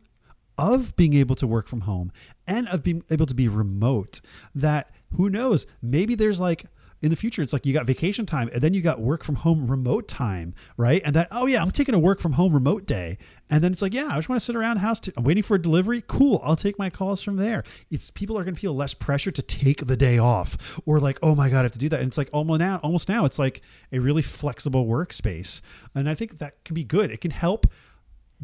of 0.57 0.95
being 0.95 1.13
able 1.13 1.35
to 1.35 1.47
work 1.47 1.67
from 1.67 1.81
home 1.81 2.11
and 2.47 2.67
of 2.69 2.83
being 2.83 3.03
able 3.09 3.25
to 3.25 3.33
be 3.33 3.47
remote 3.47 4.21
that 4.53 4.91
who 5.15 5.29
knows 5.29 5.65
maybe 5.81 6.15
there's 6.15 6.39
like 6.39 6.65
in 7.03 7.09
the 7.09 7.15
future 7.15 7.41
it's 7.41 7.53
like 7.53 7.65
you 7.65 7.73
got 7.73 7.85
vacation 7.85 8.25
time 8.25 8.49
and 8.53 8.61
then 8.61 8.73
you 8.73 8.81
got 8.81 8.99
work 8.99 9.23
from 9.23 9.35
home 9.35 9.67
remote 9.67 10.07
time 10.07 10.55
right? 10.77 11.01
And 11.05 11.15
that 11.15 11.27
oh 11.31 11.45
yeah 11.45 11.61
i'm 11.61 11.69
taking 11.71 11.93
a 11.93 11.99
work 11.99 12.19
from 12.19 12.33
home 12.33 12.53
remote 12.53 12.85
day. 12.85 13.17
And 13.49 13.63
then 13.63 13.73
it's 13.73 13.81
like 13.81 13.93
yeah 13.93 14.07
i 14.09 14.15
just 14.15 14.29
want 14.29 14.39
to 14.39 14.45
sit 14.45 14.55
around 14.55 14.77
house 14.77 14.99
to, 15.01 15.13
i'm 15.17 15.23
waiting 15.23 15.43
for 15.43 15.55
a 15.55 15.61
delivery. 15.61 16.01
Cool 16.07 16.41
i'll 16.43 16.55
take 16.55 16.79
my 16.79 16.89
calls 16.89 17.21
from 17.21 17.35
there. 17.35 17.63
It's 17.91 18.09
people 18.09 18.37
are 18.37 18.43
going 18.43 18.55
to 18.55 18.59
feel 18.59 18.73
less 18.73 18.93
pressure 18.93 19.31
to 19.31 19.41
take 19.41 19.85
the 19.85 19.97
day 19.97 20.17
off 20.17 20.81
or 20.85 20.99
like 20.99 21.19
oh 21.21 21.35
my 21.35 21.49
god 21.49 21.59
i 21.59 21.63
have 21.63 21.71
to 21.73 21.79
do 21.79 21.89
that. 21.89 21.99
And 21.99 22.07
it's 22.07 22.17
like 22.17 22.29
almost 22.31 22.59
now 22.59 22.79
almost 22.81 23.09
now 23.09 23.25
it's 23.25 23.37
like 23.37 23.61
a 23.91 23.99
really 23.99 24.21
flexible 24.21 24.85
workspace. 24.85 25.61
And 25.93 26.09
i 26.09 26.15
think 26.15 26.37
that 26.39 26.63
can 26.63 26.73
be 26.73 26.85
good. 26.85 27.11
It 27.11 27.21
can 27.21 27.31
help 27.31 27.67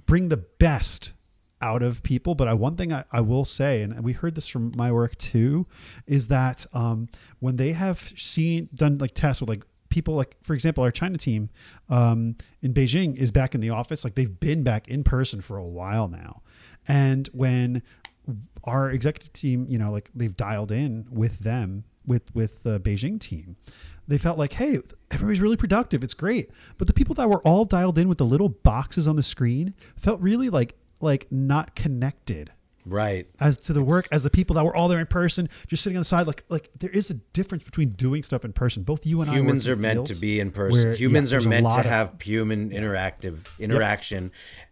bring 0.05 0.29
the 0.29 0.37
best 0.37 1.13
out 1.61 1.81
of 1.81 2.03
people. 2.03 2.35
But 2.35 2.47
I, 2.47 2.53
one 2.53 2.75
thing 2.75 2.93
I, 2.93 3.03
I 3.11 3.21
will 3.21 3.45
say, 3.45 3.81
and 3.81 4.03
we 4.03 4.13
heard 4.13 4.35
this 4.35 4.47
from 4.47 4.71
my 4.75 4.91
work 4.91 5.17
too, 5.17 5.67
is 6.07 6.27
that 6.27 6.65
um, 6.73 7.09
when 7.39 7.57
they 7.57 7.73
have 7.73 8.13
seen 8.15 8.69
done 8.73 8.97
like 8.97 9.13
tests 9.13 9.41
with 9.41 9.49
like 9.49 9.63
people 9.89 10.13
like 10.13 10.37
for 10.43 10.53
example 10.53 10.83
our 10.83 10.91
china 10.91 11.17
team 11.17 11.49
um, 11.89 12.35
in 12.61 12.73
beijing 12.73 13.15
is 13.15 13.31
back 13.31 13.55
in 13.55 13.61
the 13.61 13.71
office 13.71 14.03
like 14.03 14.15
they've 14.15 14.39
been 14.39 14.63
back 14.63 14.87
in 14.87 15.03
person 15.03 15.41
for 15.41 15.57
a 15.57 15.65
while 15.65 16.07
now 16.07 16.41
and 16.87 17.27
when 17.33 17.81
our 18.63 18.91
executive 18.91 19.33
team 19.33 19.65
you 19.67 19.77
know 19.77 19.91
like 19.91 20.09
they've 20.13 20.37
dialed 20.37 20.71
in 20.71 21.07
with 21.09 21.39
them 21.39 21.83
with 22.05 22.33
with 22.35 22.63
the 22.63 22.79
beijing 22.79 23.19
team 23.19 23.55
they 24.07 24.17
felt 24.17 24.37
like 24.37 24.53
hey 24.53 24.79
everybody's 25.11 25.41
really 25.41 25.57
productive 25.57 26.03
it's 26.03 26.13
great 26.13 26.51
but 26.77 26.87
the 26.87 26.93
people 26.93 27.15
that 27.15 27.27
were 27.27 27.41
all 27.41 27.65
dialed 27.65 27.97
in 27.97 28.07
with 28.07 28.19
the 28.19 28.25
little 28.25 28.49
boxes 28.49 29.07
on 29.07 29.15
the 29.15 29.23
screen 29.23 29.73
felt 29.95 30.21
really 30.21 30.49
like 30.49 30.75
like 31.01 31.27
not 31.31 31.75
connected 31.75 32.51
Right. 32.85 33.27
as 33.39 33.57
to 33.57 33.73
the 33.73 33.83
work 33.83 34.07
as 34.11 34.23
the 34.23 34.29
people 34.29 34.55
that 34.55 34.63
were 34.65 34.75
all 34.75 34.87
there 34.87 34.99
in 34.99 35.05
person 35.05 35.47
just 35.67 35.83
sitting 35.83 35.97
on 35.97 36.01
the 36.01 36.05
side 36.05 36.25
like 36.25 36.43
like 36.49 36.71
there 36.79 36.89
is 36.89 37.09
a 37.11 37.13
difference 37.13 37.63
between 37.63 37.89
doing 37.91 38.23
stuff 38.23 38.43
in 38.45 38.51
person 38.53 38.81
both 38.83 39.05
you 39.05 39.21
and 39.21 39.29
Humans 39.31 39.67
I 39.67 39.71
are 39.73 39.75
meant 39.75 40.07
to 40.07 40.15
be 40.15 40.39
in 40.39 40.49
person. 40.51 40.83
where, 40.87 40.95
Humans 40.95 41.31
yeah, 41.31 41.37
are 41.37 41.41
meant 41.41 41.67
to 41.67 41.79
of- 41.79 41.85
have 41.85 42.21
human 42.21 42.71
interactive 42.71 43.39
interaction. 43.59 44.31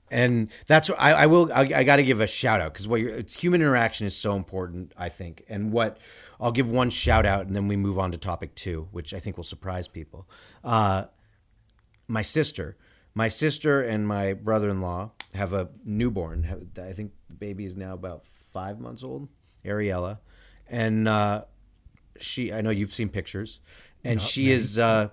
And 0.09 0.49
that's 0.67 0.87
what 0.89 0.97
I, 1.01 1.11
I 1.11 1.25
will. 1.25 1.51
I, 1.53 1.63
I 1.75 1.83
got 1.83 1.97
to 1.97 2.03
give 2.03 2.21
a 2.21 2.27
shout 2.27 2.61
out 2.61 2.71
because 2.71 2.87
what 2.87 3.01
you're, 3.01 3.13
it's 3.13 3.35
human 3.35 3.59
interaction 3.61 4.07
is 4.07 4.15
so 4.15 4.37
important. 4.37 4.93
I 4.97 5.09
think, 5.09 5.43
and 5.49 5.69
what 5.73 5.97
I'll 6.39 6.53
give 6.53 6.71
one 6.71 6.89
shout 6.89 7.25
out, 7.25 7.45
and 7.45 7.53
then 7.53 7.67
we 7.67 7.75
move 7.75 7.99
on 7.99 8.13
to 8.13 8.17
topic 8.17 8.55
two, 8.55 8.87
which 8.91 9.13
I 9.13 9.19
think 9.19 9.35
will 9.35 9.43
surprise 9.43 9.89
people. 9.89 10.25
Uh, 10.63 11.07
my 12.07 12.21
sister, 12.21 12.77
my 13.13 13.27
sister 13.27 13.81
and 13.81 14.07
my 14.07 14.31
brother-in-law 14.31 15.11
have 15.33 15.53
a 15.53 15.69
newborn. 15.83 16.43
Have- 16.43 16.63
I 16.79 16.93
think 16.93 17.11
the 17.29 17.35
baby 17.35 17.65
is 17.65 17.75
now 17.75 17.93
about 17.93 18.25
five 18.27 18.79
months 18.79 19.03
old, 19.03 19.27
Ariella, 19.65 20.19
and 20.67 21.07
uh, 21.07 21.45
she. 22.19 22.53
I 22.53 22.61
know 22.61 22.69
you've 22.69 22.93
seen 22.93 23.09
pictures, 23.09 23.59
and 24.03 24.21
she 24.21 24.51
is. 24.51 24.77
Uh, 24.77 25.09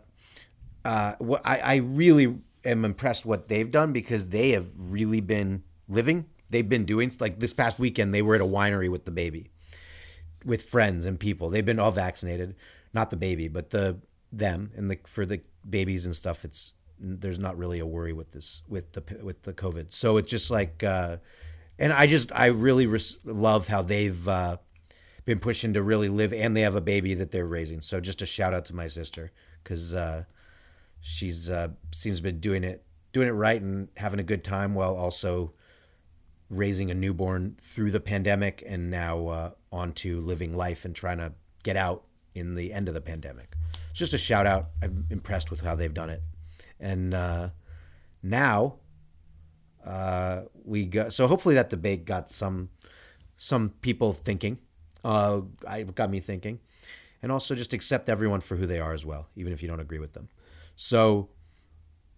uh, 0.85 1.15
what 1.19 1.43
I, 1.45 1.59
I 1.59 1.77
really 1.77 2.37
am 2.65 2.85
impressed 2.85 3.25
what 3.25 3.49
they've 3.49 3.71
done 3.71 3.93
because 3.93 4.29
they 4.29 4.51
have 4.51 4.71
really 4.77 5.21
been 5.21 5.63
living. 5.89 6.27
They've 6.51 6.69
been 6.69 6.85
doing 6.85 7.11
like 7.21 7.41
this 7.41 7.53
past 7.53 7.79
weekend. 7.79 8.15
They 8.15 8.23
were 8.23 8.35
at 8.35 8.41
a 8.41 8.47
winery 8.47 8.91
with 8.91 9.07
the 9.07 9.11
baby, 9.11 9.51
with 10.45 10.63
friends 10.63 11.07
and 11.07 11.19
people. 11.19 11.49
They've 11.49 11.65
been 11.65 11.79
all 11.79 11.91
vaccinated, 11.91 12.55
not 12.93 13.11
the 13.11 13.17
baby, 13.17 13.49
but 13.49 13.71
the 13.71 13.99
them 14.31 14.71
and 14.77 14.91
the 14.91 14.99
for 15.07 15.25
the 15.25 15.41
babies 15.69 16.07
and 16.07 16.15
stuff. 16.15 16.45
It's 16.45 16.75
there's 17.05 17.39
not 17.39 17.57
really 17.59 17.79
a 17.79 17.87
worry 17.87 18.13
with 18.13 18.33
this 18.33 18.63
with 18.69 18.93
the 18.93 19.03
with 19.23 19.43
the 19.43 19.53
COVID. 19.53 19.93
So 19.93 20.17
it's 20.17 20.31
just 20.31 20.51
like, 20.51 20.83
uh, 20.83 21.19
and 21.79 21.93
I 21.93 22.07
just 22.07 22.33
I 22.33 22.47
really 22.47 22.87
res- 22.87 23.19
love 23.25 23.69
how 23.69 23.83
they've. 23.83 24.29
Uh, 24.29 24.57
been 25.25 25.39
pushing 25.39 25.73
to 25.75 25.83
really 25.83 26.09
live 26.09 26.33
and 26.33 26.57
they 26.57 26.61
have 26.61 26.75
a 26.75 26.81
baby 26.81 27.15
that 27.15 27.31
they're 27.31 27.47
raising 27.47 27.81
so 27.81 28.01
just 28.01 28.23
a 28.23 28.27
shout 28.27 28.53
out 28.53 28.65
to 28.67 28.75
my 28.75 28.87
sister 28.87 29.33
because 29.63 29.95
uh, 29.95 30.25
she's 31.01 31.49
uh, 31.49 31.69
seems 31.93 32.19
to 32.19 32.23
be 32.23 32.33
doing 32.33 32.65
it 32.65 32.85
doing 33.13 33.29
it 33.29 33.33
right 33.33 33.61
and 33.61 33.89
having 33.97 34.21
a 34.21 34.25
good 34.25 34.45
time 34.45 34.75
while 34.75 34.97
also 34.97 35.53
raising 36.51 36.91
a 36.91 36.95
newborn 36.95 37.57
through 37.61 37.91
the 37.91 38.01
pandemic 38.01 38.63
and 38.67 38.91
now 38.91 39.27
uh, 39.29 39.51
onto 39.73 40.21
living 40.21 40.55
life 40.55 40.85
and 40.85 40.95
trying 40.95 41.19
to 41.19 41.33
get 41.63 41.77
out 41.77 42.05
in 42.35 42.55
the 42.55 42.73
end 42.73 42.89
of 42.89 42.95
the 42.95 43.01
pandemic 43.01 43.55
it's 43.91 43.99
just 43.99 44.13
a 44.13 44.19
shout 44.19 44.47
out 44.47 44.69
i'm 44.83 45.07
impressed 45.11 45.51
with 45.51 45.61
how 45.61 45.75
they've 45.75 45.95
done 45.95 46.11
it 46.11 46.23
and 46.81 47.15
uh, 47.15 47.49
now 48.23 48.77
uh, 49.85 50.43
we 50.65 50.87
go 50.87 51.09
so 51.09 51.27
hopefully 51.27 51.55
that 51.55 51.71
debate 51.71 52.05
got 52.05 52.31
some 52.31 52.71
some 53.37 53.71
people 53.81 54.13
thinking 54.13 54.59
uh, 55.05 55.43
I 55.69 55.83
got 55.83 56.11
me 56.11 56.19
thinking, 56.19 56.61
and 57.23 57.31
also 57.31 57.55
just 57.55 57.75
accept 57.75 58.09
everyone 58.09 58.41
for 58.41 58.57
who 58.57 58.67
they 58.67 58.81
are 58.81 58.93
as 58.93 59.05
well, 59.05 59.29
even 59.37 59.53
if 59.53 59.63
you 59.63 59.69
don't 59.69 59.81
agree 59.81 59.99
with 59.99 60.15
them. 60.15 60.29
So, 60.77 61.29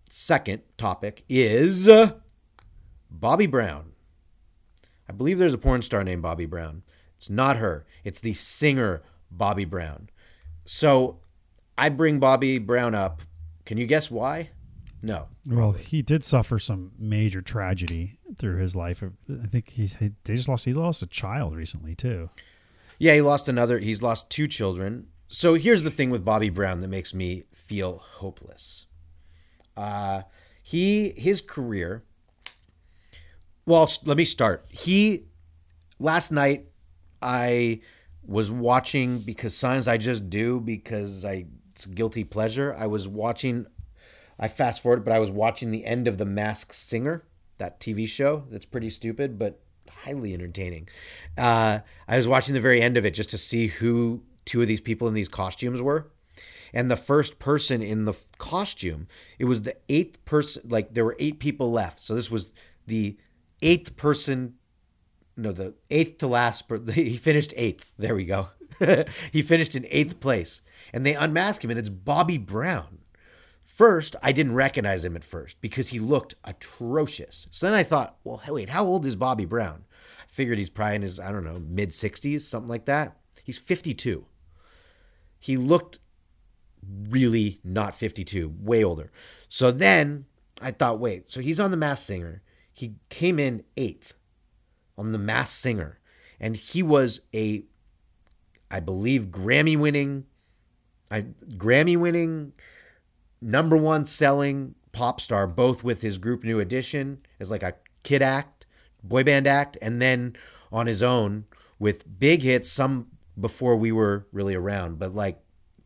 second 0.09 0.63
topic 0.79 1.25
is 1.29 1.89
uh, 1.89 2.13
Bobby 3.11 3.47
Brown. 3.47 3.93
I 5.09 5.13
believe 5.13 5.39
there's 5.39 5.55
a 5.55 5.59
porn 5.59 5.83
star 5.83 6.05
named 6.05 6.23
Bobby 6.23 6.47
Brown. 6.47 6.83
It's 7.17 7.31
not 7.31 7.57
her. 7.57 7.85
It's 8.05 8.21
the 8.21 8.35
singer 8.35 9.03
Bobby 9.31 9.65
Brown. 9.65 10.09
So, 10.65 11.19
I 11.77 11.89
bring 11.89 12.21
Bobby 12.21 12.59
Brown 12.59 12.95
up. 12.95 13.23
Can 13.67 13.77
you 13.77 13.87
guess 13.87 14.11
why? 14.11 14.51
No. 15.03 15.29
well 15.47 15.73
he 15.73 16.01
did 16.03 16.25
suffer 16.25 16.59
some 16.59 16.91
major 16.99 17.41
tragedy 17.43 18.19
through 18.39 18.57
his 18.57 18.75
life 18.75 19.05
i 19.05 19.47
think 19.47 19.69
he, 19.71 19.87
he 19.87 20.13
they 20.25 20.35
just 20.35 20.49
lost 20.49 20.65
he 20.65 20.73
lost 20.73 21.01
a 21.03 21.07
child 21.07 21.55
recently 21.55 21.95
too 21.95 22.31
Yeah, 22.99 23.13
he 23.15 23.21
lost 23.21 23.47
another. 23.47 23.79
He's 23.79 24.01
lost 24.03 24.31
two 24.31 24.49
children. 24.49 25.09
So 25.29 25.53
here's 25.55 25.83
the 25.83 25.91
thing 25.91 26.09
with 26.11 26.25
Bobby 26.25 26.49
Brown 26.49 26.81
that 26.81 26.89
makes 26.89 27.13
me 27.13 27.45
feel 27.53 27.99
hopeless. 27.99 28.87
Uh, 29.77 30.23
he 30.63 31.11
his 31.11 31.43
career. 31.43 32.03
Well, 33.67 33.89
let 34.07 34.17
me 34.17 34.25
start. 34.25 34.65
He 34.71 35.27
last 35.99 36.33
night 36.33 36.67
I 37.21 37.81
was 38.25 38.51
watching 38.51 39.19
because 39.19 39.55
signs 39.55 39.87
I 39.87 39.99
just 39.99 40.31
do 40.31 40.59
because 40.61 41.23
I 41.25 41.47
it's 41.77 41.85
guilty 41.85 42.25
pleasure. 42.25 42.75
I 42.79 42.87
was 42.87 43.07
watching. 43.07 43.67
I 44.39 44.49
fast 44.49 44.83
forward, 44.83 45.05
but 45.05 45.13
I 45.13 45.19
was 45.19 45.31
watching 45.31 45.71
the 45.71 45.85
end 45.85 46.09
of 46.09 46.17
the 46.17 46.25
Masked 46.25 46.75
Singer, 46.75 47.25
that 47.59 47.81
TV 47.81 48.09
show. 48.09 48.45
That's 48.51 48.65
pretty 48.65 48.89
stupid, 48.89 49.39
but 49.39 49.61
highly 49.91 50.33
entertaining. 50.33 50.89
Uh, 51.37 51.81
I 52.09 52.17
was 52.17 52.27
watching 52.27 52.55
the 52.55 52.61
very 52.63 52.81
end 52.81 52.97
of 52.97 53.05
it 53.05 53.13
just 53.13 53.29
to 53.31 53.39
see 53.39 53.67
who 53.67 54.23
two 54.47 54.63
of 54.63 54.69
these 54.69 54.81
people 54.81 55.07
in 55.07 55.13
these 55.13 55.29
costumes 55.29 55.83
were. 55.83 56.11
And 56.73 56.91
the 56.91 56.97
first 56.97 57.39
person 57.39 57.83
in 57.83 58.07
the 58.07 58.15
costume, 58.39 59.07
it 59.39 59.45
was 59.45 59.63
the 59.63 59.77
eighth 59.91 60.25
person. 60.25 60.63
Like 60.67 60.95
there 60.95 61.05
were 61.05 61.17
eight 61.19 61.41
people 61.41 61.71
left, 61.71 62.03
so 62.03 62.15
this 62.15 62.31
was 62.31 62.55
the 62.87 63.19
eighth 63.61 63.97
person 63.97 64.55
no, 65.37 65.53
the 65.53 65.75
eighth 65.91 66.19
to 66.19 66.27
last. 66.27 66.65
He 66.93 67.17
finished 67.17 67.53
eighth. 67.57 67.93
There 67.99 68.15
we 68.15 68.25
go. 68.25 68.49
he 69.33 69.43
finished 69.43 69.75
in 69.75 69.87
eighth 69.91 70.21
place, 70.21 70.63
and 70.93 71.05
they 71.05 71.15
unmask 71.15 71.63
him, 71.65 71.71
and 71.71 71.79
it's 71.79 71.89
Bobby 71.89 72.39
Brown. 72.39 72.99
First, 73.65 74.17
I 74.23 74.33
didn't 74.33 74.55
recognize 74.55 75.05
him 75.05 75.17
at 75.17 75.25
first 75.25 75.61
because 75.61 75.89
he 75.89 75.99
looked 75.99 76.35
atrocious. 76.45 77.47
So 77.51 77.67
then 77.67 77.75
I 77.75 77.83
thought, 77.83 78.17
well, 78.25 78.39
hey, 78.39 78.53
wait, 78.53 78.71
how 78.71 78.85
old 78.85 79.05
is 79.05 79.17
Bobby 79.17 79.45
Brown? 79.45 79.85
I 80.19 80.25
figured 80.29 80.59
he's 80.59 80.71
probably 80.71 80.97
in 80.97 81.03
his, 81.03 81.21
I 81.21 81.31
don't 81.31 81.45
know, 81.45 81.59
mid 81.59 81.91
60s, 81.91 82.41
something 82.41 82.69
like 82.71 82.87
that. 82.87 83.19
He's 83.45 83.59
52. 83.59 84.25
He 85.39 85.57
looked 85.57 85.99
really 87.09 87.61
not 87.63 87.95
52, 87.95 88.55
way 88.61 88.83
older. 88.83 89.11
So 89.49 89.71
then 89.71 90.27
I 90.61 90.71
thought, 90.71 90.99
wait, 90.99 91.29
so 91.29 91.41
he's 91.41 91.61
on 91.61 91.71
The 91.71 91.77
Masked 91.77 92.07
Singer. 92.07 92.43
He 92.73 92.95
came 93.09 93.39
in 93.39 93.65
eighth 93.77 94.15
on 94.97 95.13
The 95.13 95.19
Masked 95.19 95.59
Singer, 95.59 95.99
and 96.41 96.57
he 96.57 96.83
was 96.83 97.21
a, 97.35 97.65
I 98.77 98.81
believe, 98.81 99.29
Grammy 99.29 99.75
winning, 99.75 100.27
I 101.11 101.23
Grammy 101.55 101.97
winning, 101.97 102.53
number 103.41 103.75
one 103.75 104.05
selling 104.05 104.75
pop 104.93 105.19
star, 105.19 105.47
both 105.47 105.83
with 105.83 106.03
his 106.03 106.19
group 106.19 106.45
New 106.45 106.61
Edition 106.61 107.21
as 107.41 107.51
like 107.51 107.63
a 107.63 107.73
kid 108.03 108.21
act, 108.21 108.67
boy 109.03 109.25
band 109.25 109.47
act, 109.47 109.79
and 109.81 110.03
then 110.03 110.37
on 110.71 110.87
his 110.87 111.03
own 111.03 111.47
with 111.79 112.19
big 112.19 112.43
hits, 112.43 112.71
some 112.71 113.07
before 113.41 113.77
we 113.77 113.93
were 113.93 114.27
really 114.31 114.55
around, 114.55 114.99
but 114.99 115.15
like 115.15 115.41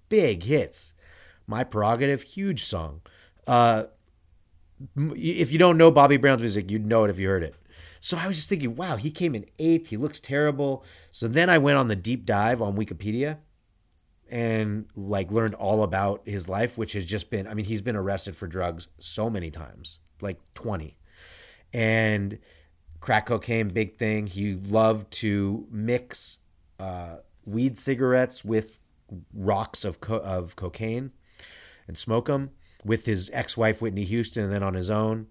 big 0.09 0.43
hits. 0.43 0.95
My 1.47 1.63
Prerogative, 1.63 2.23
huge 2.23 2.65
song. 2.65 3.03
Uh, 3.47 3.85
if 4.97 5.53
you 5.53 5.59
don't 5.61 5.79
know 5.79 5.93
Bobby 5.93 6.17
Brown's 6.17 6.41
music, 6.41 6.73
you'd 6.73 6.87
know 6.87 7.05
it 7.05 7.11
if 7.11 7.21
you 7.21 7.29
heard 7.29 7.45
it. 7.45 7.55
So 8.01 8.17
I 8.17 8.27
was 8.27 8.37
just 8.37 8.49
thinking, 8.49 8.75
wow, 8.77 8.97
he 8.97 9.11
came 9.11 9.35
in 9.35 9.45
eighth. 9.59 9.91
He 9.91 9.97
looks 9.99 10.21
terrible. 10.21 10.85
So 11.13 11.29
then 11.29 11.51
I 11.51 11.59
went 11.59 11.79
on 11.79 11.89
the 11.89 11.97
deep 11.97 12.25
dive 12.25 12.63
on 12.63 12.77
Wikipedia 12.77 13.39
and 14.31 14.87
like 14.97 15.31
learned 15.31 15.55
all 15.55 15.83
about 15.83 16.23
his 16.25 16.49
life, 16.49 16.79
which 16.79 16.95
has 16.95 17.05
just 17.05 17.31
been, 17.31 17.47
I 17.47 17.55
mean, 17.55 17.67
he's 17.67 17.83
been 17.83 17.97
arrested 17.97 18.37
for 18.37 18.47
drugs 18.47 18.89
so 18.99 19.29
many 19.29 19.51
times, 19.51 20.01
like 20.23 20.39
20. 20.55 20.97
And 21.75 22.39
crack 23.01 23.27
cocaine, 23.27 23.69
big 23.69 23.99
thing. 23.99 24.27
He 24.27 24.55
loved 24.55 25.11
to 25.15 25.67
mix 25.71 26.39
uh, 26.79 27.17
weed 27.45 27.77
cigarettes 27.77 28.45
with 28.45 28.79
rocks 29.35 29.85
of, 29.85 30.01
co- 30.01 30.21
of 30.21 30.57
cocaine 30.57 31.13
and 31.87 31.99
smoke 31.99 32.27
them 32.27 32.51
with 32.85 33.05
his 33.05 33.31
ex-wife 33.35 33.83
Whitney 33.83 34.05
Houston 34.05 34.45
and 34.45 34.53
then 34.53 34.63
on 34.63 34.75
his 34.75 34.89
own. 34.89 35.27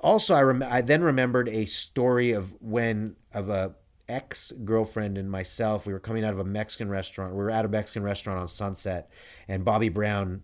Also, 0.00 0.34
I 0.34 0.42
rem- 0.42 0.62
I 0.62 0.80
then 0.80 1.02
remembered 1.02 1.48
a 1.48 1.66
story 1.66 2.32
of 2.32 2.54
when 2.60 3.16
of 3.32 3.48
a 3.48 3.74
ex 4.08 4.52
girlfriend 4.64 5.18
and 5.18 5.30
myself. 5.30 5.86
We 5.86 5.92
were 5.92 6.00
coming 6.00 6.24
out 6.24 6.32
of 6.32 6.38
a 6.38 6.44
Mexican 6.44 6.88
restaurant. 6.88 7.32
We 7.32 7.38
were 7.38 7.50
at 7.50 7.64
a 7.64 7.68
Mexican 7.68 8.02
restaurant 8.02 8.38
on 8.38 8.48
Sunset, 8.48 9.10
and 9.48 9.64
Bobby 9.64 9.88
Brown, 9.88 10.42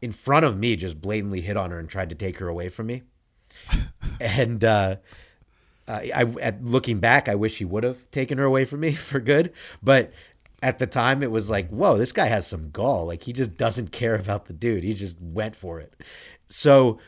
in 0.00 0.12
front 0.12 0.44
of 0.44 0.58
me, 0.58 0.76
just 0.76 1.00
blatantly 1.00 1.40
hit 1.40 1.56
on 1.56 1.70
her 1.70 1.78
and 1.78 1.88
tried 1.88 2.10
to 2.10 2.16
take 2.16 2.38
her 2.38 2.48
away 2.48 2.68
from 2.68 2.86
me. 2.86 3.02
and 4.20 4.64
uh, 4.64 4.96
I, 5.86 6.10
I, 6.14 6.22
at 6.40 6.64
looking 6.64 7.00
back, 7.00 7.28
I 7.28 7.34
wish 7.34 7.58
he 7.58 7.64
would 7.64 7.84
have 7.84 8.10
taken 8.10 8.38
her 8.38 8.44
away 8.44 8.64
from 8.64 8.80
me 8.80 8.92
for 8.92 9.20
good. 9.20 9.52
But 9.82 10.12
at 10.62 10.78
the 10.78 10.86
time, 10.86 11.22
it 11.22 11.30
was 11.30 11.50
like, 11.50 11.68
whoa, 11.68 11.98
this 11.98 12.12
guy 12.12 12.26
has 12.26 12.46
some 12.46 12.70
gall. 12.70 13.06
Like 13.06 13.24
he 13.24 13.32
just 13.32 13.56
doesn't 13.56 13.92
care 13.92 14.14
about 14.14 14.46
the 14.46 14.52
dude. 14.52 14.84
He 14.84 14.94
just 14.94 15.20
went 15.20 15.56
for 15.56 15.80
it. 15.80 15.94
So 16.48 16.98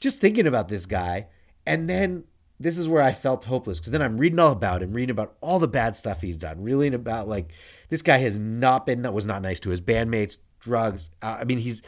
just 0.00 0.20
thinking 0.20 0.46
about 0.46 0.68
this 0.68 0.86
guy, 0.86 1.26
and 1.66 1.88
then 1.88 2.24
this 2.58 2.76
is 2.76 2.88
where 2.88 3.02
I 3.02 3.12
felt 3.12 3.44
hopeless 3.44 3.80
because 3.80 3.92
then 3.92 4.02
I'm 4.02 4.18
reading 4.18 4.38
all 4.38 4.52
about 4.52 4.82
him, 4.82 4.92
reading 4.92 5.10
about 5.10 5.36
all 5.40 5.58
the 5.58 5.68
bad 5.68 5.96
stuff 5.96 6.20
he's 6.20 6.36
done, 6.36 6.62
reading 6.62 6.94
about 6.94 7.28
like 7.28 7.52
this 7.88 8.02
guy 8.02 8.18
has 8.18 8.38
not 8.38 8.86
been 8.86 9.10
was 9.12 9.26
not 9.26 9.42
nice 9.42 9.60
to 9.60 9.70
his 9.70 9.80
bandmates, 9.80 10.38
drugs. 10.60 11.10
Uh, 11.22 11.38
I 11.40 11.44
mean, 11.44 11.58
he's 11.58 11.82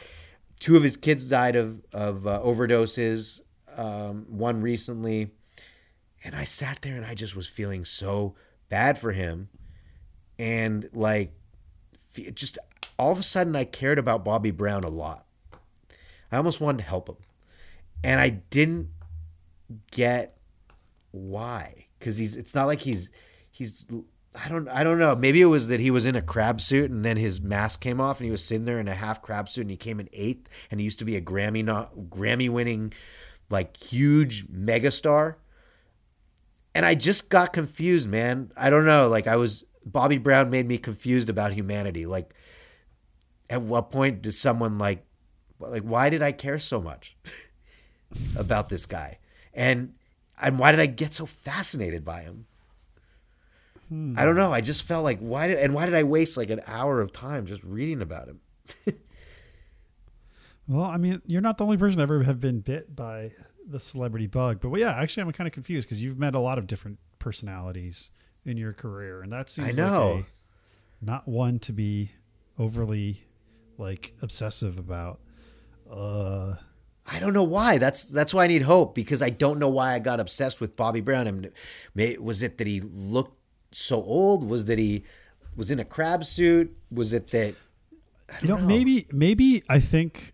two 0.59 0.75
of 0.75 0.83
his 0.83 0.97
kids 0.97 1.25
died 1.25 1.55
of 1.55 1.83
of 1.93 2.25
uh, 2.25 2.41
overdoses. 2.43 3.41
Um, 3.75 4.25
one 4.29 4.61
recently, 4.61 5.31
and 6.23 6.35
I 6.35 6.43
sat 6.43 6.83
there 6.83 6.95
and 6.95 7.05
I 7.05 7.15
just 7.15 7.35
was 7.35 7.47
feeling 7.47 7.85
so 7.85 8.35
bad 8.69 8.97
for 8.97 9.11
him, 9.11 9.49
and 10.37 10.89
like 10.93 11.33
just 12.33 12.57
all 12.97 13.11
of 13.11 13.19
a 13.19 13.23
sudden 13.23 13.55
I 13.55 13.65
cared 13.65 13.97
about 13.97 14.23
Bobby 14.23 14.51
Brown 14.51 14.83
a 14.83 14.89
lot. 14.89 15.25
I 16.31 16.37
almost 16.37 16.61
wanted 16.61 16.79
to 16.79 16.83
help 16.83 17.09
him 17.09 17.17
and 18.03 18.19
I 18.19 18.29
didn't 18.29 18.89
get 19.91 20.37
why 21.11 21.85
because 21.97 22.17
he's 22.17 22.35
it's 22.35 22.53
not 22.53 22.65
like 22.65 22.81
he's 22.81 23.09
he's 23.51 23.85
I 24.35 24.47
don't 24.47 24.67
I 24.67 24.83
don't 24.83 24.99
know. 24.99 25.15
Maybe 25.15 25.41
it 25.41 25.45
was 25.45 25.67
that 25.67 25.79
he 25.79 25.91
was 25.91 26.05
in 26.05 26.15
a 26.15 26.21
crab 26.21 26.59
suit 26.59 26.91
and 26.91 27.05
then 27.05 27.17
his 27.17 27.41
mask 27.41 27.81
came 27.81 28.01
off 28.01 28.19
and 28.19 28.25
he 28.25 28.31
was 28.31 28.43
sitting 28.43 28.65
there 28.65 28.79
in 28.79 28.87
a 28.87 28.95
half 28.95 29.21
crab 29.21 29.47
suit 29.47 29.61
and 29.61 29.71
he 29.71 29.77
came 29.77 29.99
in 29.99 30.09
eighth 30.11 30.49
and 30.71 30.79
he 30.79 30.83
used 30.83 30.99
to 30.99 31.05
be 31.05 31.15
a 31.15 31.21
Grammy 31.21 31.63
not 31.63 31.95
Grammy 32.09 32.49
winning 32.49 32.93
like 33.49 33.77
huge 33.77 34.47
megastar. 34.47 35.35
And 36.75 36.85
I 36.85 36.95
just 36.95 37.29
got 37.29 37.53
confused 37.53 38.09
man. 38.09 38.51
I 38.57 38.69
don't 38.69 38.85
know. 38.85 39.07
Like 39.07 39.27
I 39.27 39.35
was 39.35 39.63
Bobby 39.85 40.17
Brown 40.17 40.49
made 40.49 40.67
me 40.67 40.77
confused 40.77 41.29
about 41.29 41.53
humanity. 41.53 42.05
Like 42.05 42.33
at 43.49 43.61
what 43.61 43.91
point 43.91 44.23
does 44.23 44.37
someone 44.37 44.79
like 44.79 45.05
like 45.59 45.83
why 45.83 46.09
did 46.09 46.21
I 46.23 46.31
care 46.31 46.57
so 46.57 46.81
much 46.81 47.15
about 48.35 48.69
this 48.69 48.85
guy 48.85 49.17
and 49.53 49.93
and 50.41 50.59
why 50.59 50.71
did 50.71 50.79
I 50.79 50.85
get 50.85 51.13
so 51.13 51.25
fascinated 51.25 52.03
by 52.03 52.21
him 52.21 52.45
I 54.17 54.25
don't 54.25 54.35
know 54.35 54.51
I 54.51 54.61
just 54.61 54.83
felt 54.83 55.03
like 55.03 55.19
why 55.19 55.47
did 55.47 55.59
and 55.59 55.73
why 55.73 55.85
did 55.85 55.93
I 55.93 56.03
waste 56.03 56.35
like 56.35 56.49
an 56.49 56.61
hour 56.65 56.99
of 56.99 57.11
time 57.11 57.45
just 57.45 57.63
reading 57.63 58.01
about 58.01 58.27
him 58.27 58.39
Well, 60.67 60.85
I 60.85 60.97
mean, 60.97 61.21
you're 61.27 61.41
not 61.41 61.57
the 61.57 61.65
only 61.65 61.77
person 61.77 61.97
to 61.97 62.03
ever 62.03 62.23
have 62.23 62.39
been 62.39 62.61
bit 62.61 62.95
by 62.95 63.31
the 63.67 63.79
celebrity 63.79 64.27
bug. 64.27 64.59
But 64.61 64.69
well, 64.69 64.79
yeah, 64.79 64.91
actually, 64.91 65.23
I'm 65.23 65.31
kind 65.33 65.47
of 65.47 65.53
confused 65.53 65.87
because 65.87 66.01
you've 66.01 66.17
met 66.17 66.35
a 66.35 66.39
lot 66.39 66.57
of 66.57 66.67
different 66.67 66.99
personalities 67.19 68.11
in 68.45 68.57
your 68.57 68.73
career, 68.73 69.21
and 69.21 69.31
that 69.31 69.49
seems 69.49 69.77
I 69.77 69.81
know. 69.81 70.13
like 70.15 70.25
a, 70.25 71.05
not 71.05 71.27
one 71.27 71.59
to 71.59 71.73
be 71.73 72.11
overly 72.57 73.23
like 73.77 74.13
obsessive 74.21 74.77
about. 74.77 75.19
Uh, 75.91 76.55
I 77.05 77.19
don't 77.19 77.33
know 77.33 77.43
why. 77.43 77.77
That's 77.77 78.05
that's 78.05 78.33
why 78.33 78.45
I 78.45 78.47
need 78.47 78.61
hope 78.61 78.95
because 78.95 79.21
I 79.21 79.29
don't 79.29 79.59
know 79.59 79.69
why 79.69 79.93
I 79.93 79.99
got 79.99 80.19
obsessed 80.19 80.61
with 80.61 80.75
Bobby 80.75 81.01
Brown. 81.01 81.27
And 81.27 81.51
may, 81.93 82.17
was 82.17 82.41
it 82.41 82.57
that 82.57 82.67
he 82.67 82.81
looked 82.81 83.37
so 83.71 84.01
old? 84.03 84.43
Was 84.43 84.65
that 84.65 84.77
he 84.79 85.03
was 85.55 85.69
in 85.69 85.79
a 85.79 85.85
crab 85.85 86.23
suit? 86.23 86.75
Was 86.89 87.11
it 87.11 87.27
that 87.31 87.55
I 88.29 88.39
you 88.41 88.47
don't 88.47 88.61
know, 88.61 88.67
maybe 88.67 89.07
maybe 89.11 89.63
I 89.69 89.79
think 89.79 90.33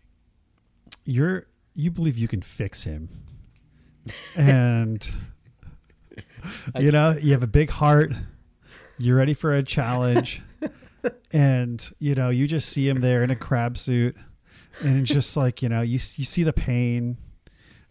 you're 1.05 1.47
you 1.74 1.89
believe 1.89 2.17
you 2.17 2.28
can 2.28 2.41
fix 2.41 2.84
him, 2.84 3.09
and 4.36 5.11
you 6.80 6.91
know 6.91 7.17
you 7.20 7.32
have 7.32 7.43
a 7.43 7.47
big 7.47 7.72
heart. 7.72 8.11
You're 8.99 9.17
ready 9.17 9.34
for 9.34 9.53
a 9.53 9.63
challenge, 9.63 10.41
and 11.32 11.89
you 11.99 12.13
know 12.13 12.30
you 12.30 12.47
just 12.47 12.70
see 12.70 12.88
him 12.88 12.99
there 13.01 13.24
in 13.24 13.32
a 13.32 13.36
crab 13.36 13.78
suit, 13.78 14.15
and 14.82 15.01
it's 15.01 15.11
just 15.11 15.36
like 15.38 15.61
you 15.61 15.69
know 15.69 15.82
you 15.82 15.93
you 15.93 16.25
see 16.25 16.43
the 16.43 16.53
pain, 16.53 17.17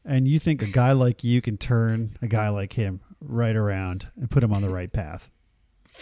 and 0.04 0.26
you 0.26 0.38
think 0.38 0.62
a 0.62 0.66
guy 0.66 0.92
like 0.92 1.24
you 1.24 1.40
can 1.40 1.56
turn 1.56 2.16
a 2.22 2.26
guy 2.26 2.48
like 2.48 2.72
him 2.74 3.00
right 3.20 3.56
around 3.56 4.08
and 4.16 4.30
put 4.30 4.42
him 4.42 4.52
on 4.52 4.62
the 4.62 4.68
right 4.68 4.92
path. 4.92 5.30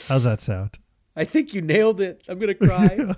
How's 0.09 0.25
that 0.25 0.41
sound? 0.41 0.79
I 1.15 1.25
think 1.25 1.55
you 1.55 1.63
nailed 1.63 2.01
it. 2.01 2.23
I'm 2.29 2.39
gonna 2.39 2.55
cry. 2.55 3.15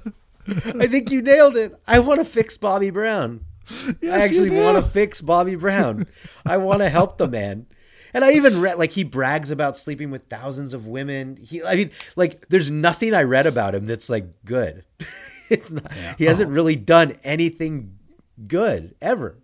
I 0.49 0.87
think 0.87 1.11
you 1.11 1.21
nailed 1.21 1.57
it. 1.57 1.75
I 1.87 1.99
want 1.99 2.21
to 2.21 2.25
fix 2.25 2.57
Bobby 2.57 2.91
Brown. 2.91 3.45
I 3.71 3.95
Yes, 4.01 4.01
you 4.01 4.11
actually 4.11 4.51
want 4.63 4.83
to 4.83 4.91
fix 4.91 5.21
Bobby 5.21 5.55
Brown. 5.55 6.07
I 6.47 6.57
want 6.57 6.81
to 6.81 6.89
help 6.89 7.19
the 7.19 7.29
man. 7.29 7.67
And 8.15 8.25
I 8.25 8.33
even 8.33 8.61
read 8.61 8.79
like 8.79 8.93
he 8.93 9.05
brags 9.05 9.51
about 9.51 9.77
sleeping 9.77 10.11
with 10.11 10.23
thousands 10.23 10.73
of 10.73 10.87
women. 10.87 11.37
He, 11.37 11.63
I 11.63 11.75
mean, 11.75 11.91
like 12.17 12.49
there's 12.49 12.71
nothing 12.71 13.13
I 13.13 13.23
read 13.25 13.47
about 13.47 13.75
him 13.75 13.87
that's 13.87 14.09
like 14.09 14.45
good. 14.45 14.85
it's 15.51 15.71
not. 15.71 15.91
He 16.17 16.25
hasn't 16.25 16.51
really 16.51 16.77
done 16.77 17.17
anything 17.25 17.99
good 18.47 18.95
ever. 19.01 19.39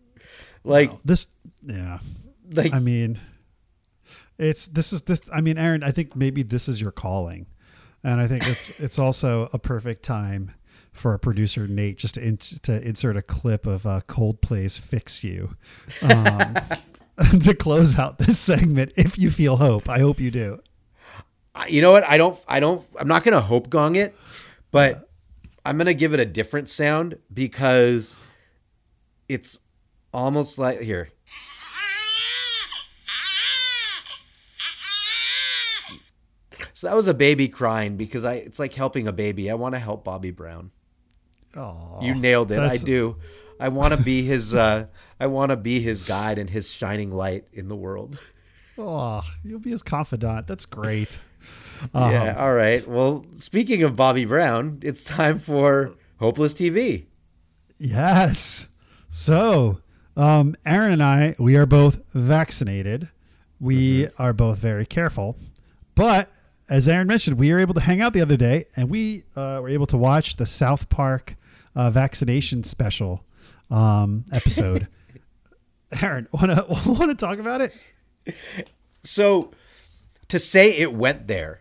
Like 0.62 0.90
This, 1.04 1.26
yeah. 1.62 1.98
like 2.50 2.72
I 2.72 2.78
mean, 2.78 3.18
it's 4.38 4.66
this 4.66 4.92
is 4.92 5.02
this. 5.02 5.20
I 5.32 5.40
mean, 5.40 5.58
Aaron, 5.58 5.82
I 5.82 5.90
think 5.90 6.16
maybe 6.16 6.42
this 6.42 6.68
is 6.68 6.80
your 6.80 6.90
calling, 6.90 7.46
and 8.02 8.20
I 8.20 8.26
think 8.26 8.46
it's 8.46 8.70
it's 8.80 8.98
also 8.98 9.48
a 9.52 9.58
perfect 9.58 10.02
time 10.02 10.52
for 10.92 11.10
our 11.10 11.18
producer 11.18 11.66
Nate 11.66 11.98
just 11.98 12.14
to 12.14 12.22
in, 12.22 12.36
to 12.38 12.80
insert 12.86 13.16
a 13.16 13.22
clip 13.22 13.66
of 13.66 13.86
uh, 13.86 14.00
Coldplay's 14.08 14.76
"Fix 14.76 15.22
You" 15.22 15.56
um, 16.02 16.54
to 17.40 17.54
close 17.54 17.98
out 17.98 18.18
this 18.18 18.38
segment. 18.38 18.92
If 18.96 19.18
you 19.18 19.30
feel 19.30 19.56
hope, 19.56 19.88
I 19.88 19.98
hope 19.98 20.20
you 20.20 20.30
do. 20.30 20.60
you 21.68 21.82
know 21.82 21.92
what? 21.92 22.04
I 22.04 22.16
don't. 22.16 22.38
I 22.48 22.60
don't. 22.60 22.84
I'm 22.98 23.08
not 23.08 23.22
gonna 23.22 23.40
hope 23.40 23.70
gong 23.70 23.96
it, 23.96 24.16
but 24.70 25.08
I'm 25.64 25.78
gonna 25.78 25.94
give 25.94 26.12
it 26.14 26.20
a 26.20 26.26
different 26.26 26.68
sound 26.68 27.18
because 27.32 28.14
it's 29.28 29.58
almost 30.12 30.58
like 30.58 30.80
here. 30.80 31.08
So 36.72 36.88
that 36.88 36.96
was 36.96 37.06
a 37.06 37.14
baby 37.14 37.48
crying 37.48 37.96
because 37.96 38.24
I. 38.24 38.34
It's 38.34 38.58
like 38.58 38.72
helping 38.74 39.06
a 39.08 39.12
baby. 39.12 39.50
I 39.50 39.54
want 39.54 39.74
to 39.74 39.78
help 39.78 40.04
Bobby 40.04 40.30
Brown. 40.30 40.70
Oh, 41.56 42.00
You 42.02 42.14
nailed 42.14 42.50
it. 42.50 42.58
I 42.58 42.76
do. 42.76 43.16
I 43.60 43.68
want 43.68 43.94
to 43.96 44.02
be 44.02 44.22
his. 44.22 44.54
uh 44.54 44.86
I 45.20 45.28
want 45.28 45.50
to 45.50 45.56
be 45.56 45.80
his 45.80 46.02
guide 46.02 46.38
and 46.38 46.50
his 46.50 46.70
shining 46.70 47.10
light 47.12 47.44
in 47.52 47.68
the 47.68 47.76
world. 47.76 48.18
Oh, 48.76 49.22
you'll 49.44 49.60
be 49.60 49.70
his 49.70 49.82
confidant. 49.82 50.48
That's 50.48 50.66
great. 50.66 51.20
Uh-huh. 51.92 52.10
Yeah. 52.10 52.36
All 52.42 52.54
right. 52.54 52.86
Well, 52.86 53.24
speaking 53.32 53.82
of 53.82 53.96
Bobby 53.96 54.24
Brown, 54.24 54.78
it's 54.82 55.04
time 55.04 55.38
for 55.38 55.94
Hopeless 56.18 56.54
TV. 56.54 57.06
Yes. 57.78 58.66
So, 59.08 59.80
um, 60.16 60.56
Aaron 60.64 60.92
and 60.92 61.02
I, 61.02 61.34
we 61.38 61.56
are 61.56 61.66
both 61.66 62.00
vaccinated. 62.12 63.08
We 63.60 64.08
are 64.18 64.32
both 64.32 64.58
very 64.58 64.86
careful. 64.86 65.36
But 65.94 66.30
as 66.68 66.88
Aaron 66.88 67.06
mentioned, 67.06 67.38
we 67.38 67.52
were 67.52 67.58
able 67.58 67.74
to 67.74 67.80
hang 67.80 68.00
out 68.00 68.12
the 68.12 68.22
other 68.22 68.36
day 68.36 68.66
and 68.76 68.88
we 68.90 69.24
uh, 69.36 69.58
were 69.62 69.68
able 69.68 69.86
to 69.88 69.96
watch 69.96 70.36
the 70.36 70.46
South 70.46 70.88
Park 70.88 71.36
uh, 71.74 71.90
vaccination 71.90 72.64
special 72.64 73.24
um, 73.70 74.24
episode. 74.32 74.88
Aaron, 76.02 76.26
want 76.32 76.50
to 76.50 76.90
want 76.90 77.10
to 77.10 77.14
talk 77.14 77.38
about 77.38 77.60
it? 77.60 78.34
So, 79.04 79.52
to 80.28 80.38
say 80.38 80.70
it 80.78 80.92
went 80.94 81.26
there 81.26 81.60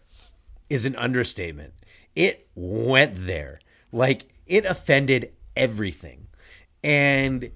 is 0.74 0.86
an 0.86 0.96
understatement. 0.96 1.74
It 2.16 2.48
went 2.56 3.14
there. 3.16 3.60
Like 3.92 4.26
it 4.48 4.66
offended 4.66 5.34
everything, 5.56 6.28
and 6.84 7.52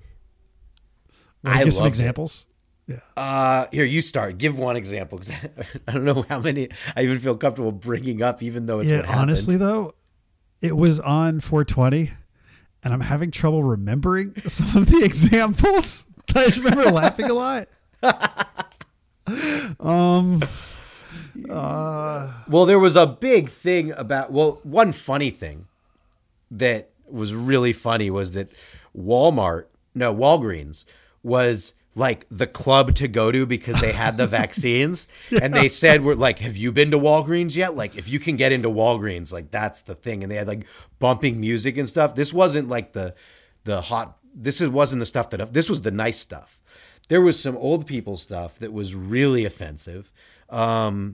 I 1.44 1.64
give 1.64 1.74
some 1.74 1.86
loved 1.86 1.96
it. 1.96 2.00
examples. 2.00 2.46
Yeah. 2.86 3.00
Uh, 3.18 3.66
here 3.72 3.86
you 3.86 4.02
start. 4.02 4.38
Give 4.38 4.58
one 4.58 4.76
example 4.78 5.18
because 5.18 5.34
I 5.88 5.92
don't 5.92 6.06
know 6.06 6.26
how 6.30 6.40
many 6.40 6.70
I 6.96 7.02
even 7.04 7.20
feel 7.20 7.36
comfortable 7.36 7.72
bringing 7.72 8.22
up, 8.22 8.42
even 8.44 8.66
though 8.68 8.80
it's 8.80 8.90
yeah, 8.90 8.98
what 8.98 9.06
happened. 9.06 9.22
honestly 9.22 9.58
though, 9.58 9.96
it 10.62 10.78
was 10.78 11.00
on 11.00 11.40
420, 11.40 12.12
and 12.84 12.94
I'm 12.94 13.02
having 13.02 13.32
trouble 13.32 13.64
remembering 13.64 14.36
some 14.48 14.78
of 14.78 14.90
the 14.90 15.04
examples. 15.04 16.06
I 16.36 16.46
just 16.46 16.60
remember 16.60 16.92
laughing 16.92 17.30
a 17.30 17.34
lot. 17.34 17.68
um, 19.80 20.44
uh, 21.50 22.32
Well, 22.48 22.66
there 22.66 22.80
was 22.80 22.96
a 22.96 23.08
big 23.08 23.50
thing 23.50 23.92
about 23.92 24.32
well, 24.32 24.60
one 24.64 24.92
funny 24.92 25.30
thing 25.30 25.68
that 26.52 26.90
was 27.10 27.34
really 27.34 27.74
funny 27.74 28.10
was 28.10 28.32
that 28.32 28.50
Walmart, 28.98 29.66
no, 29.94 30.14
Walgreens 30.14 30.86
was 31.24 31.74
like 31.96 32.28
the 32.30 32.46
club 32.48 32.94
to 32.94 33.08
go 33.08 33.32
to 33.32 33.46
because 33.46 33.82
they 33.82 33.92
had 33.92 34.18
the 34.18 34.28
vaccines. 34.40 35.08
And 35.42 35.54
they 35.54 35.68
said 35.68 36.04
we're 36.04 36.16
like 36.16 36.40
have 36.40 36.56
you 36.56 36.72
been 36.72 36.92
to 36.92 37.00
Walgreens 37.00 37.56
yet? 37.56 37.76
Like 37.76 37.98
if 37.98 38.08
you 38.08 38.20
can 38.20 38.36
get 38.36 38.52
into 38.52 38.70
Walgreens 38.70 39.34
like 39.34 39.52
that's 39.52 39.82
the 39.82 39.96
thing. 39.96 40.24
And 40.24 40.32
they 40.32 40.36
had 40.36 40.48
like 40.48 40.66
bumping 41.00 41.40
music 41.40 41.78
and 41.78 41.90
stuff. 41.90 42.16
This 42.16 42.34
wasn't 42.34 42.70
like 42.70 42.94
the 42.94 43.16
the 43.64 43.82
hot 43.82 44.18
this 44.34 44.62
is 44.62 44.70
wasn't 44.70 45.00
the 45.00 45.06
stuff 45.06 45.32
that 45.32 45.54
this 45.54 45.70
was 45.70 45.82
the 45.82 45.92
nice 45.92 46.20
stuff. 46.20 46.62
There 47.10 47.22
was 47.22 47.40
some 47.40 47.58
old 47.58 47.88
people 47.88 48.18
stuff 48.18 48.60
that 48.60 48.72
was 48.72 48.94
really 48.94 49.44
offensive. 49.46 50.14
Um 50.50 51.14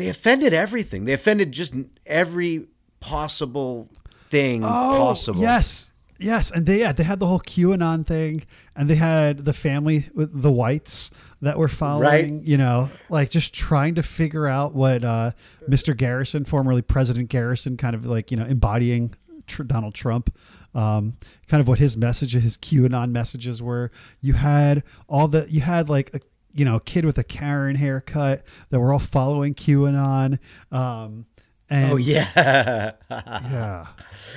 they 0.00 0.08
offended 0.08 0.54
everything. 0.54 1.04
They 1.04 1.12
offended 1.12 1.52
just 1.52 1.74
every 2.06 2.66
possible 3.00 3.88
thing 4.30 4.62
possible. 4.62 5.40
Oh, 5.40 5.42
Yes, 5.42 5.92
yes, 6.18 6.50
and 6.50 6.66
they 6.66 6.80
yeah 6.80 6.92
they 6.92 7.02
had 7.02 7.20
the 7.20 7.26
whole 7.26 7.40
QAnon 7.40 8.06
thing, 8.06 8.44
and 8.74 8.88
they 8.88 8.94
had 8.94 9.44
the 9.44 9.52
family 9.52 10.06
with 10.14 10.42
the 10.42 10.50
whites 10.52 11.10
that 11.42 11.58
were 11.58 11.68
following. 11.68 12.38
Right. 12.38 12.46
You 12.46 12.56
know, 12.56 12.88
like 13.08 13.30
just 13.30 13.52
trying 13.54 13.94
to 13.96 14.02
figure 14.02 14.46
out 14.46 14.74
what 14.74 15.04
uh, 15.04 15.32
Mr. 15.68 15.96
Garrison, 15.96 16.44
formerly 16.44 16.82
President 16.82 17.28
Garrison, 17.28 17.76
kind 17.76 17.94
of 17.94 18.06
like 18.06 18.30
you 18.30 18.36
know 18.36 18.46
embodying 18.46 19.14
tr- 19.46 19.64
Donald 19.64 19.94
Trump. 19.94 20.34
Um, 20.72 21.16
kind 21.48 21.60
of 21.60 21.66
what 21.66 21.80
his 21.80 21.96
message, 21.96 22.32
his 22.32 22.56
QAnon 22.56 23.10
messages 23.10 23.60
were. 23.60 23.90
You 24.20 24.34
had 24.34 24.84
all 25.08 25.26
the, 25.26 25.46
you 25.50 25.62
had 25.62 25.88
like 25.88 26.14
a, 26.14 26.20
you 26.54 26.64
know, 26.64 26.80
kid 26.80 27.04
with 27.04 27.18
a 27.18 27.24
Karen 27.24 27.76
haircut 27.76 28.42
that 28.70 28.80
were 28.80 28.92
all 28.92 28.98
following 28.98 29.54
QAnon. 29.54 30.38
Um, 30.72 31.26
and 31.68 31.92
Oh 31.92 31.96
yeah. 31.96 32.92
yeah. 33.10 33.86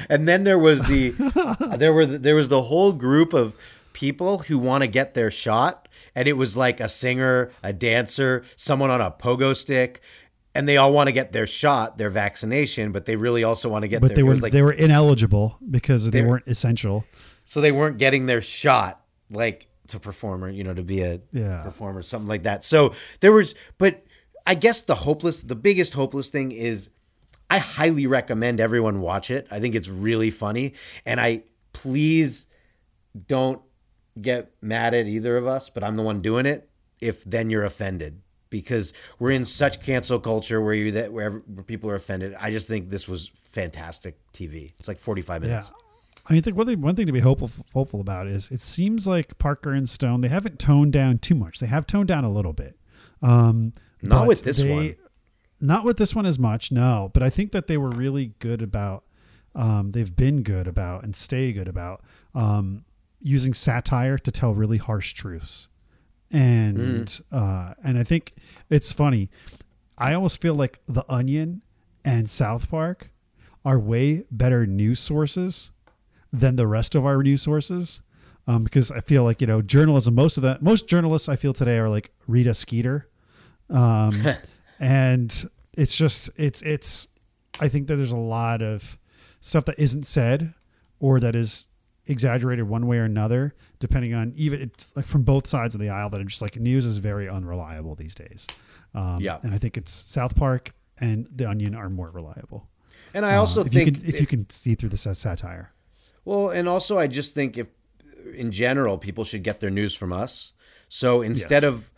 and 0.09 0.27
then 0.27 0.43
there 0.43 0.59
was 0.59 0.83
the 0.83 1.09
there 1.77 1.93
were 1.93 2.05
the, 2.05 2.19
there 2.19 2.35
was 2.35 2.49
the 2.49 2.63
whole 2.63 2.93
group 2.93 3.33
of 3.33 3.55
people 3.93 4.39
who 4.39 4.57
want 4.59 4.83
to 4.83 4.87
get 4.87 5.13
their 5.13 5.31
shot 5.31 5.87
and 6.15 6.27
it 6.27 6.33
was 6.33 6.55
like 6.55 6.79
a 6.79 6.87
singer, 6.87 7.51
a 7.63 7.73
dancer, 7.73 8.43
someone 8.55 8.89
on 8.89 9.01
a 9.01 9.09
pogo 9.11 9.55
stick 9.55 10.01
and 10.55 10.69
they 10.69 10.77
all 10.77 10.93
want 10.93 11.07
to 11.07 11.11
get 11.11 11.31
their 11.31 11.47
shot, 11.47 11.97
their 11.97 12.11
vaccination, 12.11 12.91
but 12.91 13.05
they 13.05 13.15
really 13.15 13.43
also 13.43 13.69
want 13.69 13.81
to 13.81 13.87
get 13.87 14.01
but 14.01 14.09
their 14.09 14.17
they 14.17 14.23
were 14.23 14.35
like 14.35 14.51
they 14.51 14.61
were 14.61 14.71
ineligible 14.71 15.57
because 15.69 16.11
they 16.11 16.21
weren't 16.21 16.47
essential. 16.47 17.05
so 17.43 17.59
they 17.59 17.71
weren't 17.71 17.97
getting 17.97 18.27
their 18.27 18.41
shot 18.41 19.01
like 19.31 19.67
to 19.93 19.99
perform 19.99 20.43
or 20.43 20.49
you 20.49 20.63
know 20.63 20.73
to 20.73 20.83
be 20.83 21.01
a 21.01 21.21
Yeah. 21.31 21.61
performer 21.63 22.01
something 22.03 22.27
like 22.27 22.43
that. 22.43 22.63
So 22.63 22.93
there 23.21 23.31
was 23.31 23.55
but 23.77 24.03
i 24.45 24.55
guess 24.55 24.81
the 24.81 24.95
hopeless 24.95 25.41
the 25.43 25.55
biggest 25.55 25.93
hopeless 25.93 26.27
thing 26.29 26.51
is 26.51 26.89
i 27.49 27.57
highly 27.59 28.05
recommend 28.07 28.59
everyone 28.59 28.99
watch 28.99 29.31
it. 29.31 29.47
I 29.49 29.59
think 29.61 29.73
it's 29.75 29.87
really 29.87 30.31
funny. 30.31 30.73
And 31.05 31.21
i 31.21 31.43
please 31.71 32.45
don't 33.27 33.61
get 34.21 34.51
mad 34.61 34.93
at 34.93 35.05
either 35.07 35.37
of 35.37 35.47
us 35.47 35.69
but 35.69 35.83
i'm 35.83 35.95
the 35.95 36.03
one 36.03 36.21
doing 36.21 36.45
it 36.45 36.69
if 36.99 37.23
then 37.23 37.49
you're 37.49 37.63
offended 37.63 38.21
because 38.49 38.93
we're 39.17 39.31
in 39.31 39.45
such 39.45 39.81
cancel 39.81 40.19
culture 40.19 40.61
where 40.61 40.73
you 40.75 40.91
that 40.91 41.11
where, 41.11 41.39
people 41.65 41.89
are 41.89 41.95
offended. 41.95 42.35
I 42.39 42.51
just 42.51 42.67
think 42.67 42.89
this 42.91 43.07
was 43.07 43.31
fantastic 43.51 44.15
tv 44.33 44.71
it's 44.79 44.87
like 44.87 44.99
45 44.99 45.43
Yeah. 45.43 45.61
I 46.25 46.33
mean, 46.33 46.39
I 46.39 46.41
think 46.41 46.55
one 46.55 46.65
thing, 46.67 46.81
one 46.81 46.95
thing 46.95 47.05
to 47.05 47.11
be 47.11 47.19
hopeful 47.19 47.49
hopeful 47.73 47.99
about 47.99 48.27
is 48.27 48.49
it 48.49 48.61
seems 48.61 49.05
like 49.05 49.37
Parker 49.39 49.71
and 49.71 49.87
Stone 49.89 50.21
they 50.21 50.29
haven't 50.29 50.57
toned 50.59 50.93
down 50.93 51.17
too 51.19 51.35
much. 51.35 51.59
They 51.59 51.67
have 51.67 51.85
toned 51.85 52.07
down 52.07 52.23
a 52.23 52.31
little 52.31 52.53
bit. 52.53 52.77
Um, 53.21 53.73
Not 54.01 54.27
with 54.27 54.43
this 54.43 54.57
they- 54.57 54.69
one. 54.71 54.95
Not 55.61 55.85
with 55.85 55.95
this 55.95 56.13
one 56.13 56.25
as 56.25 56.37
much, 56.37 56.71
no. 56.73 57.09
But 57.13 57.23
I 57.23 57.29
think 57.29 57.53
that 57.53 57.67
they 57.67 57.77
were 57.77 57.89
really 57.89 58.33
good 58.39 58.61
about. 58.61 59.03
Um, 59.55 59.91
they've 59.91 60.13
been 60.15 60.41
good 60.43 60.67
about 60.67 61.03
and 61.03 61.15
stay 61.15 61.53
good 61.53 61.67
about 61.69 62.03
um, 62.35 62.83
using 63.21 63.53
satire 63.53 64.17
to 64.17 64.31
tell 64.31 64.53
really 64.53 64.77
harsh 64.77 65.13
truths, 65.13 65.67
and 66.31 66.77
Mm-hmm. 67.07 67.35
uh, 67.35 67.73
and 67.83 67.97
I 67.97 68.03
think 68.03 68.33
it's 68.69 68.91
funny. 68.91 69.29
I 69.97 70.13
almost 70.15 70.41
feel 70.41 70.55
like 70.55 70.79
The 70.87 71.05
Onion 71.07 71.61
and 72.03 72.29
South 72.29 72.69
Park 72.69 73.11
are 73.63 73.77
way 73.79 74.23
better 74.31 74.65
news 74.65 74.99
sources 74.99 75.71
than 76.33 76.57
the 76.57 76.67
rest 76.67 76.95
of 76.95 77.05
our 77.05 77.21
news 77.23 77.41
sources. 77.43 78.01
Um, 78.47 78.65
because 78.65 78.91
I 78.91 78.99
feel 78.99 79.23
like 79.23 79.39
you 79.39 79.47
know 79.47 79.61
journalism. 79.61 80.15
Most 80.15 80.35
of 80.35 80.43
the 80.43 80.57
most 80.59 80.85
journalists 80.89 81.29
I 81.29 81.37
feel 81.37 81.53
today 81.53 81.77
are 81.77 81.87
like 81.87 82.11
Rita 82.27 82.53
Skeeter, 82.53 83.07
um, 83.69 84.21
and 84.79 85.49
it's 85.77 85.95
just 85.95 86.29
it's 86.35 86.61
it's. 86.61 87.07
I 87.61 87.69
think 87.69 87.87
that 87.87 87.95
there's 87.95 88.11
a 88.11 88.17
lot 88.17 88.61
of 88.61 88.97
stuff 89.39 89.63
that 89.65 89.77
isn't 89.79 90.05
said 90.05 90.53
or 90.99 91.19
that 91.21 91.35
is 91.35 91.67
exaggerated 92.07 92.67
one 92.67 92.85
way 92.87 92.97
or 92.97 93.05
another, 93.05 93.53
depending 93.79 94.13
on 94.13 94.33
even 94.35 94.59
it's 94.61 94.93
like 94.95 95.05
from 95.05 95.21
both 95.23 95.47
sides 95.47 95.73
of 95.75 95.79
the 95.79 95.89
aisle. 95.89 96.09
That 96.09 96.19
are 96.19 96.25
just 96.25 96.41
like 96.41 96.57
news 96.59 96.85
is 96.85 96.97
very 96.97 97.29
unreliable 97.29 97.95
these 97.95 98.15
days. 98.15 98.47
Um, 98.93 99.19
Yeah. 99.21 99.39
and 99.43 99.53
I 99.53 99.57
think 99.57 99.77
it's 99.77 99.91
South 99.91 100.35
Park 100.35 100.73
and 100.99 101.27
The 101.33 101.49
Onion 101.49 101.75
are 101.75 101.89
more 101.89 102.11
reliable. 102.11 102.67
and 103.13 103.25
i 103.25 103.35
also 103.35 103.61
Uh, 103.61 103.65
if 103.65 103.71
think 103.71 103.85
you 103.87 103.93
can, 104.01 104.09
if 104.09 104.19
you 104.21 104.27
can 104.27 104.49
see 104.49 104.75
through 104.75 104.89
the 104.89 104.97
satire. 104.97 105.71
Well, 106.25 106.49
and 106.49 106.67
also 106.69 106.97
I 106.97 107.07
just 107.07 107.33
think 107.33 107.57
if 107.57 107.67
in 108.33 108.51
general 108.51 108.97
people 108.97 109.23
should 109.23 109.43
get 109.43 109.59
their 109.59 109.69
news 109.69 109.95
from 109.95 110.13
us. 110.13 110.53
So 110.89 111.21
instead 111.21 111.63
Yes. 111.63 111.73
of 111.73 111.91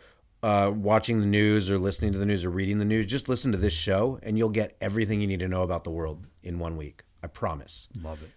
uh, 0.44 0.72
watching 0.72 1.20
the 1.22 1.26
news 1.28 1.72
or 1.72 1.78
listening 1.80 2.12
to 2.14 2.20
the 2.20 2.26
news 2.26 2.46
or 2.46 2.50
reading 2.50 2.78
the 2.80 2.86
news, 2.86 3.06
just 3.06 3.28
listen 3.30 3.52
to 3.52 3.58
this 3.58 3.74
show 3.74 4.20
and 4.24 4.38
you'll 4.38 4.50
get 4.50 4.76
everything 4.82 5.22
you 5.22 5.28
need 5.28 5.40
to 5.40 5.48
know 5.48 5.64
about 5.64 5.84
the 5.84 5.90
world 5.92 6.26
in 6.44 6.60
one 6.60 6.78
week. 6.78 7.04
I 7.24 7.28
promise. 7.28 7.88
Love 8.02 8.22
it. 8.22 8.30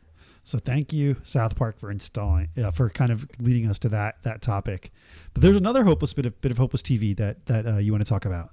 So 0.42 0.58
thank 0.58 0.94
you, 0.94 1.16
South 1.24 1.56
Park, 1.56 1.78
for 1.78 1.90
installing 1.90 2.48
uh, 2.56 2.70
for 2.70 2.88
kind 2.88 3.12
of 3.12 3.26
leading 3.38 3.68
us 3.68 3.78
to 3.80 3.88
that 3.90 4.22
that 4.22 4.40
topic. 4.40 4.90
But 5.34 5.42
there's 5.42 5.56
another 5.56 5.84
hopeless 5.84 6.14
bit 6.14 6.24
of 6.24 6.40
bit 6.40 6.50
of 6.50 6.56
hopeless 6.56 6.80
TV 6.82 7.14
that 7.18 7.44
that 7.46 7.66
uh, 7.66 7.76
you 7.76 7.92
want 7.92 8.02
to 8.02 8.08
talk 8.08 8.24
about. 8.24 8.50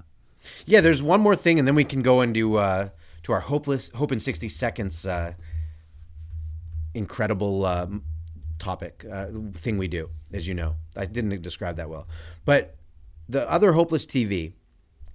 Yeah, 0.66 0.82
there's 0.82 1.02
one 1.02 1.22
more 1.22 1.36
thing, 1.38 1.58
and 1.58 1.66
then 1.66 1.74
we 1.76 1.86
can 1.86 2.02
go 2.02 2.20
into 2.22 2.58
uh, 2.58 2.90
to 3.24 3.32
our 3.32 3.40
hopeless 3.40 3.90
hope 3.96 4.12
in 4.12 4.20
60 4.20 4.50
seconds 4.50 5.06
uh, 5.06 5.36
incredible 6.96 7.66
uh, 7.66 7.88
topic 8.58 9.06
uh, 9.12 9.28
thing 9.54 9.78
we 9.78 9.88
do. 9.88 10.10
As 10.34 10.48
you 10.48 10.54
know, 10.54 10.76
I 10.96 11.06
didn't 11.06 11.42
describe 11.42 11.76
that 11.78 11.90
well, 11.90 12.08
but 12.46 12.76
the 13.30 13.50
other 13.50 13.74
hopeless 13.74 14.06
TV 14.06 14.54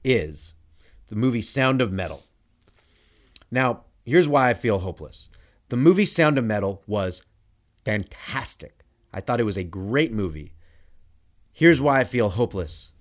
is 0.04 0.54
the 1.08 1.16
movie 1.16 1.42
Sound 1.42 1.80
of 1.80 1.92
Metal. 1.92 2.24
Now, 3.50 3.84
here's 4.04 4.28
why 4.28 4.50
I 4.50 4.54
feel 4.54 4.78
hopeless. 4.78 5.28
The 5.68 5.76
movie 5.76 6.06
Sound 6.06 6.38
of 6.38 6.44
Metal 6.44 6.82
was 6.86 7.22
fantastic. 7.84 8.84
I 9.12 9.20
thought 9.20 9.40
it 9.40 9.44
was 9.44 9.56
a 9.56 9.64
great 9.64 10.12
movie. 10.12 10.54
Here's 11.52 11.80
why 11.80 12.00
I 12.00 12.04
feel 12.04 12.30
hopeless. 12.30 12.92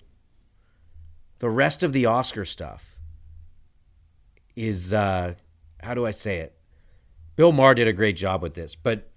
The 1.37 1.49
rest 1.49 1.83
of 1.83 1.93
the 1.93 2.05
Oscar 2.05 2.45
stuff 2.45 2.97
is 4.55 4.93
uh 4.93 5.35
how 5.81 5.93
do 5.93 6.05
I 6.05 6.11
say 6.11 6.39
it? 6.39 6.58
Bill 7.39 7.53
Maher 7.53 7.73
did 7.73 7.87
a 7.87 7.93
great 7.93 8.17
job 8.17 8.41
with 8.41 8.53
this, 8.53 8.75
but 8.75 9.09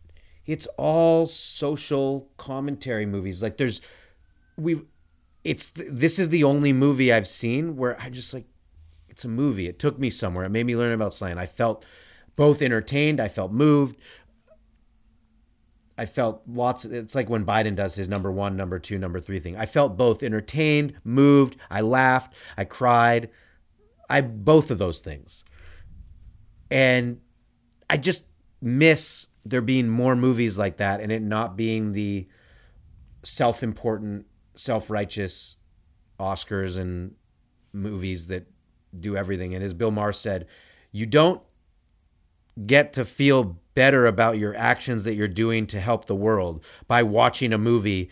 it's 0.46 0.68
all 0.76 1.26
social 1.26 2.30
commentary 2.36 3.04
movies. 3.04 3.42
Like 3.42 3.56
there's 3.56 3.80
we 4.56 4.82
it's 5.42 5.72
this 5.74 6.20
is 6.20 6.28
the 6.28 6.44
only 6.44 6.72
movie 6.72 7.12
I've 7.12 7.26
seen 7.26 7.74
where 7.76 8.00
I 8.00 8.10
just 8.10 8.32
like 8.32 8.44
it's 9.08 9.24
a 9.24 9.28
movie. 9.28 9.66
It 9.66 9.80
took 9.80 9.98
me 9.98 10.08
somewhere. 10.08 10.44
It 10.44 10.50
made 10.50 10.66
me 10.66 10.76
learn 10.76 10.92
about 10.92 11.14
slang. 11.14 11.36
I 11.36 11.46
felt 11.46 11.84
both 12.36 12.62
entertained, 12.62 13.18
I 13.18 13.26
felt 13.26 13.50
moved. 13.50 13.96
I 15.98 16.06
felt 16.06 16.42
lots 16.46 16.84
it's 16.84 17.16
like 17.16 17.28
when 17.28 17.44
Biden 17.44 17.74
does 17.74 17.96
his 17.96 18.08
number 18.08 18.30
1, 18.30 18.56
number 18.56 18.78
2, 18.78 18.98
number 18.98 19.18
3 19.18 19.40
thing. 19.40 19.56
I 19.56 19.66
felt 19.66 19.96
both 19.96 20.22
entertained, 20.22 20.94
moved, 21.02 21.56
I 21.68 21.80
laughed, 21.80 22.34
I 22.56 22.66
cried. 22.66 23.30
I 24.08 24.20
both 24.20 24.70
of 24.70 24.78
those 24.78 25.00
things. 25.00 25.44
And 26.70 27.18
I 27.92 27.98
just 27.98 28.24
miss 28.62 29.26
there 29.44 29.60
being 29.60 29.86
more 29.86 30.16
movies 30.16 30.56
like 30.56 30.78
that 30.78 31.02
and 31.02 31.12
it 31.12 31.20
not 31.20 31.58
being 31.58 31.92
the 31.92 32.26
self-important, 33.22 34.24
self-righteous 34.54 35.56
Oscars 36.18 36.78
and 36.78 37.14
movies 37.70 38.28
that 38.28 38.46
do 38.98 39.14
everything. 39.14 39.54
And 39.54 39.62
as 39.62 39.74
Bill 39.74 39.90
Maher 39.90 40.14
said, 40.14 40.46
you 40.90 41.04
don't 41.04 41.42
get 42.66 42.94
to 42.94 43.04
feel 43.04 43.58
better 43.74 44.06
about 44.06 44.38
your 44.38 44.56
actions 44.56 45.04
that 45.04 45.14
you're 45.14 45.28
doing 45.28 45.66
to 45.66 45.78
help 45.78 46.06
the 46.06 46.16
world 46.16 46.64
by 46.88 47.02
watching 47.02 47.52
a 47.52 47.58
movie 47.58 48.08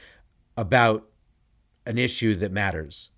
about 0.58 1.08
an 1.86 1.96
issue 1.96 2.34
that 2.34 2.52
matters. 2.52 3.08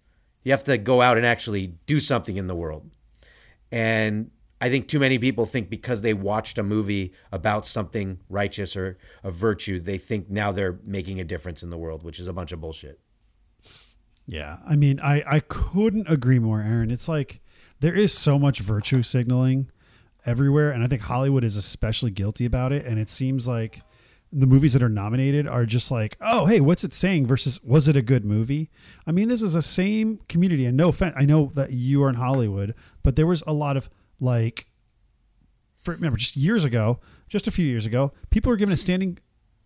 You 0.45 0.53
have 0.53 0.63
to 0.65 0.79
go 0.79 1.03
out 1.03 1.17
and 1.17 1.27
actually 1.27 1.75
do 1.87 1.99
something 1.99 2.37
in 2.37 2.47
the 2.47 2.55
world. 2.55 2.89
And 3.73 4.31
I 4.63 4.71
think 4.71 4.87
too 4.87 5.01
many 5.01 5.19
people 5.19 5.45
think 5.45 5.69
because 5.69 6.03
they 6.03 6.15
watched 6.15 6.57
a 6.57 6.63
movie 6.63 7.13
about 7.33 7.67
something 7.67 8.21
righteous 8.29 8.77
or 8.77 8.97
a 9.25 9.31
virtue, 9.33 9.81
they 9.81 9.99
think 9.99 10.31
now 10.31 10.53
they're 10.53 10.79
making 10.85 11.21
a 11.21 11.25
difference 11.25 11.65
in 11.65 11.71
the 11.71 11.77
world, 11.77 12.05
which 12.05 12.21
is 12.21 12.29
a 12.29 12.33
bunch 12.33 12.53
of 12.53 12.61
bullshit. 12.61 13.01
Yeah. 14.25 14.59
I 14.65 14.77
mean, 14.77 15.01
I, 15.01 15.25
I 15.27 15.41
couldn't 15.41 16.09
agree 16.09 16.39
more, 16.39 16.61
Aaron. 16.61 16.93
It's 16.93 17.09
like 17.09 17.41
there 17.81 17.93
is 17.93 18.17
so 18.17 18.39
much 18.39 18.61
virtue 18.61 19.03
signaling 19.03 19.69
everywhere. 20.25 20.71
And 20.71 20.85
I 20.85 20.87
think 20.87 21.03
Hollywood 21.03 21.43
is 21.43 21.57
especially 21.57 22.13
guilty 22.13 22.45
about 22.45 22.71
it. 22.71 22.87
And 22.87 23.01
it 23.01 23.11
seems 23.11 23.49
like 23.49 23.81
the 24.33 24.47
movies 24.47 24.75
that 24.75 24.83
are 24.83 24.89
nominated 24.89 25.49
are 25.49 25.67
just 25.67 25.91
like, 25.91 26.17
oh, 26.21 26.47
hey, 26.47 26.61
what's 26.61 26.85
it 26.85 26.95
saying 26.95 27.27
versus 27.27 27.61
was 27.65 27.89
it 27.89 27.97
a 27.97 28.03
good 28.03 28.25
movie? 28.25 28.71
I 29.09 29.11
mean, 29.11 29.27
this 29.27 29.43
is 29.43 29.55
the 29.55 29.61
same 29.63 30.21
community. 30.29 30.67
And 30.67 30.77
no 30.77 30.91
offense, 30.91 31.17
I 31.19 31.25
know 31.25 31.51
that 31.55 31.73
you 31.73 32.05
are 32.05 32.09
in 32.09 32.15
Hollywood, 32.15 32.77
but 33.03 33.17
there 33.17 33.27
was 33.27 33.43
a 33.45 33.53
lot 33.53 33.77
of 33.77 33.91
like, 34.23 34.67
remember, 35.87 36.17
just 36.17 36.37
years 36.37 36.65
ago, 36.65 37.01
just 37.29 37.47
a 37.47 37.51
few 37.51 37.67
years 37.67 37.87
ago, 37.87 38.13
people 38.31 38.51
were 38.51 38.57
giving 38.57 38.73
a 38.73 38.77
standing 38.77 39.19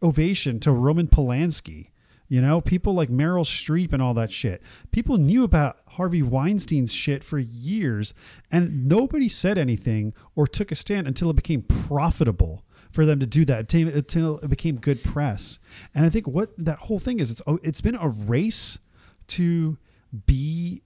ovation 0.02 0.58
to 0.60 0.72
Roman 0.72 1.08
Polanski. 1.08 1.90
You 2.28 2.40
know, 2.40 2.60
people 2.60 2.92
like 2.92 3.08
Meryl 3.08 3.44
Streep 3.44 3.92
and 3.92 4.02
all 4.02 4.14
that 4.14 4.32
shit. 4.32 4.60
People 4.90 5.16
knew 5.16 5.44
about 5.44 5.76
Harvey 5.90 6.22
Weinstein's 6.22 6.92
shit 6.92 7.22
for 7.22 7.38
years, 7.38 8.14
and 8.50 8.88
nobody 8.88 9.28
said 9.28 9.58
anything 9.58 10.12
or 10.34 10.48
took 10.48 10.72
a 10.72 10.74
stand 10.74 11.06
until 11.06 11.30
it 11.30 11.36
became 11.36 11.62
profitable 11.62 12.64
for 12.90 13.06
them 13.06 13.20
to 13.20 13.26
do 13.26 13.44
that 13.44 13.72
until 13.72 14.38
it 14.38 14.48
became 14.48 14.76
good 14.76 15.04
press. 15.04 15.60
And 15.94 16.04
I 16.04 16.08
think 16.08 16.26
what 16.26 16.50
that 16.58 16.78
whole 16.78 16.98
thing 16.98 17.20
is, 17.20 17.30
it's 17.30 17.42
oh, 17.46 17.60
it's 17.62 17.80
been 17.80 17.94
a 17.94 18.08
race 18.08 18.78
to 19.28 19.78
be 20.24 20.82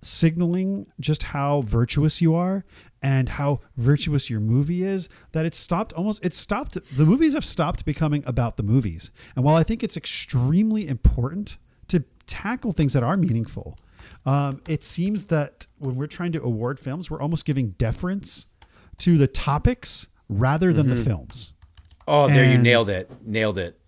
signaling 0.00 0.86
just 1.00 1.24
how 1.24 1.62
virtuous 1.62 2.20
you 2.20 2.34
are 2.34 2.64
and 3.04 3.28
how 3.28 3.60
virtuous 3.76 4.28
your 4.30 4.40
movie 4.40 4.82
is 4.82 5.08
that 5.32 5.44
it's 5.46 5.58
stopped 5.58 5.92
almost 5.92 6.24
it 6.24 6.32
stopped 6.34 6.78
the 6.96 7.04
movies 7.04 7.34
have 7.34 7.44
stopped 7.44 7.84
becoming 7.84 8.24
about 8.26 8.56
the 8.56 8.62
movies 8.62 9.10
and 9.36 9.44
while 9.44 9.54
i 9.56 9.62
think 9.62 9.82
it's 9.84 9.96
extremely 9.96 10.88
important 10.88 11.58
to 11.86 12.02
tackle 12.26 12.72
things 12.72 12.92
that 12.94 13.02
are 13.04 13.16
meaningful 13.16 13.78
um, 14.26 14.60
it 14.68 14.82
seems 14.82 15.26
that 15.26 15.66
when 15.78 15.96
we're 15.96 16.06
trying 16.06 16.32
to 16.32 16.42
award 16.42 16.80
films 16.80 17.10
we're 17.10 17.20
almost 17.20 17.44
giving 17.44 17.70
deference 17.78 18.46
to 18.98 19.18
the 19.18 19.26
topics 19.28 20.08
rather 20.28 20.72
than 20.72 20.88
the 20.88 20.96
films 20.96 21.52
Oh, 22.06 22.28
there 22.28 22.44
you 22.50 22.58
nailed 22.58 22.90
it. 22.90 23.10
Nailed 23.24 23.56
it. 23.56 23.78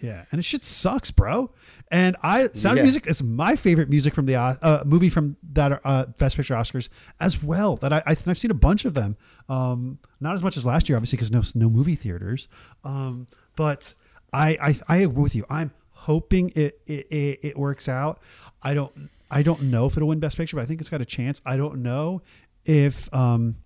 yeah, 0.00 0.24
and 0.30 0.38
it 0.38 0.44
shit 0.44 0.64
sucks, 0.64 1.10
bro. 1.10 1.50
And 1.90 2.16
I 2.22 2.48
Sound 2.48 2.78
Yeah. 2.78 2.82
Music 2.82 3.06
is 3.06 3.22
my 3.22 3.54
favorite 3.54 3.88
music 3.88 4.14
from 4.14 4.26
the 4.26 4.34
uh, 4.34 4.54
uh, 4.60 4.82
movie 4.84 5.08
from 5.08 5.36
that 5.52 5.80
uh, 5.84 6.06
Best 6.18 6.36
Picture 6.36 6.54
Oscars 6.54 6.88
as 7.20 7.42
well. 7.42 7.76
That 7.76 7.92
I, 7.92 8.02
I 8.06 8.16
I've 8.26 8.38
seen 8.38 8.50
a 8.50 8.54
bunch 8.54 8.84
of 8.84 8.94
them. 8.94 9.16
Um, 9.48 9.98
not 10.20 10.34
as 10.34 10.42
much 10.42 10.56
as 10.56 10.66
last 10.66 10.88
year, 10.88 10.96
obviously, 10.96 11.16
because 11.16 11.30
no 11.30 11.42
no 11.54 11.70
movie 11.70 11.94
theaters. 11.94 12.48
Um, 12.82 13.28
but 13.54 13.94
I, 14.32 14.58
I 14.60 14.80
I 14.88 14.96
agree 14.98 15.22
with 15.22 15.34
you. 15.36 15.44
I'm 15.48 15.70
hoping 15.92 16.50
it 16.56 16.80
it, 16.86 17.06
it 17.10 17.40
it 17.42 17.58
works 17.58 17.88
out. 17.88 18.20
I 18.62 18.74
don't 18.74 19.10
I 19.30 19.42
don't 19.42 19.62
know 19.62 19.86
if 19.86 19.96
it'll 19.96 20.08
win 20.08 20.18
Best 20.18 20.36
Picture, 20.36 20.56
but 20.56 20.62
I 20.62 20.66
think 20.66 20.80
it's 20.80 20.90
got 20.90 21.00
a 21.00 21.06
chance. 21.06 21.40
I 21.46 21.56
don't 21.56 21.82
know 21.82 22.22
if 22.64 23.12
um 23.14 23.56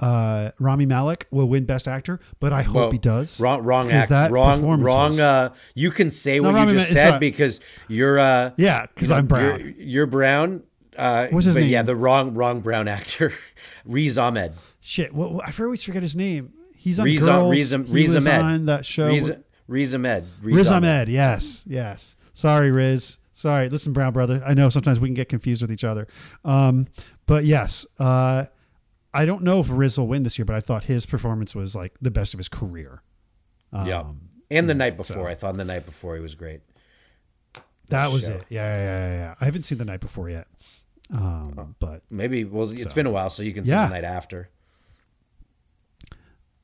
uh 0.00 0.50
Rami 0.58 0.86
Malek 0.86 1.26
will 1.30 1.48
win 1.48 1.64
Best 1.64 1.86
Actor, 1.86 2.20
but 2.40 2.52
I 2.52 2.62
hope 2.62 2.74
Well, 2.76 2.90
he 2.90 2.98
does. 2.98 3.38
Wrong, 3.40 3.62
wrong 3.62 3.90
act. 3.92 4.08
that 4.10 4.30
wrong, 4.30 4.62
wrong. 4.82 5.18
Uh, 5.20 5.50
you 5.74 5.90
can 5.90 6.10
say 6.10 6.38
No, 6.38 6.48
what 6.48 6.54
Rami 6.56 6.72
you 6.72 6.78
just 6.78 6.90
it's 6.92 7.00
said 7.00 7.10
not- 7.12 7.20
because 7.20 7.60
you're. 7.88 8.18
Uh, 8.18 8.50
Yeah, 8.56 8.86
'cause 8.96 9.08
you 9.08 9.14
know, 9.14 9.18
I'm 9.18 9.26
brown. 9.26 9.60
You're, 9.60 9.70
you're 9.78 10.06
brown. 10.06 10.62
Uh, 10.98 11.26
What's 11.30 11.46
his 11.46 11.54
but 11.54 11.64
Yeah, 11.64 11.82
the 11.82 11.96
wrong, 11.96 12.34
wrong 12.34 12.60
brown 12.60 12.86
actor, 12.88 13.32
Riz 13.84 14.16
Ahmed. 14.18 14.52
Shit, 14.80 15.12
what- 15.14 15.46
I 15.48 15.52
always 15.62 15.82
forget 15.82 16.02
his 16.02 16.16
name. 16.16 16.52
He's 16.76 16.98
on 17.00 17.06
Riz, 17.06 17.20
Girls. 17.22 17.50
Riz, 17.50 17.70
he 17.70 17.76
Riz 17.76 18.14
was 18.14 18.26
Ahmed. 18.26 18.40
on 18.44 18.66
that 18.66 18.84
show. 18.84 19.06
Riz, 19.08 19.32
Riz 19.66 19.94
Ahmed. 19.94 20.24
Riz 20.42 20.70
Ahmed. 20.70 21.08
Yes, 21.08 21.64
yes. 21.66 22.14
Sorry, 22.34 22.70
Riz. 22.70 23.18
Sorry. 23.32 23.68
Listen, 23.68 23.92
Brown 23.92 24.12
brother. 24.12 24.42
I 24.46 24.54
know 24.54 24.68
sometimes 24.68 25.00
we 25.00 25.08
can 25.08 25.14
get 25.14 25.28
confused 25.28 25.62
with 25.62 25.72
each 25.72 25.82
other. 25.84 26.06
Um, 26.44 26.86
but 27.26 27.44
yes, 27.44 27.86
uh, 27.98 28.44
I 29.14 29.24
don't 29.26 29.42
know 29.42 29.60
if 29.60 29.68
Riz 29.70 29.96
will 29.98 30.08
win 30.08 30.24
this 30.24 30.38
year, 30.38 30.44
but 30.44 30.56
I 30.56 30.60
thought 30.60 30.84
his 30.84 31.06
performance 31.06 31.54
was 31.54 31.74
like 31.76 31.92
the 32.02 32.10
best 32.10 32.34
of 32.34 32.38
his 32.38 32.48
career. 32.48 33.02
Um, 33.72 33.86
Yeah. 33.86 34.04
And 34.50 34.68
the 34.68 34.74
night 34.74 34.96
before, 34.96 35.28
I 35.28 35.34
thought 35.34 35.56
the 35.56 35.64
night 35.64 35.86
before 35.86 36.14
he 36.16 36.20
was 36.20 36.34
great. 36.34 36.60
That 37.88 38.12
was 38.12 38.24
show. 38.24 38.32
it. 38.32 38.44
Yeah, 38.50 38.76
yeah, 38.76 38.84
yeah, 38.84 39.12
yeah. 39.14 39.34
I 39.40 39.44
haven't 39.46 39.62
seen 39.64 39.78
the 39.78 39.84
night 39.84 40.00
before 40.00 40.28
yet. 40.28 40.46
Um, 41.12 41.74
but 41.80 42.02
Maybe 42.10 42.44
well, 42.44 42.70
it's 42.70 42.82
So- 42.82 42.94
been 42.94 43.06
a 43.06 43.10
while, 43.10 43.30
so 43.30 43.42
you 43.42 43.52
can 43.52 43.64
see 43.64 43.70
Yeah. 43.70 43.86
the 43.86 43.94
night 43.94 44.04
after. 44.04 44.50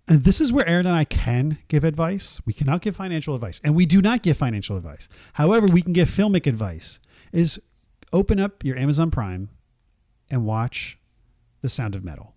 And 0.09 0.25
this 0.25 0.41
is 0.41 0.53
where 0.53 0.67
Aaron 0.67 0.87
and 0.87 0.97
I 0.97 1.05
can 1.05 1.59
give 1.69 1.85
advice. 1.85 2.41
We 2.45 2.53
cannot 2.53 2.83
give 2.83 2.97
financial 2.97 3.35
advice, 3.35 3.61
and 3.63 3.77
we 3.77 3.87
do 3.87 4.03
not 4.03 4.23
give 4.23 4.37
financial 4.37 4.77
advice. 4.77 5.09
However, 5.35 5.67
we 5.67 5.83
can 5.83 5.93
give 5.93 6.09
filmic 6.11 6.47
advice. 6.47 6.99
Is 7.33 7.61
open 8.13 8.41
up 8.41 8.65
your 8.65 8.77
Amazon 8.77 9.11
Prime 9.13 9.51
and 10.31 10.45
watch 10.45 10.99
The 11.61 11.69
Sound 11.69 11.95
of 11.95 12.03
Metal 12.03 12.35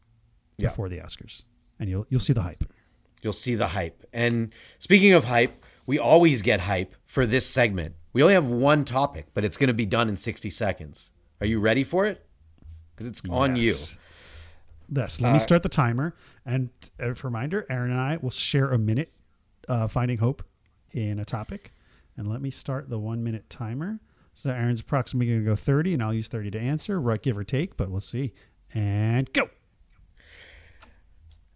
Yeah. 0.57 0.69
before 0.69 0.89
the 0.89 0.97
Oscars, 0.97 1.43
and 1.79 1.89
you'll 1.89 2.05
you'll 2.09 2.19
see 2.19 2.33
the 2.33 2.41
hype. 2.43 2.63
You'll 3.21 3.33
see 3.33 3.55
the 3.55 3.67
hype. 3.67 4.03
And 4.11 4.53
speaking 4.79 5.13
of 5.13 5.25
hype, 5.25 5.63
we 5.85 5.97
always 5.97 6.41
get 6.41 6.61
hype 6.61 6.95
for 7.05 7.25
this 7.25 7.45
segment. 7.47 7.95
We 8.11 8.21
only 8.21 8.33
have 8.33 8.45
one 8.45 8.85
topic, 8.85 9.27
but 9.33 9.45
it's 9.45 9.57
going 9.57 9.69
to 9.69 9.73
be 9.73 9.85
done 9.85 10.09
in 10.09 10.17
60 10.17 10.49
seconds. 10.49 11.11
Are 11.41 11.47
you 11.47 11.59
ready 11.59 11.83
for 11.83 12.05
it? 12.05 12.25
Because 12.93 13.07
it's 13.07 13.21
on 13.29 13.55
you. 13.55 13.67
Yes. 13.67 13.97
Yes. 14.93 15.21
Let 15.21 15.33
me 15.33 15.39
start 15.39 15.63
the 15.63 15.69
timer. 15.69 16.15
And 16.45 16.69
a 16.99 17.13
reminder, 17.13 17.65
Aaron 17.69 17.91
and 17.91 17.99
I 17.99 18.17
will 18.21 18.29
share 18.29 18.69
a 18.71 18.77
minute 18.77 19.11
uh, 19.67 19.87
finding 19.87 20.17
hope 20.17 20.43
in 20.91 21.17
a 21.17 21.25
topic. 21.25 21.71
And 22.17 22.27
let 22.27 22.41
me 22.41 22.51
start 22.51 22.89
the 22.89 22.99
one 22.99 23.23
minute 23.23 23.49
timer. 23.49 23.99
So 24.35 24.49
Aaron's 24.49 24.81
approximately 24.81 25.27
going 25.27 25.39
to 25.39 25.45
go 25.45 25.55
30, 25.55 25.93
and 25.93 26.03
I'll 26.03 26.13
use 26.13 26.27
30 26.27 26.51
to 26.51 26.59
answer, 26.59 26.99
right, 26.99 27.21
give 27.21 27.37
or 27.37 27.43
take, 27.43 27.77
but 27.77 27.89
we'll 27.89 28.01
see. 28.01 28.33
And 28.73 29.31
go. 29.33 29.49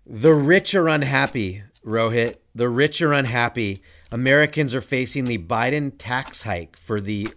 The 0.10 0.34
rich 0.34 0.74
are 0.74 0.88
unhappy, 0.88 1.64
Rohit. 1.86 2.38
The 2.56 2.70
rich 2.70 3.02
are 3.02 3.12
unhappy. 3.12 3.82
Americans 4.10 4.74
are 4.74 4.80
facing 4.80 5.26
the 5.26 5.38
Biden 5.38 5.92
tax 5.98 6.44
hike 6.44 6.78
for 6.78 7.02
the 7.02 7.28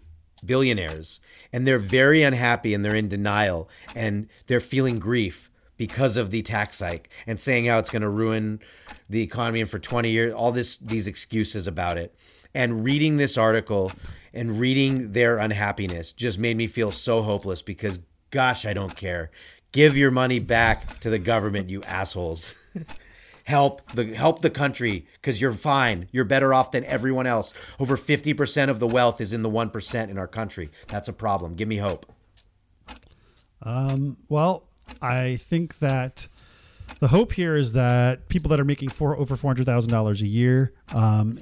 billionaires, 0.45 1.19
and 1.53 1.67
they're 1.67 1.81
very 1.81 2.23
unhappy 2.23 2.73
and 2.73 2.85
they're 2.85 2.95
in 2.95 3.09
denial 3.09 3.69
and 3.97 4.29
they're 4.47 4.61
feeling 4.61 5.01
grief 5.01 5.51
because 5.79 6.17
of 6.17 6.31
the 6.31 6.43
tax 6.43 6.79
hike 6.79 7.09
and 7.27 7.41
saying 7.41 7.67
how 7.67 7.79
it's 7.79 7.91
going 7.91 8.03
to 8.03 8.09
ruin 8.09 8.61
the 9.09 9.23
economy 9.23 9.61
and 9.61 9.69
for 9.69 9.81
20 9.81 10.09
years 10.09 10.33
all 10.33 10.53
this 10.53 10.77
these 10.79 11.09
excuses 11.09 11.67
about 11.67 11.97
it 11.97 12.15
and 12.55 12.85
reading 12.85 13.17
this 13.17 13.39
article 13.39 13.91
and 14.33 14.61
reading 14.61 15.13
their 15.13 15.39
unhappiness 15.39 16.13
just 16.13 16.39
made 16.39 16.57
me 16.57 16.67
feel 16.67 16.91
so 16.91 17.23
hopeless 17.23 17.63
because 17.63 17.99
gosh 18.31 18.67
I 18.67 18.75
don't 18.75 18.95
care 18.95 19.31
give 19.73 19.97
your 19.97 20.11
money 20.11 20.39
back 20.39 21.01
to 21.01 21.09
the 21.09 21.19
government 21.19 21.71
you 21.71 21.83
assholes 21.85 22.55
help 23.45 23.91
the 23.93 24.15
help 24.15 24.43
the 24.43 24.51
country 24.51 25.07
because 25.15 25.41
you're 25.41 25.53
fine. 25.53 26.09
You're 26.13 26.25
better 26.25 26.55
off 26.55 26.71
than 26.71 26.85
everyone 26.85 27.27
else. 27.27 27.53
Over 27.79 27.97
50% 27.97 28.69
of 28.69 28.79
the 28.79 28.87
wealth 28.87 29.21
is 29.21 29.33
in 29.33 29.43
the 29.43 29.51
1% 29.51 30.09
in 30.09 30.19
our 30.19 30.29
country. 30.29 30.71
That's 30.89 31.09
a 31.09 31.13
problem. 31.13 31.55
Give 31.55 31.69
me 31.69 31.79
hope. 31.79 32.07
Um, 33.63 34.17
well, 34.29 34.65
I 35.03 35.37
think 35.37 35.79
that 35.81 36.29
the 37.01 37.09
hope 37.09 37.33
here 37.33 37.57
is 37.57 37.73
that 37.73 38.29
people 38.29 38.49
that 38.51 38.61
are 38.61 38.65
making 38.65 38.89
four 38.89 39.17
over 39.17 39.37
four 39.37 39.49
hundred 39.51 39.67
thousand 39.67 39.91
dollars 39.91 40.23
a 40.23 40.27
year, 40.27 40.73
um, 40.95 41.41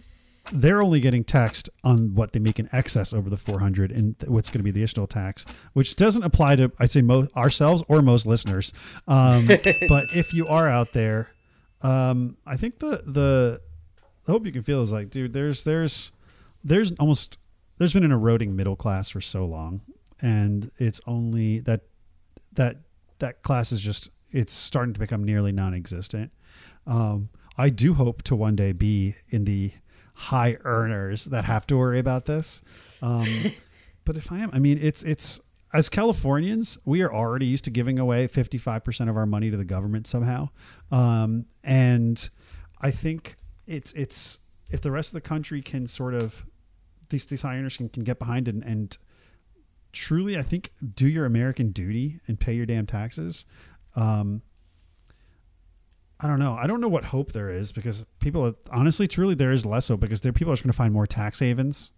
they're 0.52 0.82
only 0.82 1.00
getting 1.00 1.24
taxed 1.24 1.68
on 1.84 2.14
what 2.14 2.32
they 2.32 2.40
make 2.40 2.58
in 2.58 2.68
excess 2.72 3.12
over 3.12 3.28
the 3.30 3.36
four 3.36 3.60
hundred, 3.60 3.92
and 3.92 4.16
what's 4.26 4.50
going 4.50 4.60
to 4.60 4.64
be 4.64 4.70
the 4.70 4.82
additional 4.82 5.06
tax, 5.06 5.44
which 5.72 5.96
doesn't 5.96 6.22
apply 6.22 6.56
to 6.56 6.72
I'd 6.78 6.90
say 6.90 7.02
most 7.02 7.34
ourselves 7.36 7.82
or 7.88 8.02
most 8.02 8.26
listeners. 8.26 8.72
Um, 9.06 9.46
but 9.88 10.14
if 10.14 10.32
you 10.32 10.46
are 10.48 10.68
out 10.68 10.92
there, 10.92 11.30
um, 11.82 12.36
I 12.46 12.56
think 12.56 12.78
the 12.78 13.02
the 13.04 13.60
the 14.24 14.32
hope 14.32 14.44
you 14.46 14.52
can 14.52 14.62
feel 14.62 14.82
is 14.82 14.92
like, 14.92 15.10
dude, 15.10 15.32
there's 15.32 15.64
there's 15.64 16.12
there's 16.64 16.92
almost 16.92 17.38
there's 17.78 17.92
been 17.92 18.04
an 18.04 18.12
eroding 18.12 18.56
middle 18.56 18.76
class 18.76 19.10
for 19.10 19.20
so 19.20 19.44
long, 19.44 19.82
and 20.20 20.70
it's 20.78 21.00
only 21.06 21.60
that 21.60 21.82
that 22.52 22.76
that 23.20 23.42
class 23.42 23.72
is 23.72 23.82
just 23.82 24.10
it's 24.30 24.52
starting 24.52 24.92
to 24.94 25.00
become 25.00 25.24
nearly 25.24 25.52
non-existent. 25.52 26.30
Um, 26.86 27.30
I 27.56 27.70
do 27.70 27.94
hope 27.94 28.22
to 28.24 28.36
one 28.36 28.56
day 28.56 28.72
be 28.72 29.14
in 29.30 29.44
the 29.44 29.72
high 30.18 30.56
earners 30.64 31.26
that 31.26 31.44
have 31.44 31.64
to 31.68 31.76
worry 31.76 32.00
about 32.00 32.26
this. 32.26 32.60
Um, 33.00 33.28
but 34.04 34.16
if 34.16 34.32
I 34.32 34.38
am, 34.38 34.50
I 34.52 34.58
mean, 34.58 34.78
it's 34.80 35.02
it's 35.04 35.40
as 35.72 35.88
Californians, 35.88 36.78
we 36.84 37.02
are 37.02 37.12
already 37.12 37.46
used 37.46 37.64
to 37.64 37.70
giving 37.70 37.98
away 37.98 38.26
fifty 38.26 38.58
five 38.58 38.84
percent 38.84 39.08
of 39.08 39.16
our 39.16 39.26
money 39.26 39.50
to 39.50 39.56
the 39.56 39.64
government 39.64 40.06
somehow, 40.06 40.48
um, 40.90 41.46
and 41.62 42.28
I 42.80 42.90
think 42.90 43.36
it's 43.66 43.92
it's 43.92 44.38
if 44.70 44.80
the 44.80 44.90
rest 44.90 45.10
of 45.10 45.14
the 45.14 45.20
country 45.28 45.62
can 45.62 45.86
sort 45.86 46.14
of 46.14 46.44
these 47.10 47.26
these 47.26 47.42
high 47.42 47.56
earners 47.56 47.76
can, 47.76 47.88
can 47.88 48.02
get 48.02 48.18
behind 48.18 48.48
and, 48.48 48.62
and 48.64 48.98
truly, 49.92 50.36
I 50.36 50.42
think, 50.42 50.72
do 50.94 51.08
your 51.08 51.24
American 51.26 51.70
duty 51.70 52.20
and 52.26 52.38
pay 52.38 52.54
your 52.54 52.66
damn 52.66 52.86
taxes. 52.86 53.44
Um, 53.96 54.42
I 56.20 56.26
don't 56.26 56.38
know. 56.40 56.54
I 56.54 56.66
don't 56.66 56.80
know 56.80 56.88
what 56.88 57.04
hope 57.04 57.32
there 57.32 57.50
is 57.50 57.70
because 57.70 58.04
people, 58.18 58.52
honestly, 58.72 59.06
truly, 59.06 59.34
there 59.34 59.52
is 59.52 59.64
less 59.64 59.88
hope 59.88 60.00
because 60.00 60.20
there 60.22 60.32
people 60.32 60.52
are 60.52 60.56
just 60.56 60.64
going 60.64 60.72
to 60.72 60.76
find 60.76 60.92
more 60.92 61.06
tax 61.06 61.38
havens 61.38 61.92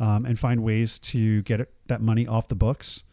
um, 0.00 0.24
and 0.24 0.38
find 0.38 0.62
ways 0.62 0.98
to 1.00 1.42
get 1.42 1.60
it, 1.60 1.72
that 1.88 2.00
money 2.00 2.26
off 2.26 2.48
the 2.48 2.54
books. 2.54 3.04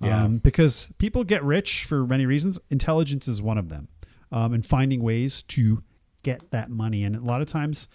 Yeah. 0.00 0.24
Um, 0.24 0.38
because 0.38 0.90
people 0.98 1.22
get 1.24 1.42
rich 1.44 1.84
for 1.84 2.06
many 2.06 2.26
reasons. 2.26 2.58
Intelligence 2.70 3.26
is 3.28 3.40
one 3.42 3.58
of 3.58 3.68
them, 3.68 3.88
um, 4.32 4.52
and 4.54 4.64
finding 4.66 5.02
ways 5.02 5.42
to 5.42 5.82
get 6.22 6.50
that 6.50 6.68
money. 6.70 7.02
And 7.04 7.16
a 7.16 7.20
lot 7.20 7.40
of 7.40 7.48
times, 7.48 7.88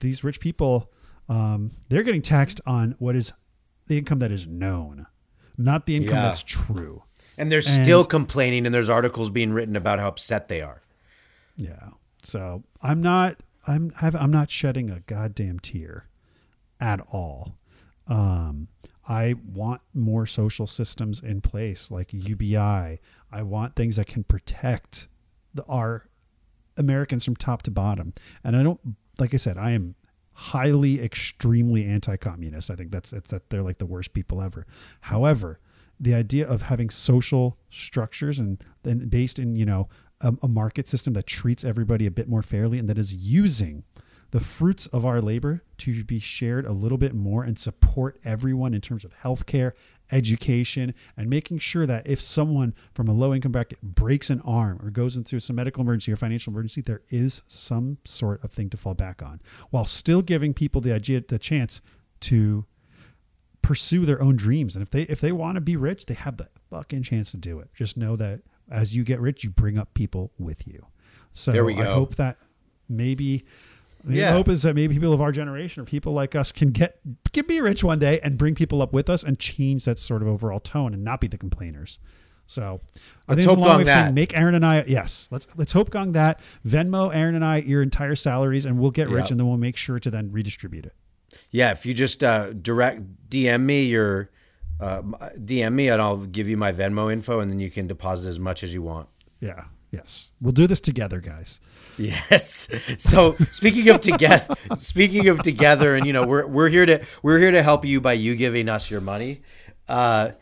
these 0.00 0.22
rich 0.24 0.40
people, 0.40 0.90
um, 1.28 1.72
they're 1.88 2.02
getting 2.02 2.22
taxed 2.22 2.60
on 2.66 2.94
what 2.98 3.14
is 3.16 3.32
the 3.86 3.98
income 3.98 4.18
that 4.20 4.32
is 4.32 4.46
known, 4.46 5.06
not 5.58 5.84
the 5.86 5.96
income 5.96 6.14
Yeah. 6.16 6.22
that's 6.22 6.42
true. 6.42 7.02
and 7.36 7.50
they're 7.50 7.58
And- 7.66 7.84
still 7.84 8.04
complaining 8.04 8.64
and 8.64 8.72
there's 8.74 8.88
articles 8.88 9.28
being 9.28 9.52
written 9.52 9.74
about 9.76 9.98
how 9.98 10.06
upset 10.08 10.46
they 10.48 10.62
are 10.62 10.82
Yeah. 11.56 11.90
So 12.22 12.64
I'm 12.82 13.00
not 13.00 13.36
I'm 13.66 13.92
I'm 13.98 14.30
not 14.30 14.50
shedding 14.50 14.90
a 14.90 15.00
goddamn 15.00 15.58
tear 15.60 16.08
at 16.80 17.00
all. 17.12 17.56
Um, 18.06 18.68
I 19.08 19.34
want 19.52 19.80
more 19.92 20.26
social 20.26 20.66
systems 20.66 21.20
in 21.20 21.40
place 21.40 21.90
like 21.90 22.12
UBI. 22.12 23.00
I 23.32 23.42
want 23.42 23.76
things 23.76 23.96
that 23.96 24.06
can 24.06 24.24
protect 24.24 25.08
the, 25.52 25.64
our 25.64 26.08
Americans 26.76 27.24
from 27.24 27.36
top 27.36 27.62
to 27.62 27.70
bottom. 27.70 28.12
And 28.42 28.56
I 28.56 28.62
don't 28.62 28.80
like 29.18 29.34
I 29.34 29.38
said 29.38 29.58
I 29.58 29.70
am 29.70 29.94
highly 30.32 31.00
extremely 31.00 31.84
anti-communist. 31.84 32.70
I 32.70 32.74
think 32.74 32.90
that's 32.90 33.10
that 33.10 33.50
they're 33.50 33.62
like 33.62 33.78
the 33.78 33.86
worst 33.86 34.12
people 34.12 34.42
ever. 34.42 34.66
However, 35.02 35.60
the 36.00 36.14
idea 36.14 36.46
of 36.46 36.62
having 36.62 36.90
social 36.90 37.56
structures 37.70 38.38
and 38.38 38.62
then 38.82 39.08
based 39.08 39.38
in 39.38 39.54
you 39.56 39.64
know 39.64 39.88
a, 40.24 40.34
a 40.42 40.48
market 40.48 40.88
system 40.88 41.12
that 41.12 41.26
treats 41.26 41.62
everybody 41.62 42.06
a 42.06 42.10
bit 42.10 42.28
more 42.28 42.42
fairly 42.42 42.78
and 42.78 42.88
that 42.88 42.98
is 42.98 43.14
using 43.14 43.84
the 44.30 44.40
fruits 44.40 44.86
of 44.86 45.06
our 45.06 45.20
labor 45.20 45.62
to 45.78 46.02
be 46.02 46.18
shared 46.18 46.66
a 46.66 46.72
little 46.72 46.98
bit 46.98 47.14
more 47.14 47.44
and 47.44 47.56
support 47.56 48.18
everyone 48.24 48.74
in 48.74 48.80
terms 48.80 49.04
of 49.04 49.14
healthcare, 49.22 49.72
education, 50.10 50.92
and 51.16 51.30
making 51.30 51.58
sure 51.58 51.86
that 51.86 52.04
if 52.08 52.20
someone 52.20 52.74
from 52.92 53.06
a 53.06 53.12
low 53.12 53.32
income 53.32 53.52
bracket 53.52 53.80
breaks 53.80 54.30
an 54.30 54.40
arm 54.40 54.80
or 54.82 54.90
goes 54.90 55.16
into 55.16 55.38
some 55.38 55.54
medical 55.54 55.82
emergency 55.82 56.10
or 56.10 56.16
financial 56.16 56.52
emergency, 56.52 56.80
there 56.80 57.02
is 57.10 57.42
some 57.46 57.98
sort 58.04 58.42
of 58.42 58.50
thing 58.50 58.68
to 58.68 58.76
fall 58.76 58.94
back 58.94 59.22
on 59.22 59.40
while 59.70 59.84
still 59.84 60.20
giving 60.20 60.52
people 60.52 60.80
the 60.80 60.92
idea, 60.92 61.20
the 61.20 61.38
chance 61.38 61.80
to 62.18 62.64
pursue 63.62 64.04
their 64.04 64.20
own 64.20 64.34
dreams. 64.34 64.74
And 64.74 64.82
if 64.82 64.90
they 64.90 65.02
if 65.02 65.20
they 65.20 65.30
want 65.30 65.54
to 65.56 65.60
be 65.60 65.76
rich, 65.76 66.06
they 66.06 66.14
have 66.14 66.38
the 66.38 66.48
fucking 66.70 67.04
chance 67.04 67.30
to 67.30 67.36
do 67.36 67.60
it. 67.60 67.68
Just 67.72 67.96
know 67.96 68.16
that 68.16 68.42
as 68.70 68.94
you 68.96 69.04
get 69.04 69.20
rich, 69.20 69.44
you 69.44 69.50
bring 69.50 69.78
up 69.78 69.94
people 69.94 70.32
with 70.38 70.66
you. 70.66 70.86
So 71.32 71.52
There 71.52 71.64
we 71.64 71.74
I 71.80 71.84
hope 71.84 72.16
that 72.16 72.38
maybe 72.88 73.44
the 74.04 74.16
Yeah. 74.18 74.32
hope 74.32 74.48
is 74.48 74.62
that 74.62 74.74
maybe 74.74 74.94
people 74.94 75.12
of 75.12 75.20
our 75.20 75.32
generation 75.32 75.82
or 75.82 75.86
people 75.86 76.12
like 76.12 76.34
us 76.34 76.52
can 76.52 76.70
get 76.70 76.98
can 77.32 77.46
be 77.46 77.60
rich 77.60 77.82
one 77.82 77.98
day 77.98 78.20
and 78.20 78.36
bring 78.38 78.54
people 78.54 78.82
up 78.82 78.92
with 78.92 79.08
us 79.08 79.22
and 79.24 79.38
change 79.38 79.84
that 79.86 79.98
sort 79.98 80.22
of 80.22 80.28
overall 80.28 80.60
tone 80.60 80.92
and 80.94 81.02
not 81.02 81.20
be 81.20 81.26
the 81.26 81.38
complainers. 81.38 81.98
So 82.46 82.80
I 83.26 83.32
Let's 83.32 83.38
think 83.38 83.38
it's 83.38 83.46
a 83.46 83.52
long 83.66 83.76
way 83.78 83.82
of 83.82 83.88
saying 83.88 84.04
that. 84.06 84.14
make 84.14 84.36
Aaron 84.36 84.54
and 84.54 84.66
I 84.66 84.84
yes 84.86 85.28
let's 85.30 85.46
let's 85.56 85.72
hope 85.72 85.88
gong 85.90 86.12
that 86.12 86.40
Venmo 86.66 87.14
Aaron 87.14 87.34
and 87.34 87.44
I 87.44 87.56
your 87.58 87.80
entire 87.82 88.14
salaries 88.14 88.66
and 88.66 88.78
we'll 88.78 88.90
get 88.90 89.08
rich 89.08 89.26
Yeah. 89.26 89.32
and 89.32 89.40
then 89.40 89.48
we'll 89.48 89.56
make 89.56 89.76
sure 89.78 89.98
to 89.98 90.10
then 90.10 90.30
redistribute 90.30 90.84
it. 90.84 90.94
Yeah, 91.50 91.72
if 91.72 91.84
you 91.86 91.94
just 91.94 92.22
uh, 92.22 92.52
direct 92.52 93.00
DM 93.30 93.62
me 93.62 93.84
your 93.86 94.30
uh, 94.84 95.30
DM 95.38 95.72
me 95.72 95.88
and 95.88 96.00
I'll 96.00 96.18
give 96.18 96.48
you 96.48 96.56
my 96.56 96.70
Venmo 96.70 97.10
info 97.10 97.40
and 97.40 97.50
then 97.50 97.58
you 97.58 97.70
can 97.70 97.86
deposit 97.86 98.28
as 98.28 98.38
much 98.38 98.62
as 98.62 98.74
you 98.74 98.82
want. 98.82 99.08
Yeah. 99.40 99.64
Yes. 99.90 100.32
We'll 100.40 100.52
do 100.52 100.66
this 100.66 100.80
together, 100.80 101.20
guys. 101.20 101.60
Yes. 101.96 102.68
So 102.98 103.36
speaking 103.52 103.88
of 103.88 104.00
together, 104.00 104.54
speaking 104.76 105.28
of 105.28 105.42
together, 105.42 105.94
and 105.94 106.06
you 106.06 106.12
know 106.12 106.26
we're 106.26 106.46
we're 106.46 106.68
here 106.68 106.84
to 106.86 107.04
we're 107.22 107.38
here 107.38 107.52
to 107.52 107.62
help 107.62 107.84
you 107.84 108.00
by 108.00 108.14
you 108.14 108.34
giving 108.34 108.68
us 108.68 108.90
your 108.90 109.00
money. 109.00 109.42
Uh, 109.88 110.32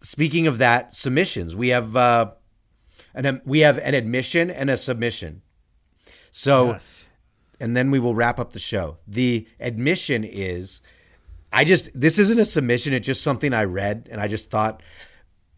speaking 0.00 0.46
of 0.46 0.58
that, 0.58 0.96
submissions 0.96 1.54
we 1.54 1.68
have 1.68 1.94
uh, 1.96 2.30
an 3.14 3.42
we 3.44 3.60
have 3.60 3.78
an 3.78 3.94
admission 3.94 4.50
and 4.50 4.70
a 4.70 4.76
submission. 4.76 5.42
So 6.30 6.72
yes. 6.72 7.08
and 7.60 7.76
then 7.76 7.90
we 7.90 7.98
will 7.98 8.14
wrap 8.14 8.40
up 8.40 8.52
the 8.52 8.58
show. 8.58 8.96
The 9.06 9.46
admission 9.60 10.24
is 10.24 10.80
I 11.52 11.64
just 11.64 11.90
this 11.98 12.18
isn't 12.18 12.38
a 12.38 12.44
submission, 12.44 12.92
it's 12.94 13.06
just 13.06 13.22
something 13.22 13.52
I 13.52 13.64
read 13.64 14.08
and 14.10 14.20
I 14.20 14.28
just 14.28 14.50
thought 14.50 14.82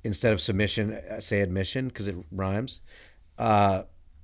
instead 0.03 0.33
of 0.33 0.41
submission 0.41 0.93
uh, 0.95 1.21
say 1.21 1.41
admission 1.41 1.89
because 1.89 2.09
it 2.09 2.17
rhymes. 2.33 2.81
Uh 3.39 3.83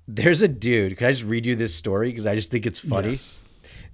there's 0.09 0.43
a 0.43 0.49
dude. 0.49 0.97
Can 0.97 1.07
I 1.07 1.11
just 1.12 1.23
read 1.25 1.47
you 1.47 1.55
this 1.55 1.75
story 1.75 2.11
because 2.11 2.27
I 2.27 2.35
just 2.35 2.51
think 2.51 2.66
it's 2.66 2.81
funny 2.81 3.11
Yes. 3.11 3.45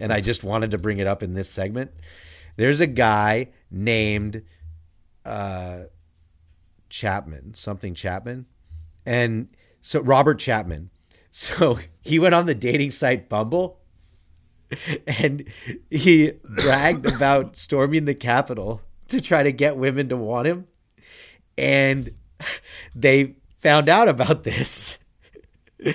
and 0.01 0.12
I 0.12 0.20
just 0.22 0.43
wanted 0.45 0.70
to 0.70 0.79
bring 0.79 0.99
it 0.99 1.07
up 1.07 1.22
in 1.22 1.35
this 1.35 1.51
segment. 1.51 1.91
There's 2.57 2.81
a 2.81 2.87
guy 2.87 3.49
named 3.70 4.43
uh 5.24 5.81
Chapman, 6.89 7.55
something 7.55 7.95
Chapman. 7.95 8.47
And 9.05 9.49
so 9.83 10.01
Robert 10.01 10.39
Chapman. 10.39 10.91
So 11.39 11.79
he 12.01 12.18
went 12.18 12.35
on 12.35 12.47
the 12.47 12.55
dating 12.55 12.93
site 12.93 13.29
Bumble 13.29 13.79
and 15.07 15.45
he 15.91 16.33
bragged 16.45 17.07
about 17.07 17.57
storming 17.57 18.05
the 18.05 18.14
Capitol 18.14 18.83
to 19.09 19.21
try 19.21 19.43
to 19.43 19.53
get 19.53 19.77
women 19.77 20.09
to 20.09 20.17
want 20.17 20.49
him. 20.49 20.67
And 21.57 22.12
they 22.95 23.37
found 23.59 23.89
out 23.89 24.09
about 24.09 24.43
this. 24.43 24.99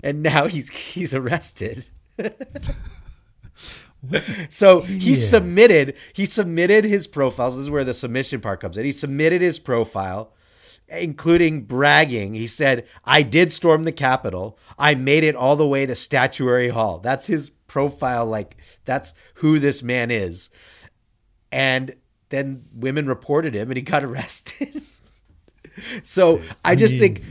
And 0.00 0.22
now 0.22 0.46
he's 0.46 0.68
he's 0.68 1.12
arrested. 1.12 1.88
So 4.48 4.82
he 4.82 4.94
idiot. 4.96 5.22
submitted 5.22 5.94
he 6.12 6.24
submitted 6.24 6.84
his 6.84 7.08
profiles. 7.08 7.56
This 7.56 7.64
is 7.64 7.70
where 7.70 7.82
the 7.84 7.94
submission 7.94 8.40
part 8.40 8.60
comes 8.60 8.78
in. 8.78 8.84
He 8.84 8.92
submitted 8.92 9.42
his 9.42 9.58
profile, 9.58 10.32
including 10.88 11.62
bragging. 11.64 12.34
He 12.34 12.46
said, 12.46 12.86
"I 13.04 13.22
did 13.22 13.52
storm 13.52 13.82
the 13.82 13.92
Capitol. 13.92 14.56
I 14.78 14.94
made 14.94 15.24
it 15.24 15.34
all 15.34 15.56
the 15.56 15.66
way 15.66 15.84
to 15.84 15.96
Statuary 15.96 16.68
Hall." 16.68 17.00
That's 17.00 17.26
his 17.26 17.50
profile. 17.68 18.26
Like 18.26 18.56
that's 18.84 19.14
who 19.34 19.58
this 19.60 19.82
man 19.82 20.10
is. 20.10 20.50
And 21.52 21.94
then 22.30 22.64
women 22.74 23.06
reported 23.06 23.54
him, 23.54 23.70
and 23.70 23.76
he 23.76 23.82
got 23.82 24.02
arrested. 24.08 24.82
so 26.02 26.40
I 26.64 26.74
just 26.74 26.94
mean- 26.94 27.00
think, 27.00 27.22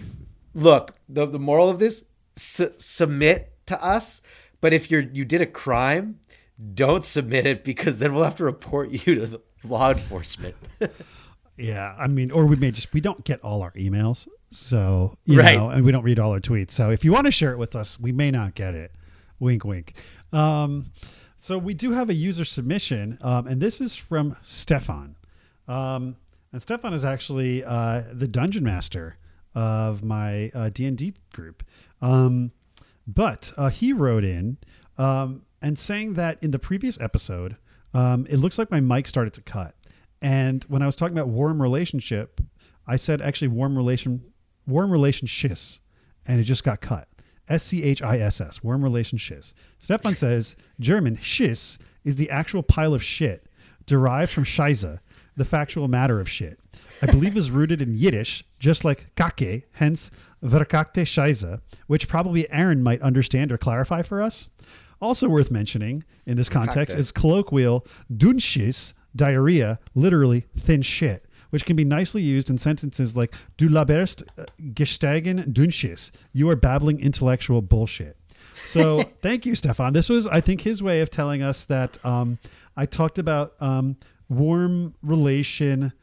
look, 0.54 0.96
the 1.10 1.26
the 1.26 1.40
moral 1.40 1.70
of 1.70 1.80
this: 1.80 2.04
su- 2.36 2.74
submit 2.78 3.54
to 3.68 3.84
us. 3.84 4.22
But 4.62 4.74
if 4.74 4.90
you're 4.90 5.02
you 5.02 5.24
did 5.26 5.42
a 5.42 5.46
crime, 5.46 6.20
don't 6.74 7.06
submit 7.06 7.46
it 7.46 7.64
because 7.64 8.00
then 8.00 8.14
we'll 8.14 8.24
have 8.24 8.36
to 8.38 8.44
report 8.44 8.90
you 8.90 9.16
to 9.16 9.26
the 9.28 9.42
law 9.64 9.92
enforcement. 9.92 10.56
Yeah, 11.60 11.96
I 11.98 12.06
mean, 12.08 12.30
or 12.30 12.46
we 12.46 12.56
may 12.56 12.70
just 12.70 12.94
we 12.94 13.02
don't 13.02 13.24
get 13.26 13.42
all 13.42 13.64
our 13.64 13.72
emails, 13.72 14.28
so 14.52 15.18
you 15.26 15.40
Right. 15.40 15.58
know, 15.58 15.70
and 15.72 15.84
we 15.84 15.92
don't 15.92 16.04
read 16.04 16.20
all 16.20 16.30
our 16.32 16.40
tweets. 16.40 16.70
So 16.70 16.92
if 16.92 17.04
you 17.04 17.12
want 17.12 17.26
to 17.26 17.32
share 17.32 17.52
it 17.52 17.58
with 17.58 17.76
us, 17.76 18.00
we 18.00 18.12
may 18.12 18.30
not 18.30 18.54
get 18.54 18.76
it. 18.76 18.92
Wink, 19.40 19.64
wink. 19.64 19.94
Um, 20.34 20.92
so 21.38 21.58
we 21.58 21.74
do 21.74 21.92
have 21.92 22.10
a 22.10 22.14
user 22.14 22.46
submission, 22.46 23.18
um, 23.22 23.48
and 23.48 23.62
this 23.62 23.80
is 23.80 23.96
from 23.96 24.36
Stefan. 24.42 25.16
Um, 25.68 26.16
and 26.52 26.62
Stefan 26.62 26.94
is 26.94 27.06
actually 27.06 27.64
uh, 27.64 28.04
the 28.12 28.28
dungeon 28.28 28.64
master 28.64 29.18
of 29.54 30.04
my 30.04 30.52
uh, 30.54 30.70
D 30.74 30.86
and 30.86 30.98
D 30.98 31.14
group. 31.34 31.64
Um, 32.02 32.52
but 33.06 33.54
uh, 33.58 33.70
he 33.70 33.94
wrote 33.94 34.24
in 34.24 34.58
um, 34.98 35.44
and 35.62 35.78
saying 35.78 36.14
that 36.16 36.42
in 36.44 36.52
the 36.52 36.60
previous 36.60 37.00
episode, 37.00 37.58
um, 37.94 38.26
it 38.30 38.38
looks 38.38 38.58
like 38.58 38.70
my 38.72 38.80
mic 38.80 39.08
started 39.08 39.34
to 39.34 39.42
cut. 39.42 39.76
And 40.22 40.64
when 40.66 40.82
I 40.82 40.86
was 40.86 40.96
talking 40.96 41.18
about 41.18 41.30
warm 41.30 41.62
relationship, 41.62 42.42
I 42.88 42.96
said 42.96 43.22
actually 43.22 43.50
warm 43.50 43.78
relation, 43.78 44.34
warm 44.66 44.92
relationships, 44.92 45.80
and 46.26 46.40
it 46.40 46.44
just 46.44 46.64
got 46.64 46.82
cut. 46.82 47.08
S 47.50 47.64
C 47.64 47.84
H 47.84 48.02
I 48.02 48.20
S 48.20 48.42
S, 48.42 48.64
warm 48.64 48.84
relationships. 48.84 49.54
Stefan 49.80 50.16
says 50.16 50.56
German 50.80 51.18
schiss 51.22 51.78
is 52.04 52.16
the 52.16 52.30
actual 52.30 52.64
pile 52.64 52.94
of 52.94 53.04
shit 53.04 53.48
derived 53.86 54.32
from 54.32 54.44
Scheiße, 54.44 55.00
the 55.36 55.46
factual 55.46 55.88
matter 55.88 56.20
of 56.20 56.30
shit. 56.30 56.60
I 57.02 57.06
believe 57.06 57.38
is 57.38 57.52
rooted 57.52 57.82
in 57.82 57.96
Yiddish, 57.96 58.44
just 58.60 58.84
like 58.84 59.16
kake, 59.16 59.68
hence 59.74 60.12
verkackte 60.44 61.04
Scheiße, 61.04 61.62
which 61.88 62.08
probably 62.08 62.52
Aaron 62.52 62.84
might 62.84 63.02
understand 63.02 63.52
or 63.52 63.58
clarify 63.58 64.02
for 64.02 64.22
us. 64.22 64.50
Also 65.00 65.30
worth 65.30 65.52
mentioning 65.52 66.04
in 66.26 66.38
this 66.38 66.50
context 66.50 66.98
is 66.98 67.12
colloquial 67.12 67.86
Dunschiss, 68.16 68.94
diarrhea, 69.16 69.80
literally 69.94 70.48
thin 70.58 70.82
shit, 70.82 71.27
which 71.50 71.66
can 71.66 71.76
be 71.76 71.86
nicely 71.86 72.22
used 72.22 72.50
in 72.50 72.58
sentences 72.58 73.16
like 73.16 73.34
Du 73.58 73.70
laberst 73.70 74.24
uh, 74.38 74.46
gesteigen 74.74 75.52
Dunschiss. 75.54 76.12
You 76.34 76.50
are 76.50 76.56
babbling 76.56 77.00
intellectual 77.00 77.62
bullshit. 77.62 78.18
So 78.66 79.02
thank 79.22 79.46
you, 79.46 79.56
Stefan. 79.56 79.94
This 79.94 80.10
was, 80.10 80.28
I 80.28 80.42
think, 80.42 80.62
his 80.62 80.84
way 80.84 81.02
of 81.02 81.10
telling 81.10 81.42
us 81.42 81.66
that 81.66 82.04
um, 82.06 82.40
I 82.76 82.86
talked 82.86 83.18
about 83.18 83.54
um, 83.60 83.98
warm 84.30 84.96
relation 85.02 85.94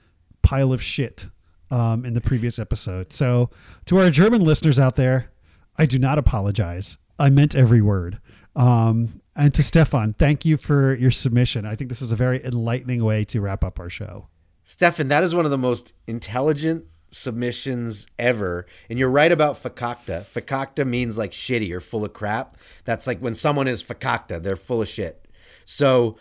pile 0.42 0.72
of 0.72 0.82
shit 0.82 1.28
um, 1.70 2.04
in 2.04 2.14
the 2.14 2.20
previous 2.20 2.58
episode. 2.58 3.12
So 3.12 3.50
to 3.86 3.98
our 3.98 4.10
German 4.10 4.42
listeners 4.42 4.78
out 4.78 4.96
there, 4.96 5.30
I 5.76 5.86
do 5.86 5.98
not 5.98 6.18
apologize. 6.18 6.98
I 7.18 7.30
meant 7.30 7.54
every 7.54 7.80
word. 7.80 8.18
Um, 8.56 9.20
and 9.36 9.52
to 9.54 9.62
Stefan, 9.62 10.14
thank 10.14 10.44
you 10.44 10.56
for 10.56 10.94
your 10.94 11.10
submission. 11.10 11.66
I 11.66 11.74
think 11.74 11.90
this 11.90 12.02
is 12.02 12.12
a 12.12 12.16
very 12.16 12.44
enlightening 12.44 13.02
way 13.02 13.24
to 13.26 13.40
wrap 13.40 13.64
up 13.64 13.80
our 13.80 13.90
show. 13.90 14.28
Stefan, 14.64 15.08
that 15.08 15.22
is 15.22 15.34
one 15.34 15.44
of 15.44 15.50
the 15.50 15.58
most 15.58 15.92
intelligent 16.06 16.86
submissions 17.10 18.06
ever. 18.18 18.66
And 18.90 18.98
you're 18.98 19.10
right 19.10 19.30
about 19.30 19.62
fakakta. 19.62 20.24
Fakakta 20.24 20.86
means 20.86 21.16
like 21.16 21.30
shitty 21.30 21.70
or 21.70 21.80
full 21.80 22.04
of 22.04 22.12
crap. 22.12 22.56
That's 22.84 23.06
like 23.06 23.20
when 23.20 23.34
someone 23.34 23.68
is 23.68 23.84
fakakta, 23.84 24.42
they're 24.42 24.56
full 24.56 24.82
of 24.82 24.88
shit. 24.88 25.28
So 25.64 26.16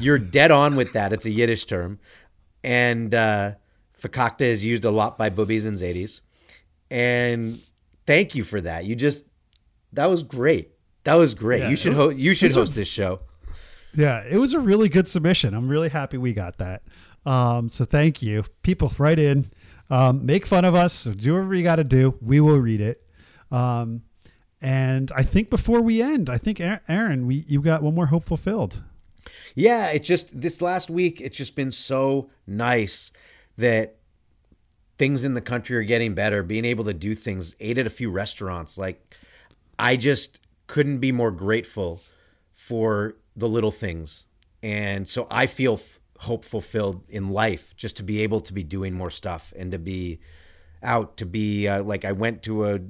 you're 0.00 0.18
dead 0.18 0.50
on 0.50 0.74
with 0.74 0.92
that. 0.94 1.12
It's 1.12 1.26
a 1.26 1.30
Yiddish 1.30 1.66
term. 1.66 1.98
And 2.64 3.14
uh, 3.14 3.52
fakakta 4.00 4.42
is 4.42 4.64
used 4.64 4.84
a 4.84 4.90
lot 4.90 5.18
by 5.18 5.30
bubbies 5.30 5.66
and 5.66 5.76
zadis. 5.76 6.20
And 6.90 7.60
thank 8.06 8.34
you 8.34 8.42
for 8.42 8.60
that. 8.60 8.84
You 8.84 8.94
just, 8.94 9.24
that 9.92 10.06
was 10.06 10.22
great. 10.22 10.70
That 11.04 11.14
was 11.14 11.34
great. 11.34 11.60
Yeah, 11.60 11.70
you 11.70 11.76
should 11.76 11.92
it 11.92 11.96
ho- 11.96 12.08
you 12.10 12.34
should 12.34 12.52
host 12.52 12.74
this 12.74 12.88
show. 12.88 13.20
Yeah, 13.94 14.24
it 14.28 14.38
was 14.38 14.54
a 14.54 14.60
really 14.60 14.88
good 14.88 15.08
submission. 15.08 15.52
I'm 15.52 15.68
really 15.68 15.88
happy 15.88 16.16
we 16.16 16.32
got 16.32 16.58
that. 16.58 16.82
Um, 17.24 17.68
so 17.68 17.84
thank 17.84 18.22
you. 18.22 18.44
People, 18.62 18.92
write 18.98 19.18
in, 19.18 19.50
um, 19.90 20.24
make 20.26 20.46
fun 20.46 20.64
of 20.64 20.74
us, 20.74 21.04
do 21.04 21.34
whatever 21.34 21.54
you 21.54 21.62
got 21.62 21.76
to 21.76 21.84
do. 21.84 22.18
We 22.20 22.40
will 22.40 22.58
read 22.58 22.80
it. 22.80 23.06
Um, 23.50 24.02
and 24.60 25.10
I 25.14 25.22
think 25.22 25.50
before 25.50 25.82
we 25.82 26.00
end, 26.00 26.30
I 26.30 26.38
think 26.38 26.60
Aaron, 26.60 27.26
we 27.26 27.44
you 27.48 27.60
got 27.60 27.82
one 27.82 27.94
more 27.94 28.06
hope 28.06 28.24
fulfilled. 28.24 28.82
Yeah, 29.54 29.88
it 29.88 30.04
just 30.04 30.40
this 30.40 30.62
last 30.62 30.88
week 30.88 31.20
it's 31.20 31.36
just 31.36 31.56
been 31.56 31.72
so 31.72 32.30
nice 32.46 33.10
that 33.56 33.96
things 34.98 35.24
in 35.24 35.34
the 35.34 35.40
country 35.40 35.76
are 35.76 35.82
getting 35.82 36.14
better, 36.14 36.44
being 36.44 36.64
able 36.64 36.84
to 36.84 36.94
do 36.94 37.14
things, 37.14 37.56
ate 37.58 37.76
at 37.76 37.86
a 37.86 37.90
few 37.90 38.10
restaurants. 38.10 38.78
Like 38.78 39.14
I 39.78 39.96
just 39.96 40.40
couldn't 40.68 40.98
be 40.98 41.10
more 41.10 41.32
grateful 41.32 42.00
for 42.54 43.16
the 43.34 43.48
little 43.48 43.72
things. 43.72 44.26
And 44.62 45.08
so 45.08 45.26
I 45.28 45.46
feel 45.46 45.74
f- 45.74 45.98
hope 46.22 46.44
fulfilled 46.44 47.02
in 47.08 47.28
life 47.28 47.74
just 47.76 47.96
to 47.96 48.02
be 48.02 48.22
able 48.22 48.40
to 48.40 48.52
be 48.52 48.62
doing 48.62 48.94
more 48.94 49.10
stuff 49.10 49.52
and 49.56 49.72
to 49.72 49.78
be 49.78 50.20
out 50.82 51.16
to 51.16 51.26
be 51.26 51.68
uh, 51.68 51.82
like 51.82 52.04
I 52.04 52.12
went 52.12 52.42
to 52.44 52.64
a 52.64 52.80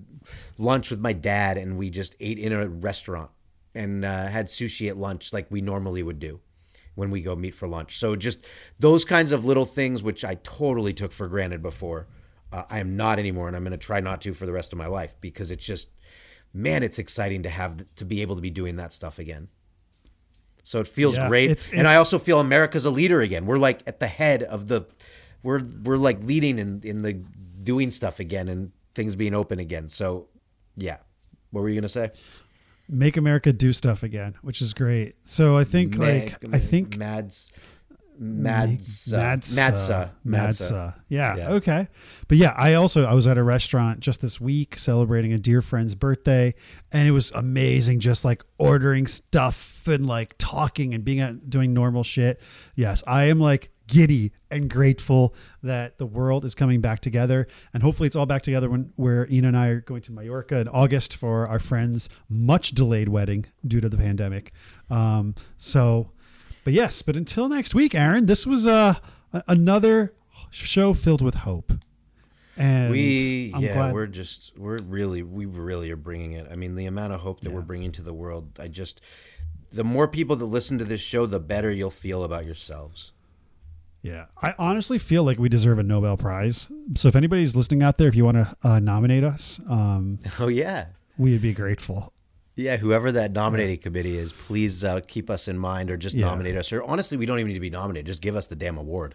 lunch 0.58 0.90
with 0.90 1.00
my 1.00 1.12
dad 1.12 1.58
and 1.58 1.76
we 1.76 1.90
just 1.90 2.14
ate 2.20 2.38
in 2.38 2.52
a 2.52 2.68
restaurant 2.68 3.30
and 3.74 4.04
uh, 4.04 4.26
had 4.26 4.46
sushi 4.46 4.88
at 4.88 4.96
lunch 4.96 5.32
like 5.32 5.46
we 5.50 5.60
normally 5.60 6.02
would 6.02 6.18
do 6.18 6.40
when 6.94 7.10
we 7.10 7.22
go 7.22 7.34
meet 7.34 7.54
for 7.54 7.66
lunch. 7.66 7.98
So 7.98 8.16
just 8.16 8.46
those 8.78 9.04
kinds 9.04 9.32
of 9.32 9.44
little 9.44 9.64
things 9.64 10.02
which 10.02 10.24
I 10.24 10.34
totally 10.36 10.92
took 10.92 11.12
for 11.12 11.28
granted 11.28 11.62
before. 11.62 12.06
Uh, 12.52 12.64
I 12.68 12.80
am 12.80 12.96
not 12.96 13.18
anymore, 13.18 13.48
and 13.48 13.56
I'm 13.56 13.64
going 13.64 13.72
to 13.72 13.78
try 13.78 14.00
not 14.00 14.20
to 14.22 14.34
for 14.34 14.44
the 14.44 14.52
rest 14.52 14.72
of 14.72 14.78
my 14.78 14.86
life 14.86 15.16
because 15.22 15.50
it's 15.50 15.64
just, 15.64 15.88
man, 16.52 16.82
it's 16.82 16.98
exciting 16.98 17.42
to 17.44 17.48
have 17.48 17.86
to 17.96 18.04
be 18.04 18.20
able 18.20 18.36
to 18.36 18.42
be 18.42 18.50
doing 18.50 18.76
that 18.76 18.92
stuff 18.92 19.18
again. 19.18 19.48
So 20.64 20.80
it 20.80 20.86
feels 20.88 21.16
Yeah, 21.16 21.28
great, 21.28 21.50
it's- 21.50 21.70
and 21.72 21.88
I 21.88 21.96
also 21.96 22.18
feel 22.18 22.38
America's 22.40 22.84
a 22.84 22.90
leader 22.90 23.20
again. 23.20 23.46
We're 23.46 23.58
like 23.58 23.80
at 23.86 23.98
the 24.00 24.06
head 24.06 24.42
of 24.44 24.68
the, 24.68 24.82
we're 25.42 25.60
we're 25.84 25.96
like 25.96 26.22
leading 26.22 26.58
in 26.58 26.80
in 26.84 27.02
the 27.02 27.14
doing 27.62 27.90
stuff 27.90 28.20
again 28.20 28.48
and 28.48 28.70
things 28.94 29.16
being 29.16 29.34
open 29.34 29.58
again. 29.58 29.88
So, 29.88 30.28
yeah, 30.76 30.98
what 31.50 31.62
were 31.62 31.68
you 31.68 31.74
gonna 31.74 31.88
say? 31.88 32.10
Make 32.88 33.16
America 33.16 33.52
do 33.52 33.72
stuff 33.72 34.02
again, 34.02 34.34
which 34.42 34.60
is 34.62 34.74
great. 34.74 35.14
So 35.24 35.56
I 35.56 35.64
think 35.64 35.96
like 35.96 36.36
I 36.52 36.58
think 36.58 36.96
Mads, 36.96 37.50
Mads, 38.18 39.08
Madsa. 39.08 39.56
Madsa, 39.56 40.10
Madsa. 40.24 40.94
Yeah, 41.08 41.36
Yeah. 41.36 41.50
Okay. 41.52 41.88
But 42.28 42.38
yeah, 42.38 42.54
I 42.56 42.74
also 42.74 43.04
I 43.04 43.14
was 43.14 43.26
at 43.26 43.38
a 43.38 43.42
restaurant 43.42 44.00
just 44.00 44.20
this 44.20 44.40
week 44.40 44.78
celebrating 44.78 45.32
a 45.32 45.38
dear 45.38 45.62
friend's 45.62 45.94
birthday, 45.94 46.54
and 46.92 47.08
it 47.08 47.12
was 47.12 47.30
amazing. 47.32 48.00
Just 48.00 48.24
like 48.24 48.42
ordering 48.58 49.06
stuff 49.06 49.71
and 49.88 50.06
like 50.06 50.34
talking 50.38 50.94
and 50.94 51.04
being 51.04 51.20
out 51.20 51.50
doing 51.50 51.72
normal 51.72 52.04
shit. 52.04 52.40
Yes, 52.74 53.02
I 53.06 53.24
am 53.24 53.38
like 53.40 53.70
giddy 53.88 54.32
and 54.50 54.70
grateful 54.70 55.34
that 55.62 55.98
the 55.98 56.06
world 56.06 56.44
is 56.44 56.54
coming 56.54 56.80
back 56.80 57.00
together, 57.00 57.46
and 57.74 57.82
hopefully 57.82 58.06
it's 58.06 58.16
all 58.16 58.26
back 58.26 58.42
together 58.42 58.70
when 58.70 58.92
where 58.96 59.26
Ina 59.30 59.48
and 59.48 59.56
I 59.56 59.68
are 59.68 59.80
going 59.80 60.02
to 60.02 60.12
Mallorca 60.12 60.60
in 60.60 60.68
August 60.68 61.16
for 61.16 61.46
our 61.46 61.58
friend's 61.58 62.08
much 62.28 62.70
delayed 62.72 63.08
wedding 63.08 63.46
due 63.66 63.80
to 63.80 63.88
the 63.88 63.96
pandemic. 63.96 64.52
Um, 64.90 65.34
so. 65.58 66.10
But 66.64 66.74
yes, 66.74 67.02
but 67.02 67.16
until 67.16 67.48
next 67.48 67.74
week, 67.74 67.92
Aaron, 67.92 68.26
this 68.26 68.46
was 68.46 68.68
uh, 68.68 68.94
a 69.32 69.42
another 69.48 70.14
show 70.50 70.94
filled 70.94 71.20
with 71.20 71.34
hope. 71.34 71.72
And 72.56 72.90
We 72.92 73.50
I'm 73.54 73.62
yeah, 73.62 73.74
glad. 73.74 73.94
we're 73.94 74.06
just 74.06 74.56
we're 74.58 74.78
really 74.78 75.22
we 75.22 75.46
really 75.46 75.90
are 75.90 75.96
bringing 75.96 76.32
it. 76.32 76.46
I 76.50 76.56
mean, 76.56 76.74
the 76.74 76.86
amount 76.86 77.14
of 77.14 77.20
hope 77.20 77.40
that 77.40 77.52
we're 77.52 77.62
bringing 77.62 77.92
to 77.92 78.02
the 78.02 78.12
world. 78.12 78.60
I 78.60 78.68
just 78.68 79.00
the 79.72 79.84
more 79.84 80.06
people 80.08 80.36
that 80.36 80.44
listen 80.46 80.78
to 80.78 80.84
this 80.84 81.00
show, 81.00 81.26
the 81.26 81.40
better 81.40 81.70
you'll 81.70 81.90
feel 81.90 82.22
about 82.24 82.44
yourselves. 82.44 83.12
yeah, 84.02 84.26
I 84.42 84.54
honestly 84.58 84.98
feel 84.98 85.24
like 85.24 85.38
we 85.38 85.48
deserve 85.48 85.78
a 85.78 85.82
Nobel 85.82 86.16
Prize. 86.16 86.68
So 86.94 87.08
if 87.08 87.16
anybody's 87.16 87.54
listening 87.56 87.82
out 87.82 87.98
there, 87.98 88.08
if 88.08 88.14
you 88.14 88.24
want 88.24 88.36
to 88.36 88.56
uh, 88.62 88.78
nominate 88.80 89.24
us, 89.24 89.60
um, 89.68 90.18
Oh 90.40 90.48
yeah. 90.48 90.86
we'd 91.18 91.40
be 91.42 91.52
grateful. 91.54 92.12
Yeah, 92.54 92.76
whoever 92.76 93.10
that 93.12 93.32
nominating 93.32 93.78
committee 93.78 94.18
is, 94.18 94.32
please 94.32 94.84
uh, 94.84 95.00
keep 95.08 95.30
us 95.30 95.48
in 95.48 95.56
mind 95.58 95.90
or 95.90 95.96
just 95.96 96.14
Yeah. 96.14 96.26
nominate 96.26 96.54
us. 96.56 96.70
Or 96.72 96.82
honestly, 96.82 97.16
we 97.16 97.24
don't 97.24 97.38
even 97.38 97.48
need 97.48 97.54
to 97.54 97.60
be 97.60 97.70
nominated. 97.70 98.06
Just 98.06 98.20
give 98.20 98.36
us 98.36 98.46
the 98.46 98.56
damn 98.56 98.76
award. 98.76 99.14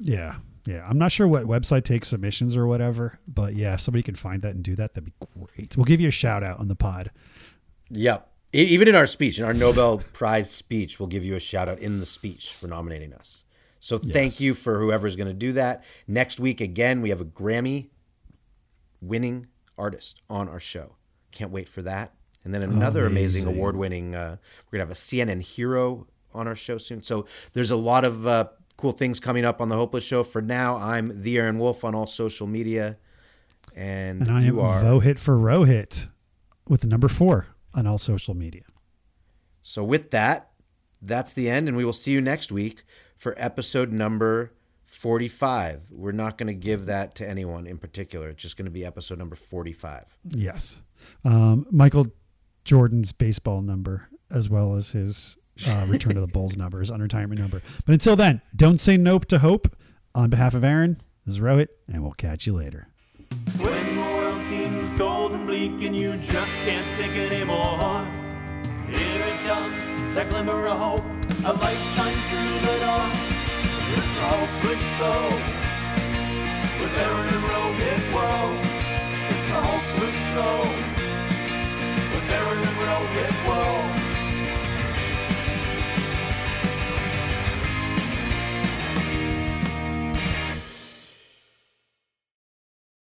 Yeah, 0.00 0.36
yeah. 0.66 0.86
I'm 0.86 0.98
not 0.98 1.10
sure 1.10 1.26
what 1.26 1.44
website 1.44 1.84
takes 1.84 2.08
submissions 2.08 2.56
or 2.58 2.66
whatever, 2.66 3.18
but 3.26 3.54
yeah, 3.54 3.74
if 3.74 3.80
somebody 3.80 4.02
can 4.02 4.16
find 4.16 4.42
that 4.42 4.54
and 4.54 4.62
do 4.62 4.74
that, 4.76 4.92
that'd 4.92 5.04
be 5.06 5.14
great. 5.56 5.76
We'll 5.78 5.86
give 5.86 6.00
you 6.00 6.08
a 6.08 6.12
shout 6.12 6.42
out 6.44 6.58
on 6.60 6.68
the 6.68 6.76
pod. 6.76 7.10
Yep. 7.90 8.28
Even 8.52 8.88
in 8.88 8.94
our 8.94 9.06
speech, 9.06 9.38
in 9.38 9.44
our 9.44 9.52
Nobel 9.52 9.98
Prize 10.12 10.50
speech, 10.50 10.98
we'll 10.98 11.06
give 11.08 11.24
you 11.24 11.36
a 11.36 11.40
shout 11.40 11.68
out 11.68 11.78
in 11.80 12.00
the 12.00 12.06
speech 12.06 12.54
for 12.54 12.66
nominating 12.66 13.12
us. 13.12 13.44
So 13.80 13.98
thank 13.98 14.32
Yes. 14.32 14.40
you 14.40 14.54
for 14.54 14.80
whoever's 14.80 15.16
going 15.16 15.28
to 15.28 15.34
do 15.34 15.52
that. 15.52 15.84
Next 16.06 16.40
week, 16.40 16.60
again, 16.60 17.00
we 17.02 17.10
have 17.10 17.20
a 17.20 17.24
Grammy 17.26 17.88
winning 19.00 19.46
artist 19.76 20.20
on 20.28 20.48
our 20.48 20.58
show. 20.60 20.96
Can't 21.30 21.50
wait 21.50 21.68
for 21.68 21.82
that. 21.82 22.14
And 22.44 22.54
then 22.54 22.62
another 22.62 23.04
amazing, 23.06 23.42
Amazing. 23.42 23.48
award 23.58 23.76
winning, 23.76 24.14
uh, 24.14 24.36
we're 24.66 24.78
going 24.78 24.86
to 24.86 24.88
have 24.88 24.90
a 24.90 24.94
CNN 24.94 25.42
hero 25.42 26.06
on 26.32 26.48
our 26.48 26.54
show 26.54 26.78
soon. 26.78 27.02
So 27.02 27.26
there's 27.52 27.70
a 27.70 27.76
lot 27.76 28.06
of 28.06 28.26
uh, 28.26 28.46
cool 28.76 28.92
things 28.92 29.20
coming 29.20 29.44
up 29.44 29.60
on 29.60 29.68
the 29.68 29.76
Hopeless 29.76 30.04
Show. 30.04 30.22
For 30.22 30.40
now, 30.40 30.76
I'm 30.76 31.20
the 31.20 31.36
Aaron 31.38 31.58
Wolf 31.58 31.84
on 31.84 31.94
all 31.94 32.06
social 32.06 32.46
media. 32.46 32.96
And, 33.76 34.22
And 34.22 34.30
I 34.30 34.38
am 34.40 34.44
you 34.46 34.60
are. 34.60 34.82
Vohit 34.82 35.18
for 35.18 35.36
Rohit 35.36 36.08
with 36.68 36.80
the 36.80 36.86
number 36.88 37.08
four 37.08 37.46
on 37.74 37.86
all 37.86 37.98
social 37.98 38.34
media. 38.34 38.62
So 39.62 39.84
with 39.84 40.10
that, 40.10 40.50
that's 41.02 41.32
the 41.32 41.48
end, 41.48 41.68
and 41.68 41.76
we 41.76 41.84
will 41.84 41.92
see 41.92 42.12
you 42.12 42.20
next 42.20 42.50
week 42.50 42.82
for 43.16 43.34
episode 43.36 43.92
number 43.92 44.52
45. 44.84 45.82
We're 45.90 46.12
not 46.12 46.38
going 46.38 46.46
to 46.46 46.54
give 46.54 46.86
that 46.86 47.14
to 47.16 47.28
anyone 47.28 47.66
in 47.66 47.78
particular. 47.78 48.30
It's 48.30 48.42
just 48.42 48.56
going 48.56 48.64
to 48.64 48.70
be 48.70 48.84
episode 48.84 49.18
number 49.18 49.36
45. 49.36 50.18
Yes. 50.30 50.80
Um, 51.24 51.66
Michael 51.70 52.06
Jordan's 52.64 53.12
baseball 53.12 53.60
number, 53.62 54.08
as 54.30 54.48
well 54.48 54.74
as 54.74 54.90
his 54.90 55.36
uh, 55.68 55.86
return 55.88 56.14
to 56.14 56.20
the 56.20 56.26
Bulls 56.26 56.56
number, 56.58 56.80
his 56.80 56.90
unretirement 56.90 57.38
number. 57.38 57.62
But 57.84 57.92
until 57.92 58.16
then, 58.16 58.40
don't 58.56 58.80
say 58.80 58.96
nope 58.96 59.26
to 59.26 59.38
hope. 59.38 59.76
On 60.14 60.30
behalf 60.30 60.54
of 60.54 60.64
Aaron, 60.64 60.96
this 61.26 61.36
is 61.36 61.40
Rohit, 61.40 61.68
and 61.86 62.02
we'll 62.02 62.12
catch 62.12 62.46
you 62.46 62.54
later 62.54 62.88
and 65.38 65.46
bleak 65.46 65.86
and 65.86 65.96
you 65.96 66.16
just 66.16 66.52
can't 66.64 66.86
take 66.96 67.12
it 67.12 67.32
anymore. 67.32 68.06
Here 68.88 69.24
it 69.32 69.40
comes, 69.46 70.14
that 70.14 70.28
glimmer 70.30 70.66
of 70.66 70.78
hope, 70.78 71.04
a 71.44 71.52
light 71.52 71.82
shines 71.94 72.22
through 72.28 72.54
the 72.66 72.74
dark. 72.80 73.12
It's 73.96 74.14
a 74.18 74.28
hopeless 74.34 74.84
soul, 74.98 75.30
with 76.80 76.94
Aaron 77.04 77.28
and 77.34 77.44
rugged 77.50 78.02
woe. 78.14 78.50
It's 79.32 79.48
a 79.56 79.60
hopeless 79.68 80.18
soul, 80.34 80.68
with 82.12 82.34
Aaron 82.38 82.60
and 82.68 82.76
rugged 82.86 83.34
woe. 83.46 83.87